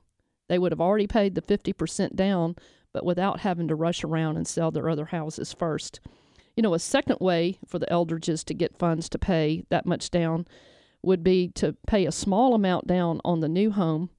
They 0.49 0.59
would 0.59 0.71
have 0.71 0.81
already 0.81 1.07
paid 1.07 1.35
the 1.35 1.43
50% 1.43 2.15
down, 2.15 2.57
but 2.93 3.05
without 3.05 3.41
having 3.41 3.69
to 3.69 3.75
rush 3.75 4.05
around 4.05 4.37
and 4.37 4.47
sell 4.47 4.71
their 4.71 4.89
other 4.89 5.07
houses 5.07 5.53
first. 5.53 6.01
You 6.57 6.63
know, 6.63 6.75
a 6.75 6.79
second 6.79 7.19
way 7.21 7.59
for 7.67 7.79
the 7.79 7.91
Eldridges 7.91 8.45
to 8.45 8.55
get 8.55 8.79
funds 8.79 9.09
to 9.09 9.19
pay 9.19 9.65
that 9.71 9.87
much 9.87 10.11
down 10.11 10.47
would 11.03 11.25
be 11.25 11.49
to 11.55 11.75
pay 11.87 12.05
a 12.05 12.13
small 12.13 12.55
amount 12.55 12.87
down 12.87 13.21
on 13.25 13.41
the 13.41 13.49
new 13.49 13.71
home 13.71 14.11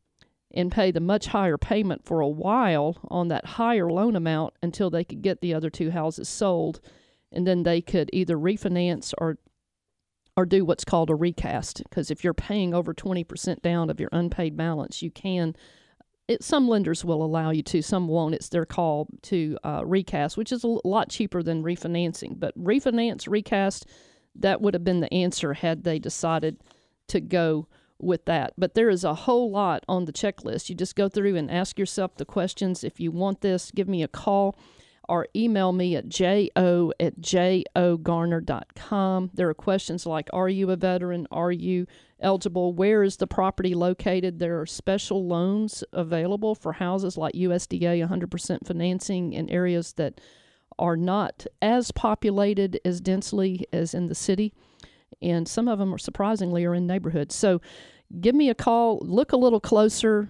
and 0.54 0.72
pay 0.72 0.92
the 0.92 1.00
much 1.00 1.28
higher 1.28 1.58
payment 1.58 2.06
for 2.06 2.22
a 2.22 2.28
while 2.28 2.98
on 3.10 3.28
that 3.30 3.46
higher 3.46 3.90
loan 3.90 4.16
amount 4.16 4.54
until 4.62 4.90
they 4.90 5.04
could 5.04 5.22
get 5.22 5.42
the 5.42 5.54
other 5.54 5.70
two 5.70 5.92
houses 5.92 6.30
sold. 6.30 6.80
And 7.32 7.48
then 7.48 7.64
they 7.64 7.82
could 7.82 8.10
either 8.14 8.38
refinance 8.38 9.14
or 9.18 9.38
or 10.36 10.46
do 10.46 10.66
what's 10.66 10.84
called 10.84 11.10
a 11.10 11.16
recast. 11.16 11.84
Because 11.84 12.10
if 12.10 12.24
you're 12.24 12.34
paying 12.34 12.74
over 12.74 12.94
20% 12.94 13.62
down 13.62 13.90
of 13.90 14.00
your 14.00 14.10
unpaid 14.12 14.58
balance, 14.58 15.02
you 15.02 15.12
can. 15.12 15.56
It, 16.28 16.44
some 16.44 16.68
lenders 16.68 17.04
will 17.04 17.24
allow 17.24 17.52
you 17.52 17.62
to, 17.64 17.82
some 17.82 18.08
won't. 18.08 18.34
It's 18.34 18.50
their 18.50 18.66
call 18.66 19.08
to 19.24 19.58
uh, 19.64 19.84
recast, 19.86 20.38
which 20.38 20.52
is 20.52 20.64
a 20.64 20.80
lot 20.86 21.10
cheaper 21.10 21.44
than 21.44 21.64
refinancing. 21.64 22.40
But 22.40 22.58
refinance, 22.58 23.30
recast, 23.30 23.86
that 24.36 24.62
would 24.62 24.74
have 24.74 24.84
been 24.84 25.02
the 25.02 25.14
answer 25.14 25.54
had 25.54 25.84
they 25.84 26.00
decided 26.00 26.58
to 27.10 27.20
go 27.20 27.68
with 28.04 28.26
that. 28.26 28.54
But 28.58 28.74
there 28.74 28.90
is 28.90 29.04
a 29.04 29.14
whole 29.14 29.52
lot 29.52 29.84
on 29.88 30.06
the 30.06 30.14
checklist. 30.14 30.70
You 30.70 30.76
just 30.76 30.96
go 30.96 31.10
through 31.10 31.36
and 31.36 31.50
ask 31.50 31.80
yourself 31.80 32.16
the 32.16 32.26
questions. 32.26 32.84
If 32.84 33.00
you 33.00 33.12
want 33.12 33.42
this, 33.42 33.72
give 33.72 33.88
me 33.88 34.04
a 34.04 34.08
call 34.08 34.56
or 35.10 35.28
email 35.36 35.74
me 35.74 35.96
at 35.96 36.08
jo 36.08 36.94
at 37.00 37.20
jogarner.com. 37.20 39.32
There 39.34 39.50
are 39.50 39.54
questions 39.54 40.06
like 40.06 40.30
Are 40.32 40.50
you 40.50 40.70
a 40.72 40.76
veteran? 40.76 41.28
Are 41.32 41.52
you 41.52 41.88
eligible? 42.20 42.74
Where 42.74 43.04
is 43.04 43.18
the 43.18 43.28
property 43.28 43.76
located? 43.76 44.40
There 44.40 44.62
are 44.62 44.66
special 44.66 45.28
loans 45.28 45.84
available 45.92 46.56
for 46.56 46.74
houses 46.74 47.18
like 47.18 47.36
USDA 47.36 48.08
100% 48.08 48.66
financing 48.66 49.34
in 49.34 49.50
areas 49.50 49.94
that 49.94 50.22
are 50.80 50.98
not 50.98 51.46
as 51.62 51.92
populated 51.92 52.80
as 52.84 53.02
densely 53.02 53.68
as 53.72 53.94
in 53.94 54.08
the 54.08 54.16
city. 54.16 54.54
And 55.22 55.48
some 55.48 55.68
of 55.68 55.78
them 55.80 55.94
are 55.94 56.00
surprisingly 56.00 56.66
are 56.66 56.74
in 56.74 56.88
neighborhoods. 56.88 57.36
So 57.36 57.62
give 58.20 58.36
me 58.36 58.50
a 58.50 58.56
call, 58.56 59.00
look 59.02 59.32
a 59.32 59.38
little 59.38 59.60
closer, 59.60 60.30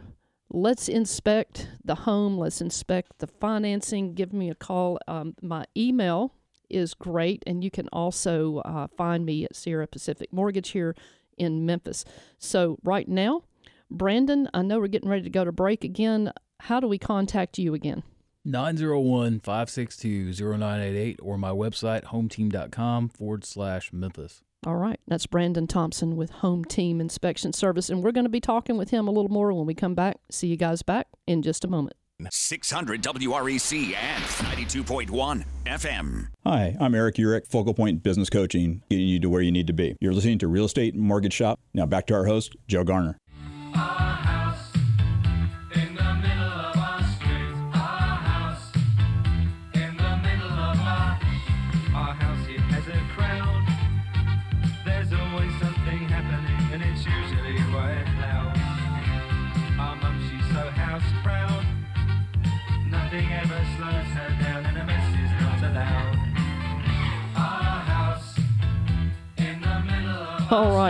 let's 0.50 0.88
inspect 0.88 1.70
the 1.84 1.96
home, 1.96 2.38
let's 2.38 2.62
inspect 2.62 3.20
the 3.20 3.28
financing. 3.28 4.14
Give 4.14 4.32
me 4.34 4.50
a 4.50 4.56
call. 4.56 5.00
Um, 5.08 5.36
my 5.42 5.66
email 5.76 6.34
is 6.70 6.94
great, 6.94 7.44
and 7.46 7.64
you 7.64 7.72
can 7.72 7.88
also 7.90 8.60
uh, 8.60 8.88
find 8.98 9.26
me 9.26 9.46
at 9.46 9.56
Sierra 9.56 9.88
Pacific 9.88 10.32
Mortgage 10.32 10.70
here 10.70 10.96
in 11.38 11.66
Memphis. 11.66 12.06
So, 12.38 12.78
right 12.84 13.08
now, 13.08 13.44
Brandon, 13.90 14.50
I 14.54 14.62
know 14.62 14.80
we're 14.80 14.88
getting 14.88 15.10
ready 15.10 15.24
to 15.24 15.30
go 15.30 15.44
to 15.44 15.52
break 15.52 15.84
again. 15.84 16.32
How 16.62 16.80
do 16.80 16.88
we 16.88 16.98
contact 16.98 17.58
you 17.58 17.74
again? 17.74 18.04
901 18.46 19.40
562 19.40 20.34
0988 20.34 21.20
or 21.22 21.38
my 21.38 21.52
website, 21.52 22.06
hometeam.com 22.06 23.10
forward 23.10 23.46
slash 23.46 23.94
Memphis. 23.94 24.44
All 24.66 24.76
right. 24.76 25.00
That's 25.08 25.26
Brandon 25.26 25.68
Thompson 25.68 26.16
with 26.16 26.30
Home 26.30 26.64
Team 26.66 27.02
Inspection 27.02 27.54
Service. 27.54 27.90
And 27.90 28.04
we're 28.04 28.12
going 28.12 28.26
to 28.26 28.30
be 28.30 28.40
talking 28.40 28.78
with 28.78 28.90
him 28.92 29.08
a 29.08 29.12
little 29.12 29.32
more 29.32 29.54
when 29.54 29.66
we 29.66 29.74
come 29.74 29.96
back. 29.96 30.18
See 30.30 30.48
you 30.48 30.58
guys 30.58 30.82
back 30.82 31.08
in 31.28 31.42
just 31.42 31.66
a 31.66 31.68
moment. 31.68 31.96
600 32.30 33.02
WREC 33.02 33.96
and 33.96 34.24
92.1 34.24 35.44
FM. 35.66 36.28
Hi, 36.46 36.78
I'm 36.80 36.96
Eric 36.96 37.16
Urich, 37.16 37.48
Focal 37.48 37.74
Point 37.74 38.02
Business 38.04 38.30
Coaching, 38.30 38.82
getting 38.90 39.08
you 39.08 39.20
to 39.20 39.30
where 39.30 39.42
you 39.42 39.52
need 39.52 39.68
to 39.68 39.74
be. 39.74 39.98
You're 40.00 40.14
listening 40.14 40.40
to 40.40 40.48
Real 40.48 40.66
Estate 40.66 40.96
Mortgage 40.96 41.34
Shop. 41.34 41.60
Now 41.74 41.86
back 41.86 42.08
to 42.08 42.14
our 42.14 42.26
host, 42.26 42.56
Joe 42.68 42.84
Garner. 42.84 43.18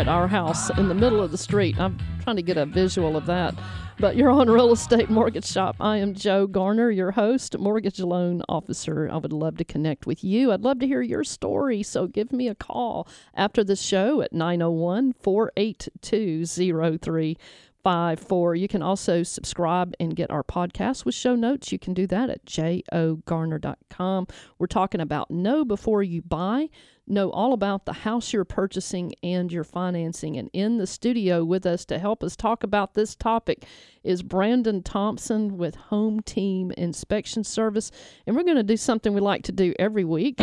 Our 0.08 0.28
house 0.28 0.70
in 0.78 0.88
the 0.88 0.94
middle 0.94 1.22
of 1.22 1.32
the 1.32 1.38
street. 1.38 1.80
I'm 1.80 1.98
trying 2.22 2.36
to 2.36 2.42
get 2.42 2.58
a 2.58 2.66
visual 2.66 3.16
of 3.16 3.26
that. 3.28 3.56
But 4.00 4.16
you're 4.16 4.32
on 4.32 4.50
Real 4.50 4.72
Estate 4.72 5.10
Mortgage 5.10 5.46
Shop. 5.46 5.76
I 5.80 5.98
am 5.98 6.14
Joe 6.14 6.48
Garner, 6.48 6.90
your 6.90 7.12
host, 7.12 7.58
mortgage 7.58 8.00
loan 8.00 8.42
officer. 8.50 9.10
I 9.12 9.18
would 9.18 9.32
love 9.32 9.58
to 9.58 9.64
connect 9.64 10.06
with 10.06 10.24
you. 10.24 10.52
I'd 10.52 10.62
love 10.62 10.80
to 10.80 10.88
hear 10.88 11.02
your 11.02 11.24
story. 11.24 11.84
So 11.84 12.08
give 12.08 12.34
me 12.34 12.48
a 12.48 12.56
call 12.56 13.08
after 13.36 13.64
the 13.64 13.76
show 13.76 14.22
at 14.22 14.34
901 14.34 15.14
482 15.14 16.46
0354. 16.46 18.56
You 18.56 18.68
can 18.68 18.82
also 18.82 19.24
subscribe 19.24 19.94
and 20.00 20.16
get 20.16 20.32
our 20.32 20.44
podcast 20.44 21.06
with 21.06 21.16
show 21.16 21.36
notes. 21.36 21.72
You 21.72 21.80
can 21.80 21.94
do 21.94 22.08
that 22.08 22.30
at 22.30 22.46
jogarner.com. 22.46 24.28
We're 24.58 24.68
talking 24.68 25.02
about 25.02 25.32
know 25.32 25.64
before 25.64 26.04
you 26.04 26.22
buy 26.22 26.70
know 27.08 27.30
all 27.32 27.54
about 27.54 27.86
the 27.86 27.94
house 27.94 28.34
you're 28.34 28.46
purchasing 28.46 29.14
and 29.22 29.52
your 29.52 29.64
financing. 29.64 30.38
And 30.38 30.50
in 30.54 30.78
the 30.78 30.88
studio 30.88 31.44
with 31.44 31.66
us 31.66 31.86
to 31.86 32.00
help 32.00 32.24
us 32.24 32.36
talk 32.36 32.64
about 32.64 32.94
this 32.94 33.16
topic 33.16 33.66
is 34.04 34.24
Brandon 34.24 34.82
Thompson 34.82 35.58
with 35.58 35.76
Home 35.76 36.22
Team 36.22 36.72
Inspection 36.72 37.44
Service. 37.44 37.92
And 38.26 38.36
we're 38.36 38.44
going 38.44 38.58
to 38.58 38.64
do 38.64 38.78
something 38.78 39.14
we 39.14 39.22
like 39.22 39.44
to 39.44 39.52
do 39.52 39.74
every 39.80 40.06
week 40.06 40.40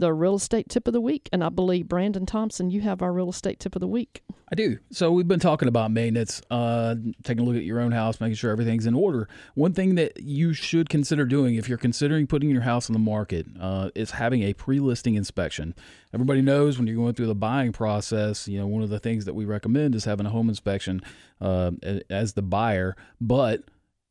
the 0.00 0.12
real 0.12 0.34
estate 0.34 0.68
tip 0.68 0.86
of 0.86 0.92
the 0.92 1.00
week. 1.00 1.28
And 1.32 1.44
I 1.44 1.48
believe, 1.48 1.88
Brandon 1.88 2.26
Thompson, 2.26 2.70
you 2.70 2.80
have 2.80 3.02
our 3.02 3.12
real 3.12 3.30
estate 3.30 3.60
tip 3.60 3.76
of 3.76 3.80
the 3.80 3.88
week. 3.88 4.22
I 4.52 4.56
do. 4.56 4.78
So 4.90 5.12
we've 5.12 5.28
been 5.28 5.38
talking 5.38 5.68
about 5.68 5.92
maintenance, 5.92 6.42
uh, 6.50 6.96
taking 7.22 7.44
a 7.44 7.46
look 7.46 7.56
at 7.56 7.62
your 7.62 7.78
own 7.78 7.92
house, 7.92 8.20
making 8.20 8.34
sure 8.34 8.50
everything's 8.50 8.84
in 8.84 8.94
order. 8.94 9.28
One 9.54 9.72
thing 9.72 9.94
that 9.94 10.20
you 10.20 10.52
should 10.52 10.88
consider 10.88 11.24
doing 11.24 11.54
if 11.54 11.68
you're 11.68 11.78
considering 11.78 12.26
putting 12.26 12.50
your 12.50 12.62
house 12.62 12.90
on 12.90 12.94
the 12.94 12.98
market 12.98 13.46
uh, 13.60 13.90
is 13.94 14.12
having 14.12 14.42
a 14.42 14.54
pre-listing 14.54 15.14
inspection. 15.14 15.74
Everybody 16.12 16.42
knows 16.42 16.78
when 16.78 16.88
you're 16.88 16.96
going 16.96 17.14
through 17.14 17.28
the 17.28 17.34
buying 17.36 17.72
process, 17.72 18.48
you 18.48 18.58
know 18.58 18.66
one 18.66 18.82
of 18.82 18.88
the 18.88 18.98
things 18.98 19.24
that 19.26 19.34
we 19.34 19.44
recommend 19.44 19.94
is 19.94 20.04
having 20.04 20.26
a 20.26 20.30
home 20.30 20.48
inspection 20.48 21.00
uh, 21.40 21.70
as 22.10 22.32
the 22.32 22.42
buyer, 22.42 22.96
but 23.20 23.62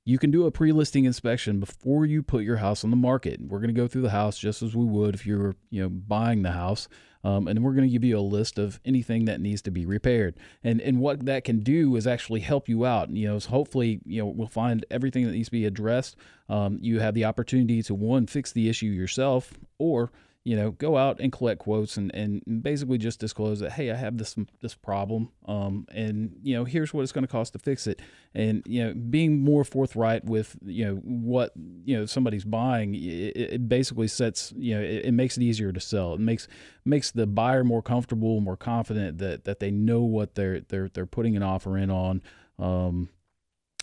you 0.10 0.18
can 0.18 0.32
do 0.32 0.48
a 0.48 0.52
pre-listing 0.52 1.06
inspection 1.06 1.60
before 1.60 2.04
you 2.04 2.24
put 2.24 2.44
your 2.44 2.58
house 2.58 2.84
on 2.84 2.90
the 2.90 2.96
market. 2.96 3.40
We're 3.40 3.60
going 3.60 3.76
to 3.76 3.80
go 3.80 3.88
through 3.88 4.02
the 4.02 4.10
house 4.10 4.40
just 4.40 4.64
as 4.64 4.76
we 4.76 4.84
would 4.84 5.14
if 5.14 5.24
you 5.28 5.38
were, 5.38 5.56
you 5.70 5.84
know, 5.84 5.90
buying 5.90 6.42
the 6.42 6.52
house, 6.52 6.88
um, 7.24 7.48
and 7.48 7.64
we're 7.64 7.74
going 7.74 7.88
to 7.88 7.94
give 7.94 8.04
you 8.04 8.18
a 8.18 8.20
list 8.20 8.58
of 8.58 8.80
anything 8.84 9.26
that 9.26 9.40
needs 9.40 9.62
to 9.62 9.72
be 9.72 9.86
repaired. 9.86 10.36
And 10.64 10.82
and 10.82 11.00
what 11.00 11.28
that 11.28 11.44
can 11.44 11.60
do 11.60 11.96
is 11.96 12.08
actually 12.08 12.40
help 12.40 12.68
you 12.68 12.88
out. 12.88 13.12
You 13.12 13.28
know, 13.28 13.38
so 13.38 13.52
hopefully, 13.52 14.02
you 14.04 14.20
know, 14.20 14.26
we'll 14.26 14.48
find 14.48 14.84
everything 14.90 15.28
that 15.28 15.34
needs 15.34 15.50
to 15.50 15.52
be 15.52 15.66
addressed. 15.66 16.16
Um, 16.48 16.80
you 16.82 17.00
have 17.00 17.14
the 17.14 17.26
opportunity 17.26 17.84
to 17.84 17.94
one 17.94 18.26
fix 18.26 18.52
the 18.52 18.68
issue 18.68 18.88
yourself, 18.88 19.54
or 19.78 20.12
you 20.46 20.56
know, 20.56 20.72
go 20.72 20.98
out 20.98 21.20
and 21.20 21.32
collect 21.32 21.60
quotes 21.60 21.98
and, 21.98 22.14
and 22.16 22.64
basically 22.64 22.98
just 22.98 23.20
disclose 23.20 23.60
that, 23.60 23.74
hey, 23.74 23.92
I 23.92 23.96
have 23.96 24.18
this 24.18 24.36
this 24.62 24.74
problem, 24.74 25.30
um, 25.46 25.86
and 25.92 26.38
you 26.42 26.56
know, 26.56 26.64
here's 26.64 26.94
what 26.94 27.02
it's 27.02 27.12
going 27.12 27.26
to 27.26 27.32
cost 27.32 27.54
to 27.54 27.60
fix 27.60 27.88
it, 27.88 28.02
and 28.34 28.64
you 28.66 28.84
know, 28.84 28.94
being 28.94 29.40
more 29.40 29.66
forthright 29.66 30.24
with 30.24 30.56
you 30.66 30.86
know 30.86 30.96
what 31.04 31.52
you 31.84 31.98
know 31.98 32.06
somebody's 32.06 32.46
buying, 32.46 32.96
it, 32.96 33.36
it 33.36 33.70
basically 33.70 34.08
sets 34.08 34.54
you 34.58 34.76
know 34.76 34.82
it, 34.82 35.06
it, 35.06 35.12
makes 35.12 35.36
it 35.36 35.44
easier 35.44 35.74
to 35.74 35.80
sell. 35.80 36.14
It 36.14 36.22
makes 36.22 36.48
makes 36.86 37.12
the 37.12 37.28
buyer 37.28 37.64
more 37.66 37.82
comfortable, 37.82 38.40
more 38.40 38.58
confident 38.58 39.18
that 39.18 39.44
that 39.44 39.60
they 39.60 39.72
know 39.72 40.02
what 40.02 40.36
they're 40.36 40.62
they're 40.62 40.90
they're 40.90 41.06
putting 41.06 41.36
an 41.36 41.44
offer 41.44 41.78
in 41.78 41.92
on. 41.92 42.22
Um, 42.58 43.10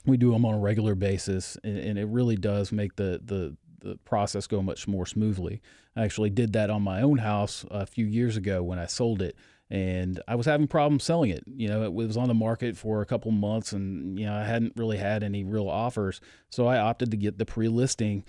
we 0.07 0.17
do 0.17 0.33
them 0.33 0.45
on 0.45 0.55
a 0.55 0.59
regular 0.59 0.95
basis, 0.95 1.59
and, 1.63 1.77
and 1.77 1.99
it 1.99 2.07
really 2.07 2.37
does 2.37 2.73
make 2.73 2.97
the 2.97 3.21
the 3.23 3.57
the 3.81 3.97
process 3.99 4.47
go 4.47 4.63
much 4.63 4.89
more 4.89 5.07
smoothly. 5.07 5.61
I 5.97 6.05
actually 6.05 6.31
did 6.31 6.53
that 6.53 6.71
on 6.71 6.83
my 6.83 7.03
own 7.03 7.19
house 7.19 7.65
a 7.71 7.87
few 7.87 8.07
years 8.07 8.37
ago 8.37 8.63
when 8.63 8.79
I 8.79 8.87
sold 8.87 9.23
it, 9.23 9.37
and 9.71 10.21
I 10.29 10.35
was 10.35 10.47
having 10.47 10.69
problems 10.69 11.05
selling 11.05 11.31
it. 11.31 11.45
You 11.47 11.69
know, 11.69 11.83
it 11.85 11.93
was 11.93 12.17
on 12.17 12.29
the 12.29 12.35
market 12.35 12.77
for 12.77 13.01
a 13.01 13.07
couple 13.07 13.31
months, 13.31 13.73
and 13.73 14.19
you 14.19 14.27
know 14.27 14.35
I 14.35 14.45
hadn't 14.45 14.75
really 14.77 14.99
had 14.99 15.23
any 15.23 15.45
real 15.45 15.69
offers, 15.69 16.21
so 16.51 16.67
I 16.67 16.79
opted 16.79 17.11
to 17.11 17.17
get 17.17 17.39
the 17.39 17.47
pre-listing, 17.47 18.25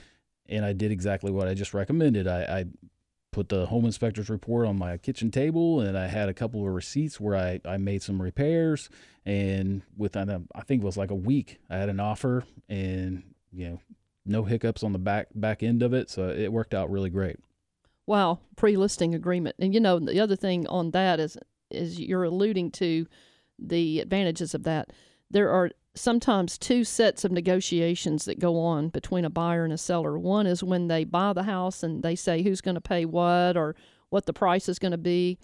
and 0.48 0.64
I 0.66 0.74
did 0.74 0.92
exactly 0.92 1.32
what 1.32 1.48
I 1.48 1.54
just 1.54 1.74
recommended. 1.74 2.28
I, 2.28 2.42
I 2.44 2.66
put 3.32 3.50
the 3.50 3.68
home 3.68 3.86
inspector's 3.86 4.30
report 4.30 4.66
on 4.66 4.80
my 4.80 4.98
kitchen 4.98 5.30
table 5.30 5.82
and 5.82 5.96
I 5.96 6.08
had 6.08 6.28
a 6.28 6.34
couple 6.34 6.66
of 6.66 6.74
receipts 6.74 7.20
where 7.20 7.36
I, 7.36 7.60
I 7.66 7.78
made 7.78 8.02
some 8.02 8.20
repairs 8.20 8.90
and 9.28 9.84
within 9.96 10.30
a, 10.30 10.42
I 10.56 10.62
think 10.62 10.82
it 10.82 10.86
was 10.86 10.98
like 10.98 11.12
a 11.12 11.16
week 11.16 11.60
I 11.70 11.78
had 11.78 11.90
an 11.90 12.00
offer 12.00 12.46
and 12.68 13.22
you 13.52 13.70
know 13.70 13.80
no 14.28 14.44
hiccups 14.44 14.84
on 14.84 14.92
the 14.92 15.00
back 15.00 15.28
back 15.34 15.64
end 15.64 15.82
of 15.82 15.94
it, 15.94 16.10
so 16.10 16.30
it 16.30 16.52
worked 16.52 16.74
out 16.74 16.92
really 16.92 17.10
great. 17.10 17.38
Wow, 18.08 18.40
pre-listing 18.56 19.14
agreement, 19.14 19.58
and 19.60 19.74
you 19.74 19.80
know 19.80 20.00
the 20.00 20.20
other 20.20 20.36
thing 20.36 20.66
on 20.68 20.92
that 20.92 21.20
is 21.20 21.38
is 21.70 22.00
you're 22.00 22.24
alluding 22.24 22.72
to 22.72 23.06
the 23.60 24.00
advantages 24.00 24.56
of 24.56 24.64
that. 24.64 24.94
There 25.30 25.52
are 25.52 25.72
sometimes 25.94 26.58
two 26.58 26.84
sets 26.84 27.26
of 27.26 27.32
negotiations 27.32 28.24
that 28.26 28.40
go 28.40 28.60
on 28.60 28.90
between 28.90 29.26
a 29.26 29.30
buyer 29.30 29.66
and 29.66 29.74
a 29.74 29.78
seller. 29.78 30.18
One 30.18 30.48
is 30.48 30.64
when 30.64 30.88
they 30.88 31.04
buy 31.04 31.34
the 31.34 31.44
house 31.44 31.84
and 31.84 32.02
they 32.02 32.16
say 32.16 32.44
who's 32.44 32.62
going 32.62 32.76
to 32.76 32.82
pay 32.82 33.04
what 33.04 33.58
or 33.58 33.76
what 34.10 34.26
the 34.26 34.34
price 34.34 34.70
is 34.70 34.80
going 34.80 34.92
to 34.94 34.98
be. 34.98 35.38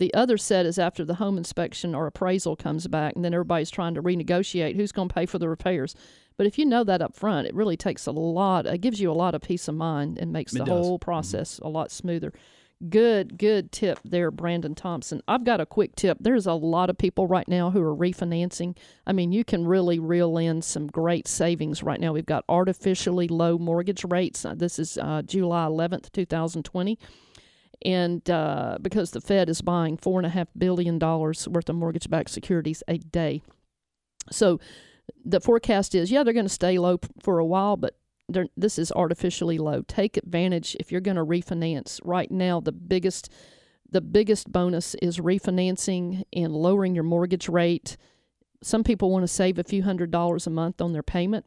The 0.00 0.14
other 0.14 0.38
set 0.38 0.64
is 0.64 0.78
after 0.78 1.04
the 1.04 1.16
home 1.16 1.36
inspection 1.36 1.94
or 1.94 2.06
appraisal 2.06 2.56
comes 2.56 2.86
back, 2.86 3.14
and 3.14 3.22
then 3.22 3.34
everybody's 3.34 3.70
trying 3.70 3.92
to 3.94 4.02
renegotiate 4.02 4.74
who's 4.74 4.92
going 4.92 5.08
to 5.08 5.14
pay 5.14 5.26
for 5.26 5.38
the 5.38 5.46
repairs. 5.46 5.94
But 6.38 6.46
if 6.46 6.58
you 6.58 6.64
know 6.64 6.84
that 6.84 7.02
up 7.02 7.14
front, 7.14 7.46
it 7.46 7.54
really 7.54 7.76
takes 7.76 8.06
a 8.06 8.10
lot, 8.10 8.64
it 8.64 8.80
gives 8.80 8.98
you 8.98 9.10
a 9.10 9.12
lot 9.12 9.34
of 9.34 9.42
peace 9.42 9.68
of 9.68 9.74
mind 9.74 10.16
and 10.16 10.32
makes 10.32 10.54
It 10.54 10.60
the 10.60 10.64
does. 10.64 10.86
whole 10.86 10.98
process 10.98 11.58
a 11.58 11.68
lot 11.68 11.90
smoother. 11.90 12.32
Good, 12.88 13.36
good 13.36 13.72
tip 13.72 13.98
there, 14.02 14.30
Brandon 14.30 14.74
Thompson. 14.74 15.20
I've 15.28 15.44
got 15.44 15.60
a 15.60 15.66
quick 15.66 15.94
tip. 15.96 16.16
There's 16.18 16.46
a 16.46 16.54
lot 16.54 16.88
of 16.88 16.96
people 16.96 17.26
right 17.26 17.46
now 17.46 17.70
who 17.70 17.82
are 17.82 17.94
refinancing. 17.94 18.78
I 19.06 19.12
mean, 19.12 19.32
you 19.32 19.44
can 19.44 19.66
really 19.66 19.98
reel 19.98 20.38
in 20.38 20.62
some 20.62 20.86
great 20.86 21.28
savings 21.28 21.82
right 21.82 22.00
now. 22.00 22.14
We've 22.14 22.24
got 22.24 22.46
artificially 22.48 23.28
low 23.28 23.58
mortgage 23.58 24.04
rates. 24.04 24.46
This 24.54 24.78
is 24.78 24.96
uh, 24.96 25.20
July 25.26 25.66
11th, 25.66 26.10
2020 26.10 26.98
and 27.84 28.28
uh, 28.30 28.78
because 28.80 29.10
the 29.10 29.20
Fed 29.20 29.48
is 29.48 29.62
buying 29.62 29.96
four 29.96 30.18
and 30.18 30.26
a 30.26 30.30
half 30.30 30.48
billion 30.56 30.98
dollars 30.98 31.48
worth 31.48 31.68
of 31.68 31.76
mortgage-backed 31.76 32.30
securities 32.30 32.82
a 32.88 32.98
day, 32.98 33.42
so 34.30 34.60
the 35.24 35.40
forecast 35.40 35.94
is 35.94 36.10
yeah 36.10 36.22
they're 36.22 36.34
going 36.34 36.44
to 36.46 36.48
stay 36.48 36.78
low 36.78 36.98
p- 36.98 37.08
for 37.20 37.38
a 37.38 37.44
while, 37.46 37.76
but 37.76 37.96
this 38.56 38.78
is 38.78 38.92
artificially 38.92 39.58
low. 39.58 39.82
Take 39.82 40.16
advantage 40.16 40.76
if 40.78 40.92
you're 40.92 41.00
going 41.00 41.16
to 41.16 41.24
refinance 41.24 42.00
right 42.04 42.30
now. 42.30 42.60
The 42.60 42.72
biggest 42.72 43.30
the 43.90 44.00
biggest 44.00 44.52
bonus 44.52 44.94
is 45.02 45.18
refinancing 45.18 46.22
and 46.32 46.54
lowering 46.54 46.94
your 46.94 47.04
mortgage 47.04 47.48
rate. 47.48 47.96
Some 48.62 48.84
people 48.84 49.10
want 49.10 49.24
to 49.24 49.28
save 49.28 49.58
a 49.58 49.64
few 49.64 49.82
hundred 49.82 50.10
dollars 50.10 50.46
a 50.46 50.50
month 50.50 50.80
on 50.80 50.92
their 50.92 51.02
payment 51.02 51.46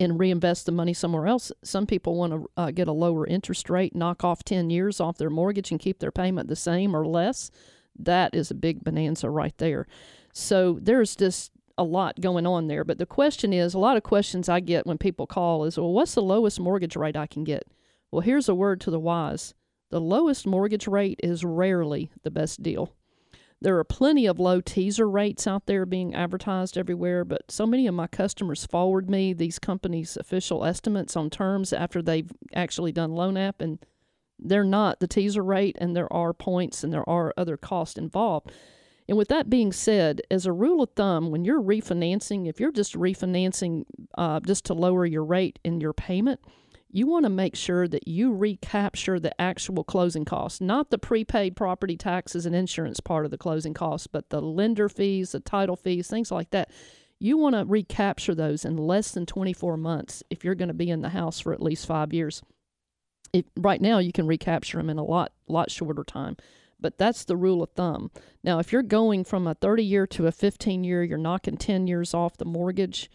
and 0.00 0.18
reinvest 0.18 0.66
the 0.66 0.72
money 0.72 0.94
somewhere 0.94 1.26
else. 1.26 1.50
Some 1.62 1.86
people 1.86 2.14
want 2.14 2.32
to 2.32 2.50
uh, 2.56 2.70
get 2.70 2.88
a 2.88 2.92
lower 2.92 3.26
interest 3.26 3.68
rate, 3.68 3.94
knock 3.94 4.22
off 4.22 4.44
10 4.44 4.70
years 4.70 5.00
off 5.00 5.18
their 5.18 5.30
mortgage 5.30 5.70
and 5.70 5.80
keep 5.80 5.98
their 5.98 6.12
payment 6.12 6.48
the 6.48 6.56
same 6.56 6.94
or 6.94 7.06
less. 7.06 7.50
That 7.98 8.34
is 8.34 8.50
a 8.50 8.54
big 8.54 8.84
bonanza 8.84 9.28
right 9.28 9.56
there. 9.58 9.86
So 10.32 10.78
there's 10.80 11.16
just 11.16 11.50
a 11.76 11.82
lot 11.82 12.20
going 12.20 12.46
on 12.46 12.68
there. 12.68 12.84
But 12.84 12.98
the 12.98 13.06
question 13.06 13.52
is 13.52 13.74
a 13.74 13.78
lot 13.78 13.96
of 13.96 14.02
questions 14.02 14.48
I 14.48 14.60
get 14.60 14.86
when 14.86 14.98
people 14.98 15.26
call 15.26 15.64
is, 15.64 15.78
well, 15.78 15.92
what's 15.92 16.14
the 16.14 16.22
lowest 16.22 16.60
mortgage 16.60 16.96
rate 16.96 17.16
I 17.16 17.26
can 17.26 17.44
get? 17.44 17.64
Well, 18.10 18.20
here's 18.20 18.48
a 18.48 18.54
word 18.54 18.80
to 18.82 18.90
the 18.90 19.00
wise 19.00 19.54
the 19.90 20.00
lowest 20.00 20.46
mortgage 20.46 20.86
rate 20.86 21.18
is 21.22 21.44
rarely 21.44 22.10
the 22.22 22.30
best 22.30 22.62
deal. 22.62 22.92
There 23.60 23.76
are 23.78 23.84
plenty 23.84 24.26
of 24.26 24.38
low 24.38 24.60
teaser 24.60 25.08
rates 25.10 25.46
out 25.46 25.66
there 25.66 25.84
being 25.84 26.14
advertised 26.14 26.78
everywhere, 26.78 27.24
but 27.24 27.50
so 27.50 27.66
many 27.66 27.88
of 27.88 27.94
my 27.94 28.06
customers 28.06 28.64
forward 28.64 29.10
me 29.10 29.32
these 29.32 29.58
companies' 29.58 30.16
official 30.16 30.64
estimates 30.64 31.16
on 31.16 31.28
terms 31.28 31.72
after 31.72 32.00
they've 32.00 32.30
actually 32.54 32.92
done 32.92 33.12
loan 33.12 33.36
app, 33.36 33.60
and 33.60 33.84
they're 34.38 34.62
not 34.62 35.00
the 35.00 35.08
teaser 35.08 35.42
rate, 35.42 35.76
and 35.80 35.96
there 35.96 36.12
are 36.12 36.32
points 36.32 36.84
and 36.84 36.92
there 36.92 37.08
are 37.08 37.34
other 37.36 37.56
costs 37.56 37.98
involved. 37.98 38.52
And 39.08 39.18
with 39.18 39.28
that 39.28 39.50
being 39.50 39.72
said, 39.72 40.20
as 40.30 40.46
a 40.46 40.52
rule 40.52 40.82
of 40.82 40.90
thumb, 40.94 41.30
when 41.30 41.44
you're 41.44 41.62
refinancing, 41.62 42.46
if 42.46 42.60
you're 42.60 42.70
just 42.70 42.94
refinancing 42.94 43.86
uh, 44.16 44.38
just 44.40 44.66
to 44.66 44.74
lower 44.74 45.06
your 45.06 45.24
rate 45.24 45.58
and 45.64 45.80
your 45.80 45.94
payment, 45.94 46.40
you 46.90 47.06
want 47.06 47.24
to 47.24 47.30
make 47.30 47.54
sure 47.54 47.86
that 47.86 48.08
you 48.08 48.34
recapture 48.34 49.20
the 49.20 49.38
actual 49.40 49.84
closing 49.84 50.24
costs, 50.24 50.60
not 50.60 50.90
the 50.90 50.98
prepaid 50.98 51.54
property 51.56 51.96
taxes 51.96 52.46
and 52.46 52.54
insurance 52.54 53.00
part 53.00 53.24
of 53.24 53.30
the 53.30 53.38
closing 53.38 53.74
costs, 53.74 54.06
but 54.06 54.30
the 54.30 54.40
lender 54.40 54.88
fees, 54.88 55.32
the 55.32 55.40
title 55.40 55.76
fees, 55.76 56.08
things 56.08 56.30
like 56.30 56.50
that. 56.50 56.70
You 57.20 57.36
want 57.36 57.56
to 57.56 57.64
recapture 57.64 58.34
those 58.34 58.64
in 58.64 58.76
less 58.76 59.10
than 59.10 59.26
24 59.26 59.76
months 59.76 60.22
if 60.30 60.44
you're 60.44 60.54
going 60.54 60.68
to 60.68 60.74
be 60.74 60.90
in 60.90 61.02
the 61.02 61.08
house 61.08 61.40
for 61.40 61.52
at 61.52 61.62
least 61.62 61.86
five 61.86 62.12
years. 62.12 62.42
Right 63.56 63.80
now, 63.80 63.98
you 63.98 64.12
can 64.12 64.26
recapture 64.26 64.78
them 64.78 64.88
in 64.88 64.98
a 64.98 65.04
lot, 65.04 65.32
lot 65.48 65.70
shorter 65.70 66.04
time 66.04 66.36
but 66.80 66.98
that's 66.98 67.24
the 67.24 67.36
rule 67.36 67.62
of 67.62 67.70
thumb. 67.70 68.10
Now, 68.42 68.58
if 68.58 68.72
you're 68.72 68.82
going 68.82 69.24
from 69.24 69.46
a 69.46 69.54
30 69.54 69.84
year 69.84 70.06
to 70.08 70.26
a 70.26 70.32
15 70.32 70.84
year, 70.84 71.02
you're 71.02 71.18
knocking 71.18 71.56
10 71.56 71.86
years 71.86 72.14
off 72.14 72.36
the 72.36 72.44
mortgage, 72.44 73.10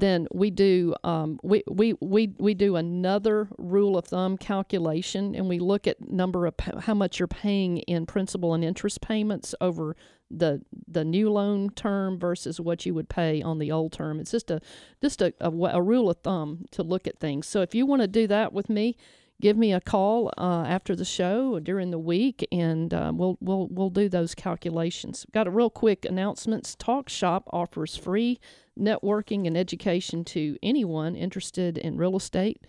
then 0.00 0.26
we 0.32 0.50
do 0.50 0.94
um, 1.04 1.38
we, 1.42 1.62
we, 1.70 1.94
we, 2.00 2.32
we 2.38 2.54
do 2.54 2.76
another 2.76 3.48
rule 3.58 3.96
of 3.96 4.06
thumb 4.06 4.36
calculation 4.36 5.34
and 5.34 5.48
we 5.48 5.58
look 5.58 5.86
at 5.86 6.10
number 6.10 6.46
of 6.46 6.54
how 6.80 6.94
much 6.94 7.18
you're 7.18 7.28
paying 7.28 7.78
in 7.78 8.06
principal 8.06 8.54
and 8.54 8.64
interest 8.64 9.00
payments 9.00 9.54
over 9.60 9.96
the 10.30 10.62
the 10.88 11.04
new 11.04 11.30
loan 11.30 11.70
term 11.70 12.18
versus 12.18 12.60
what 12.60 12.84
you 12.84 12.94
would 12.94 13.08
pay 13.08 13.42
on 13.42 13.58
the 13.58 13.70
old 13.70 13.92
term. 13.92 14.18
It's 14.18 14.30
just 14.30 14.50
a 14.50 14.60
just 15.00 15.22
a, 15.22 15.32
a, 15.40 15.50
a 15.50 15.82
rule 15.82 16.10
of 16.10 16.18
thumb 16.18 16.64
to 16.72 16.82
look 16.82 17.06
at 17.06 17.18
things. 17.18 17.46
So 17.46 17.62
if 17.62 17.74
you 17.74 17.86
want 17.86 18.02
to 18.02 18.08
do 18.08 18.26
that 18.26 18.52
with 18.52 18.68
me, 18.68 18.96
give 19.40 19.56
me 19.56 19.72
a 19.72 19.80
call 19.80 20.32
uh, 20.38 20.64
after 20.66 20.96
the 20.96 21.04
show 21.04 21.54
or 21.54 21.60
during 21.60 21.90
the 21.90 21.98
week, 21.98 22.46
and 22.50 22.92
uh, 22.92 23.12
we'll 23.14 23.38
we'll 23.40 23.68
we'll 23.70 23.90
do 23.90 24.08
those 24.08 24.34
calculations. 24.34 25.26
Got 25.32 25.46
a 25.46 25.50
real 25.50 25.70
quick 25.70 26.04
announcements. 26.04 26.74
Talk 26.74 27.08
Shop 27.08 27.48
offers 27.52 27.96
free 27.96 28.40
networking 28.78 29.46
and 29.46 29.56
education 29.56 30.24
to 30.24 30.56
anyone 30.62 31.14
interested 31.16 31.78
in 31.78 31.96
real 31.96 32.16
estate, 32.16 32.60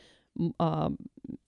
um, 0.59 0.97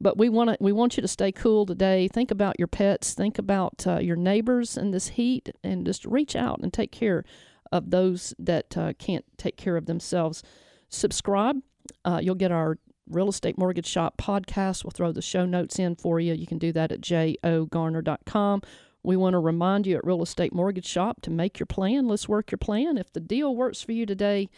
But 0.01 0.17
we 0.17 0.29
want 0.29 0.51
to, 0.51 0.57
we 0.59 0.71
want 0.71 0.97
you 0.97 1.01
to 1.01 1.07
stay 1.07 1.31
cool 1.31 1.65
today. 1.65 2.07
Think 2.07 2.31
about 2.31 2.57
your 2.57 2.67
pets. 2.67 3.13
Think 3.13 3.37
about 3.37 3.85
uh, 3.85 3.99
your 3.99 4.15
neighbors 4.15 4.77
in 4.77 4.91
this 4.91 5.09
heat, 5.09 5.49
and 5.63 5.85
just 5.85 6.05
reach 6.05 6.35
out 6.35 6.59
and 6.61 6.71
take 6.71 6.91
care 6.91 7.25
of 7.71 7.91
those 7.91 8.33
that 8.39 8.77
uh, 8.77 8.93
can't 8.97 9.25
take 9.37 9.57
care 9.57 9.77
of 9.77 9.85
themselves. 9.85 10.41
Subscribe. 10.87 11.57
Uh, 12.05 12.19
you'll 12.21 12.35
get 12.35 12.51
our 12.51 12.77
Real 13.09 13.29
Estate 13.29 13.57
Mortgage 13.57 13.87
Shop 13.87 14.17
podcast. 14.17 14.83
We'll 14.83 14.91
throw 14.91 15.11
the 15.11 15.21
show 15.21 15.45
notes 15.45 15.79
in 15.79 15.95
for 15.95 16.19
you. 16.19 16.33
You 16.33 16.47
can 16.47 16.59
do 16.59 16.71
that 16.73 16.91
at 16.91 17.01
jogarner.com. 17.01 18.61
We 19.03 19.15
want 19.15 19.33
to 19.33 19.39
remind 19.39 19.87
you 19.87 19.97
at 19.97 20.05
Real 20.05 20.21
Estate 20.21 20.53
Mortgage 20.53 20.85
Shop 20.85 21.21
to 21.21 21.31
make 21.31 21.59
your 21.59 21.65
plan. 21.65 22.07
Let's 22.07 22.29
work 22.29 22.51
your 22.51 22.57
plan. 22.57 22.97
If 22.97 23.11
the 23.11 23.19
deal 23.19 23.55
works 23.55 23.81
for 23.81 23.93
you 23.93 24.05
today, 24.05 24.49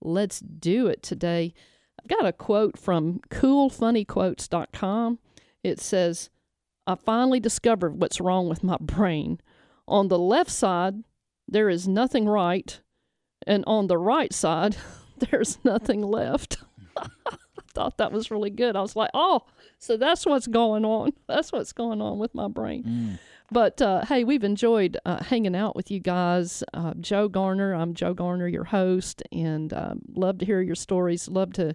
let's 0.00 0.40
do 0.40 0.86
it 0.86 1.02
today. 1.02 1.54
Got 2.06 2.26
a 2.26 2.32
quote 2.32 2.78
from 2.78 3.20
coolfunnyquotes.com. 3.30 5.18
It 5.62 5.80
says, 5.80 6.30
I 6.86 6.94
finally 6.94 7.40
discovered 7.40 8.00
what's 8.00 8.20
wrong 8.20 8.48
with 8.48 8.62
my 8.62 8.76
brain. 8.80 9.40
On 9.88 10.08
the 10.08 10.18
left 10.18 10.50
side, 10.50 11.02
there 11.48 11.68
is 11.68 11.88
nothing 11.88 12.28
right, 12.28 12.80
and 13.46 13.64
on 13.66 13.86
the 13.88 13.98
right 13.98 14.32
side, 14.32 14.76
there's 15.18 15.58
nothing 15.64 16.02
left. 16.02 16.58
I 16.96 17.08
thought 17.74 17.98
that 17.98 18.12
was 18.12 18.30
really 18.30 18.50
good. 18.50 18.76
I 18.76 18.80
was 18.80 18.96
like, 18.96 19.10
oh, 19.14 19.42
so 19.78 19.96
that's 19.96 20.24
what's 20.24 20.46
going 20.46 20.84
on. 20.84 21.12
That's 21.26 21.52
what's 21.52 21.72
going 21.72 22.00
on 22.00 22.18
with 22.18 22.34
my 22.34 22.48
brain. 22.48 22.84
Mm. 22.84 23.18
But 23.50 23.80
uh, 23.80 24.04
hey, 24.04 24.24
we've 24.24 24.44
enjoyed 24.44 24.96
uh, 25.04 25.22
hanging 25.22 25.54
out 25.54 25.76
with 25.76 25.90
you 25.90 26.00
guys. 26.00 26.64
Uh, 26.74 26.94
Joe 27.00 27.28
Garner, 27.28 27.74
I'm 27.74 27.94
Joe 27.94 28.12
Garner, 28.12 28.48
your 28.48 28.64
host, 28.64 29.22
and 29.30 29.72
um, 29.72 30.02
love 30.14 30.38
to 30.38 30.44
hear 30.44 30.60
your 30.60 30.74
stories. 30.74 31.28
Love 31.28 31.52
to 31.54 31.74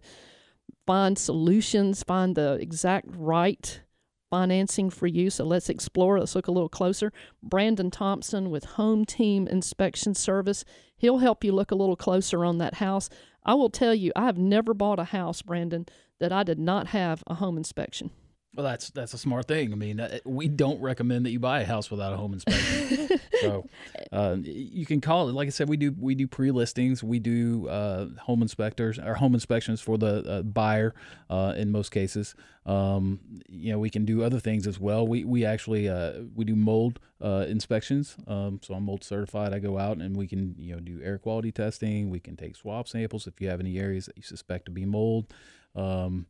find 0.85 1.17
solutions, 1.17 2.03
find 2.03 2.35
the 2.35 2.53
exact 2.55 3.07
right 3.15 3.81
financing 4.29 4.89
for 4.89 5.07
you. 5.07 5.29
So 5.29 5.43
let's 5.43 5.69
explore. 5.69 6.19
Let's 6.19 6.35
look 6.35 6.47
a 6.47 6.51
little 6.51 6.69
closer. 6.69 7.11
Brandon 7.43 7.91
Thompson 7.91 8.49
with 8.49 8.63
Home 8.63 9.05
Team 9.05 9.47
Inspection 9.47 10.13
Service. 10.13 10.65
He'll 10.97 11.19
help 11.19 11.43
you 11.43 11.51
look 11.51 11.71
a 11.71 11.75
little 11.75 11.97
closer 11.97 12.43
on 12.43 12.57
that 12.57 12.75
house. 12.75 13.09
I 13.43 13.53
will 13.55 13.69
tell 13.69 13.93
you, 13.93 14.11
I 14.15 14.25
have 14.25 14.37
never 14.37 14.73
bought 14.73 14.99
a 14.99 15.05
house, 15.05 15.41
Brandon, 15.41 15.85
that 16.19 16.31
I 16.31 16.43
did 16.43 16.59
not 16.59 16.87
have 16.87 17.23
a 17.27 17.35
home 17.35 17.57
inspection. 17.57 18.11
Well, 18.53 18.65
that's 18.65 18.89
that's 18.89 19.13
a 19.13 19.17
smart 19.17 19.47
thing. 19.47 19.71
I 19.71 19.75
mean, 19.75 20.01
uh, 20.01 20.19
we 20.25 20.49
don't 20.49 20.81
recommend 20.81 21.25
that 21.25 21.31
you 21.31 21.39
buy 21.39 21.61
a 21.61 21.65
house 21.65 21.89
without 21.89 22.11
a 22.11 22.17
home 22.17 22.33
inspection. 22.33 23.17
so 23.41 23.65
uh, 24.11 24.35
you 24.41 24.85
can 24.85 24.99
call 24.99 25.29
it. 25.29 25.31
Like 25.33 25.47
I 25.47 25.51
said, 25.51 25.69
we 25.69 25.77
do 25.77 25.95
we 25.97 26.15
do 26.15 26.27
pre 26.27 26.51
listings. 26.51 27.01
We 27.01 27.19
do 27.19 27.69
uh, 27.69 28.07
home 28.19 28.41
inspectors 28.41 28.99
or 28.99 29.13
home 29.13 29.35
inspections 29.35 29.79
for 29.79 29.97
the 29.97 30.29
uh, 30.29 30.41
buyer 30.41 30.93
uh, 31.29 31.53
in 31.55 31.71
most 31.71 31.91
cases. 31.91 32.35
Um, 32.65 33.21
you 33.47 33.71
know, 33.71 33.79
we 33.79 33.89
can 33.89 34.03
do 34.03 34.21
other 34.21 34.39
things 34.39 34.67
as 34.67 34.77
well. 34.77 35.07
We 35.07 35.23
we 35.23 35.45
actually 35.45 35.87
uh, 35.87 36.23
we 36.35 36.43
do 36.43 36.57
mold 36.57 36.99
uh, 37.21 37.45
inspections. 37.47 38.17
Um, 38.27 38.59
so 38.61 38.73
I'm 38.73 38.83
mold 38.83 39.05
certified. 39.05 39.53
I 39.53 39.59
go 39.59 39.77
out 39.77 39.95
and 39.97 40.17
we 40.17 40.27
can 40.27 40.55
you 40.59 40.73
know 40.73 40.81
do 40.81 40.99
air 41.01 41.17
quality 41.17 41.53
testing. 41.53 42.09
We 42.09 42.19
can 42.19 42.35
take 42.35 42.57
swab 42.57 42.89
samples 42.89 43.27
if 43.27 43.39
you 43.39 43.47
have 43.47 43.61
any 43.61 43.79
areas 43.79 44.07
that 44.07 44.17
you 44.17 44.23
suspect 44.23 44.65
to 44.65 44.71
be 44.71 44.85
mold. 44.85 45.33
Um, 45.73 46.25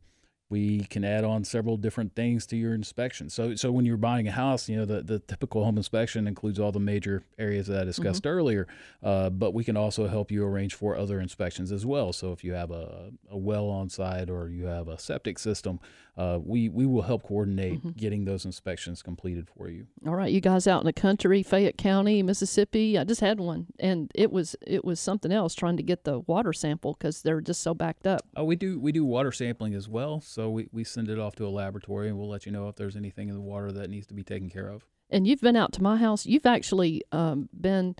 we 0.52 0.80
can 0.80 1.02
add 1.02 1.24
on 1.24 1.44
several 1.44 1.78
different 1.78 2.14
things 2.14 2.44
to 2.44 2.58
your 2.58 2.74
inspection. 2.74 3.30
So, 3.30 3.54
so 3.54 3.72
when 3.72 3.86
you're 3.86 3.96
buying 3.96 4.28
a 4.28 4.32
house, 4.32 4.68
you 4.68 4.76
know 4.76 4.84
the, 4.84 5.00
the 5.00 5.18
typical 5.18 5.64
home 5.64 5.78
inspection 5.78 6.28
includes 6.28 6.60
all 6.60 6.70
the 6.70 6.78
major 6.78 7.24
areas 7.38 7.68
that 7.68 7.80
I 7.80 7.84
discussed 7.84 8.26
earlier, 8.26 8.68
uh, 9.02 9.30
but 9.30 9.54
we 9.54 9.64
can 9.64 9.78
also 9.78 10.08
help 10.08 10.30
you 10.30 10.44
arrange 10.44 10.74
for 10.74 10.94
other 10.94 11.20
inspections 11.20 11.72
as 11.72 11.86
well. 11.86 12.12
So, 12.12 12.32
if 12.32 12.44
you 12.44 12.52
have 12.52 12.70
a, 12.70 13.12
a 13.30 13.38
well 13.38 13.70
on 13.70 13.88
site 13.88 14.28
or 14.28 14.50
you 14.50 14.66
have 14.66 14.88
a 14.88 14.98
septic 14.98 15.38
system, 15.38 15.80
uh, 16.16 16.38
we 16.44 16.68
we 16.68 16.84
will 16.84 17.02
help 17.02 17.22
coordinate 17.22 17.96
getting 17.96 18.24
those 18.24 18.44
inspections 18.44 19.02
completed 19.02 19.48
for 19.48 19.68
you. 19.68 19.86
All 20.06 20.14
right, 20.14 20.30
you 20.30 20.40
guys 20.40 20.66
out 20.66 20.80
in 20.80 20.86
the 20.86 20.92
country, 20.92 21.42
Fayette 21.42 21.78
County, 21.78 22.22
Mississippi. 22.22 22.98
I 22.98 23.04
just 23.04 23.20
had 23.22 23.40
one, 23.40 23.66
and 23.78 24.10
it 24.14 24.30
was 24.30 24.54
it 24.66 24.84
was 24.84 25.00
something 25.00 25.32
else 25.32 25.54
trying 25.54 25.78
to 25.78 25.82
get 25.82 26.04
the 26.04 26.20
water 26.20 26.52
sample 26.52 26.94
because 26.98 27.22
they're 27.22 27.40
just 27.40 27.62
so 27.62 27.72
backed 27.72 28.06
up. 28.06 28.20
Oh, 28.36 28.44
we 28.44 28.56
do 28.56 28.78
we 28.78 28.92
do 28.92 29.04
water 29.04 29.32
sampling 29.32 29.74
as 29.74 29.88
well. 29.88 30.20
So 30.20 30.50
we, 30.50 30.68
we 30.70 30.84
send 30.84 31.08
it 31.08 31.18
off 31.18 31.34
to 31.36 31.46
a 31.46 31.48
laboratory 31.48 32.08
and 32.08 32.18
we'll 32.18 32.28
let 32.28 32.44
you 32.44 32.52
know 32.52 32.68
if 32.68 32.76
there's 32.76 32.96
anything 32.96 33.28
in 33.28 33.34
the 33.34 33.40
water 33.40 33.72
that 33.72 33.88
needs 33.88 34.06
to 34.08 34.14
be 34.14 34.22
taken 34.22 34.50
care 34.50 34.68
of. 34.68 34.84
And 35.08 35.26
you've 35.26 35.40
been 35.40 35.56
out 35.56 35.72
to 35.74 35.82
my 35.82 35.96
house. 35.96 36.26
You've 36.26 36.46
actually 36.46 37.02
um, 37.12 37.48
been 37.58 37.96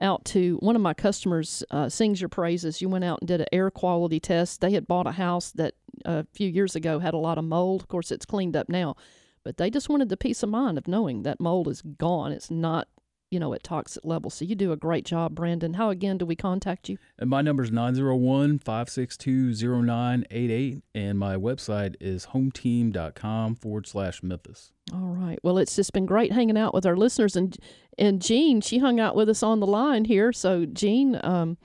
out 0.00 0.24
to 0.26 0.56
one 0.60 0.76
of 0.76 0.82
my 0.82 0.94
customers 0.94 1.64
uh, 1.70 1.88
sings 1.88 2.20
your 2.20 2.28
praises. 2.28 2.82
You 2.82 2.88
went 2.88 3.04
out 3.04 3.20
and 3.20 3.28
did 3.28 3.40
an 3.40 3.46
air 3.52 3.70
quality 3.70 4.20
test. 4.20 4.60
They 4.60 4.72
had 4.72 4.86
bought 4.86 5.06
a 5.06 5.12
house 5.12 5.52
that 5.52 5.74
a 6.04 6.26
few 6.32 6.48
years 6.48 6.76
ago 6.76 6.98
had 6.98 7.14
a 7.14 7.18
lot 7.18 7.38
of 7.38 7.44
mold. 7.44 7.82
Of 7.82 7.88
course, 7.88 8.10
it's 8.10 8.26
cleaned 8.26 8.56
up 8.56 8.68
now, 8.68 8.96
but 9.44 9.56
they 9.56 9.70
just 9.70 9.88
wanted 9.88 10.08
the 10.08 10.16
peace 10.16 10.42
of 10.42 10.48
mind 10.48 10.78
of 10.78 10.88
knowing 10.88 11.22
that 11.22 11.40
mold 11.40 11.68
is 11.68 11.82
gone. 11.82 12.32
It's 12.32 12.50
not, 12.50 12.88
you 13.30 13.40
know, 13.40 13.54
at 13.54 13.62
toxic 13.62 14.04
levels. 14.04 14.34
So 14.34 14.44
you 14.44 14.54
do 14.54 14.72
a 14.72 14.76
great 14.76 15.04
job, 15.04 15.34
Brandon. 15.34 15.74
How 15.74 15.90
again 15.90 16.18
do 16.18 16.26
we 16.26 16.36
contact 16.36 16.88
you? 16.88 16.98
And 17.18 17.30
my 17.30 17.42
number 17.42 17.62
is 17.62 17.70
901 17.72 18.58
562 18.58 19.54
0988. 19.54 20.82
And 20.94 21.18
my 21.18 21.36
website 21.36 21.96
is 22.00 22.26
hometeam.com 22.26 23.56
forward 23.56 23.86
slash 23.86 24.22
Memphis. 24.22 24.72
All 24.92 25.14
right. 25.14 25.38
Well, 25.42 25.58
it's 25.58 25.74
just 25.74 25.92
been 25.92 26.06
great 26.06 26.32
hanging 26.32 26.56
out 26.56 26.72
with 26.74 26.86
our 26.86 26.96
listeners, 26.96 27.34
and 27.36 27.56
and 27.98 28.22
Jean, 28.22 28.60
she 28.60 28.78
hung 28.78 29.00
out 29.00 29.16
with 29.16 29.28
us 29.28 29.42
on 29.42 29.58
the 29.60 29.66
line 29.66 30.04
here. 30.04 30.32
So 30.32 30.64
Jean, 30.66 31.18
um, 31.24 31.56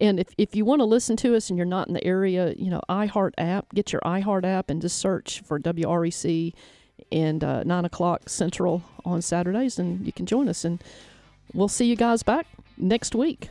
and 0.00 0.20
if 0.20 0.28
if 0.38 0.54
you 0.54 0.64
want 0.64 0.80
to 0.80 0.84
listen 0.84 1.16
to 1.18 1.34
us 1.34 1.50
and 1.50 1.56
you're 1.56 1.66
not 1.66 1.88
in 1.88 1.94
the 1.94 2.04
area, 2.04 2.54
you 2.56 2.70
know, 2.70 2.80
iHeart 2.88 3.32
app, 3.38 3.74
get 3.74 3.92
your 3.92 4.00
iHeart 4.02 4.44
app 4.44 4.70
and 4.70 4.80
just 4.80 4.98
search 4.98 5.40
for 5.40 5.58
WREC 5.58 6.54
and 7.10 7.42
uh, 7.42 7.62
nine 7.64 7.84
o'clock 7.84 8.28
Central 8.28 8.82
on 9.04 9.22
Saturdays, 9.22 9.78
and 9.78 10.04
you 10.06 10.12
can 10.12 10.26
join 10.26 10.48
us. 10.48 10.64
And 10.64 10.82
we'll 11.52 11.68
see 11.68 11.86
you 11.86 11.96
guys 11.96 12.22
back 12.22 12.46
next 12.76 13.14
week. 13.14 13.50